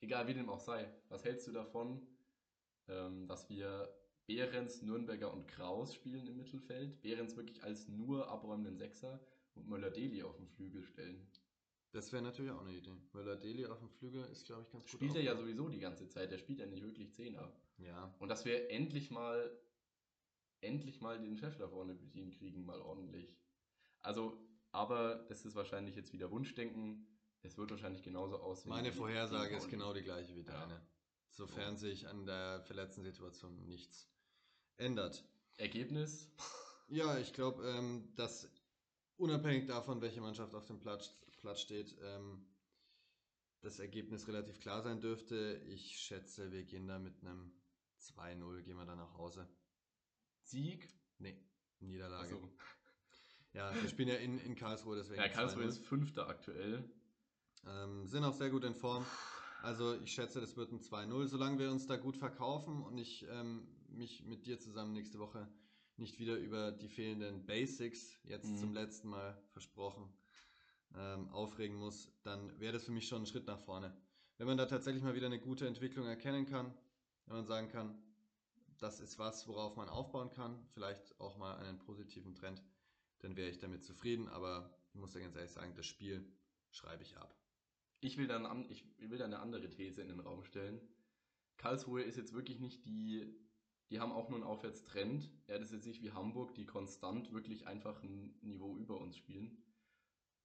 Egal 0.00 0.26
wie 0.26 0.34
dem 0.34 0.48
auch 0.48 0.60
sei. 0.60 0.90
Was 1.08 1.24
hältst 1.24 1.46
du 1.46 1.52
davon, 1.52 2.06
ähm, 2.88 3.26
dass 3.26 3.48
wir 3.50 3.88
Behrens, 4.26 4.82
Nürnberger 4.82 5.32
und 5.32 5.46
Kraus 5.48 5.94
spielen 5.94 6.26
im 6.26 6.36
Mittelfeld? 6.36 7.00
Behrens 7.02 7.36
wirklich 7.36 7.62
als 7.62 7.88
nur 7.88 8.28
abräumenden 8.28 8.76
Sechser 8.76 9.20
und 9.54 9.68
Möller-Deli 9.68 10.22
auf 10.22 10.36
den 10.36 10.48
Flügel 10.48 10.82
stellen. 10.84 11.26
Das 11.92 12.10
wäre 12.12 12.22
natürlich 12.22 12.50
auch 12.50 12.60
eine 12.62 12.72
Idee. 12.72 12.96
Möller-Deli 13.12 13.66
auf 13.66 13.78
dem 13.78 13.90
Flügel 13.90 14.24
ist, 14.26 14.46
glaube 14.46 14.62
ich, 14.62 14.70
ganz 14.72 14.84
gut. 14.84 14.90
Spielt 14.90 15.14
er 15.14 15.22
ja 15.22 15.36
sowieso 15.36 15.68
die 15.68 15.78
ganze 15.80 16.08
Zeit. 16.08 16.30
Der 16.30 16.38
spielt 16.38 16.58
ja 16.58 16.66
nicht 16.66 16.82
wirklich 16.82 17.12
Zehner. 17.12 17.52
Ja, 17.78 18.14
Und 18.18 18.28
dass 18.28 18.44
wir 18.44 18.70
endlich 18.70 19.10
mal, 19.10 19.50
endlich 20.60 21.00
mal 21.00 21.18
den 21.20 21.36
Chef 21.36 21.56
da 21.58 21.68
vorne 21.68 21.94
bedient 21.94 22.38
kriegen, 22.38 22.64
mal 22.64 22.80
ordentlich. 22.80 23.36
Also, 24.00 24.38
aber 24.70 25.26
das 25.28 25.44
ist 25.44 25.54
wahrscheinlich 25.54 25.94
jetzt 25.96 26.12
wieder 26.12 26.30
Wunschdenken. 26.30 27.06
Es 27.42 27.58
wird 27.58 27.70
wahrscheinlich 27.70 28.02
genauso 28.02 28.38
aussehen. 28.38 28.70
meine 28.70 28.92
Vorhersage 28.92 29.56
ist 29.56 29.68
genau 29.68 29.92
die 29.92 30.02
gleiche 30.02 30.34
wie 30.34 30.42
Ja. 30.42 30.60
deine. 30.66 30.80
Sofern 31.30 31.76
sich 31.76 32.06
an 32.08 32.24
der 32.26 32.60
verletzten 32.62 33.02
Situation 33.02 33.66
nichts 33.66 34.08
ändert. 34.76 35.24
Ergebnis? 35.58 36.30
Ja, 36.88 37.18
ich 37.18 37.32
glaube, 37.32 37.66
ähm, 37.66 38.12
dass 38.16 38.48
unabhängig 39.22 39.66
davon, 39.66 40.00
welche 40.00 40.20
Mannschaft 40.20 40.54
auf 40.54 40.66
dem 40.66 40.80
Platz, 40.80 41.14
Platz 41.40 41.60
steht, 41.60 41.96
ähm, 42.02 42.44
das 43.60 43.78
Ergebnis 43.78 44.26
relativ 44.28 44.58
klar 44.60 44.82
sein 44.82 45.00
dürfte. 45.00 45.62
Ich 45.68 45.98
schätze, 45.98 46.50
wir 46.50 46.64
gehen 46.64 46.88
da 46.88 46.98
mit 46.98 47.20
einem 47.20 47.52
2-0, 48.00 48.62
gehen 48.62 48.76
wir 48.76 48.84
dann 48.84 48.98
nach 48.98 49.16
Hause. 49.16 49.48
Sieg? 50.42 50.88
Nee, 51.18 51.36
Niederlage. 51.80 52.34
Also, 52.34 52.48
Ja, 53.54 53.72
wir 53.80 53.88
spielen 53.88 54.08
ja 54.08 54.16
in, 54.16 54.38
in 54.38 54.56
Karlsruhe, 54.56 54.96
deswegen. 54.96 55.20
ja, 55.20 55.28
Karlsruhe 55.28 55.64
2-0. 55.64 55.68
ist 55.68 55.86
Fünfter 55.86 56.26
aktuell. 56.28 56.90
Ähm, 57.66 58.08
sind 58.08 58.24
auch 58.24 58.34
sehr 58.34 58.50
gut 58.50 58.64
in 58.64 58.74
Form. 58.74 59.06
Also 59.62 59.94
ich 60.00 60.12
schätze, 60.12 60.40
das 60.40 60.56
wird 60.56 60.72
ein 60.72 60.80
2-0. 60.80 61.28
Solange 61.28 61.58
wir 61.58 61.70
uns 61.70 61.86
da 61.86 61.96
gut 61.96 62.16
verkaufen 62.16 62.82
und 62.82 62.98
ich 62.98 63.24
ähm, 63.30 63.68
mich 63.88 64.24
mit 64.24 64.46
dir 64.46 64.58
zusammen 64.58 64.92
nächste 64.92 65.20
Woche 65.20 65.46
nicht 65.96 66.18
wieder 66.18 66.36
über 66.36 66.72
die 66.72 66.88
fehlenden 66.88 67.44
Basics, 67.46 68.18
jetzt 68.24 68.48
Mhm. 68.50 68.56
zum 68.56 68.72
letzten 68.74 69.08
Mal 69.08 69.36
versprochen, 69.50 70.08
ähm, 70.94 71.28
aufregen 71.30 71.76
muss, 71.76 72.12
dann 72.22 72.58
wäre 72.60 72.72
das 72.72 72.84
für 72.84 72.92
mich 72.92 73.08
schon 73.08 73.22
ein 73.22 73.26
Schritt 73.26 73.46
nach 73.46 73.60
vorne. 73.60 73.96
Wenn 74.38 74.46
man 74.46 74.56
da 74.58 74.66
tatsächlich 74.66 75.02
mal 75.02 75.14
wieder 75.14 75.26
eine 75.26 75.40
gute 75.40 75.66
Entwicklung 75.66 76.06
erkennen 76.06 76.46
kann, 76.46 76.74
wenn 77.26 77.36
man 77.36 77.46
sagen 77.46 77.68
kann, 77.68 78.02
das 78.78 79.00
ist 79.00 79.18
was, 79.18 79.46
worauf 79.46 79.76
man 79.76 79.88
aufbauen 79.88 80.30
kann, 80.30 80.66
vielleicht 80.74 81.18
auch 81.20 81.36
mal 81.38 81.56
einen 81.58 81.78
positiven 81.78 82.34
Trend, 82.34 82.62
dann 83.20 83.36
wäre 83.36 83.48
ich 83.48 83.58
damit 83.58 83.84
zufrieden. 83.84 84.28
Aber 84.28 84.76
ich 84.88 84.96
muss 84.96 85.14
ja 85.14 85.20
ganz 85.20 85.36
ehrlich 85.36 85.52
sagen, 85.52 85.74
das 85.76 85.86
Spiel 85.86 86.26
schreibe 86.70 87.02
ich 87.04 87.16
ab. 87.16 87.36
Ich 88.00 88.16
will, 88.16 88.26
dann 88.26 88.44
an, 88.46 88.68
ich 88.68 88.84
will 88.98 89.18
da 89.18 89.24
eine 89.26 89.38
andere 89.38 89.70
These 89.70 90.02
in 90.02 90.08
den 90.08 90.18
Raum 90.18 90.42
stellen. 90.42 90.80
Karlsruhe 91.58 92.02
ist 92.02 92.16
jetzt 92.16 92.32
wirklich 92.32 92.58
nicht 92.58 92.84
die, 92.84 93.32
die 93.92 94.00
haben 94.00 94.12
auch 94.12 94.30
nur 94.30 94.38
einen 94.38 94.48
Aufwärtstrend. 94.48 95.30
Ja, 95.48 95.58
das 95.58 95.68
ist 95.68 95.74
jetzt 95.74 95.86
nicht 95.86 96.02
wie 96.02 96.12
Hamburg, 96.12 96.54
die 96.54 96.64
konstant 96.64 97.30
wirklich 97.32 97.66
einfach 97.66 98.02
ein 98.02 98.34
Niveau 98.40 98.74
über 98.78 98.98
uns 98.98 99.18
spielen. 99.18 99.62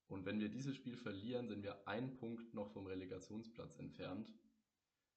Und 0.09 0.25
wenn 0.25 0.41
wir 0.41 0.49
dieses 0.49 0.75
Spiel 0.75 0.97
verlieren, 0.97 1.47
sind 1.47 1.63
wir 1.63 1.87
einen 1.87 2.13
Punkt 2.17 2.53
noch 2.53 2.69
vom 2.71 2.87
Relegationsplatz 2.87 3.77
entfernt. 3.77 4.33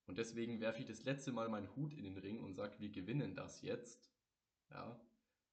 Und 0.07 0.19
deswegen 0.19 0.61
werfe 0.61 0.79
ich 0.79 0.87
das 0.87 1.03
letzte 1.03 1.33
Mal 1.33 1.49
meinen 1.49 1.75
Hut 1.75 1.93
in 1.93 2.05
den 2.05 2.19
Ring 2.19 2.41
und 2.41 2.55
sage, 2.55 2.79
wir 2.79 2.91
gewinnen 2.91 3.35
das 3.35 3.63
jetzt. 3.63 4.13
Ja. 4.71 5.01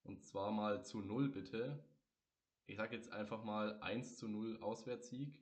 Und 0.03 0.23
zwar 0.23 0.51
mal 0.51 0.85
zu 0.85 1.01
null 1.01 1.29
bitte. 1.29 1.83
Ich 2.67 2.77
sage 2.77 2.95
jetzt 2.95 3.11
einfach 3.11 3.43
mal 3.43 3.79
1 3.81 4.17
zu 4.17 4.27
0 4.27 4.61
Auswärtssieg. 4.61 5.39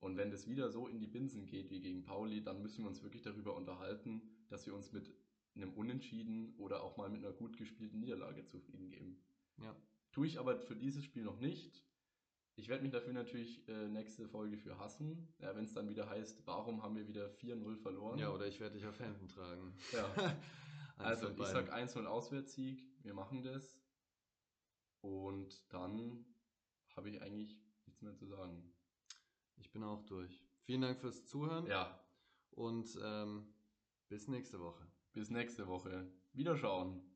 Und 0.00 0.16
wenn 0.16 0.32
das 0.32 0.48
wieder 0.48 0.70
so 0.70 0.88
in 0.88 0.98
die 0.98 1.06
Binsen 1.06 1.46
geht 1.46 1.70
wie 1.70 1.80
gegen 1.80 2.02
Pauli, 2.02 2.42
dann 2.42 2.62
müssen 2.62 2.82
wir 2.82 2.88
uns 2.88 3.04
wirklich 3.04 3.22
darüber 3.22 3.54
unterhalten, 3.54 4.22
dass 4.48 4.66
wir 4.66 4.74
uns 4.74 4.92
mit 4.92 5.12
einem 5.54 5.72
Unentschieden 5.74 6.54
oder 6.56 6.82
auch 6.82 6.96
mal 6.96 7.10
mit 7.10 7.24
einer 7.24 7.32
gut 7.34 7.56
gespielten 7.56 8.00
Niederlage 8.00 8.44
zufrieden 8.46 8.88
geben. 8.88 9.22
Ja. 9.62 9.76
Tue 10.12 10.26
ich 10.26 10.38
aber 10.38 10.58
für 10.58 10.76
dieses 10.76 11.04
Spiel 11.04 11.24
noch 11.24 11.38
nicht. 11.40 11.84
Ich 12.54 12.68
werde 12.68 12.82
mich 12.82 12.92
dafür 12.92 13.14
natürlich 13.14 13.66
äh, 13.68 13.88
nächste 13.88 14.28
Folge 14.28 14.58
für 14.58 14.78
hassen, 14.78 15.32
ja, 15.38 15.56
wenn 15.56 15.64
es 15.64 15.72
dann 15.72 15.88
wieder 15.88 16.08
heißt, 16.08 16.46
warum 16.46 16.82
haben 16.82 16.96
wir 16.96 17.08
wieder 17.08 17.30
4-0 17.30 17.76
verloren. 17.78 18.18
Ja, 18.18 18.30
oder 18.30 18.46
ich 18.46 18.60
werde 18.60 18.76
dich 18.76 18.86
auf 18.86 18.98
Händen 18.98 19.28
tragen. 19.28 19.74
Ja. 19.92 20.36
Also 20.98 21.30
ich 21.30 21.36
beiden. 21.36 21.54
sag 21.54 21.74
1-0 21.74 22.04
Auswärtssieg, 22.04 22.86
wir 23.02 23.14
machen 23.14 23.42
das. 23.42 23.80
Und 25.00 25.64
dann 25.72 26.24
habe 26.94 27.10
ich 27.10 27.20
eigentlich 27.22 27.58
nichts 27.86 28.02
mehr 28.02 28.14
zu 28.14 28.26
sagen. 28.26 28.72
Ich 29.56 29.72
bin 29.72 29.82
auch 29.82 30.04
durch. 30.04 30.44
Vielen 30.60 30.82
Dank 30.82 31.00
fürs 31.00 31.24
Zuhören 31.26 31.66
Ja, 31.66 31.98
und 32.52 32.96
ähm, 33.02 33.52
bis 34.08 34.28
nächste 34.28 34.60
Woche. 34.60 34.86
Bis 35.12 35.30
nächste 35.30 35.66
Woche. 35.66 36.06
Wiederschauen. 36.32 37.11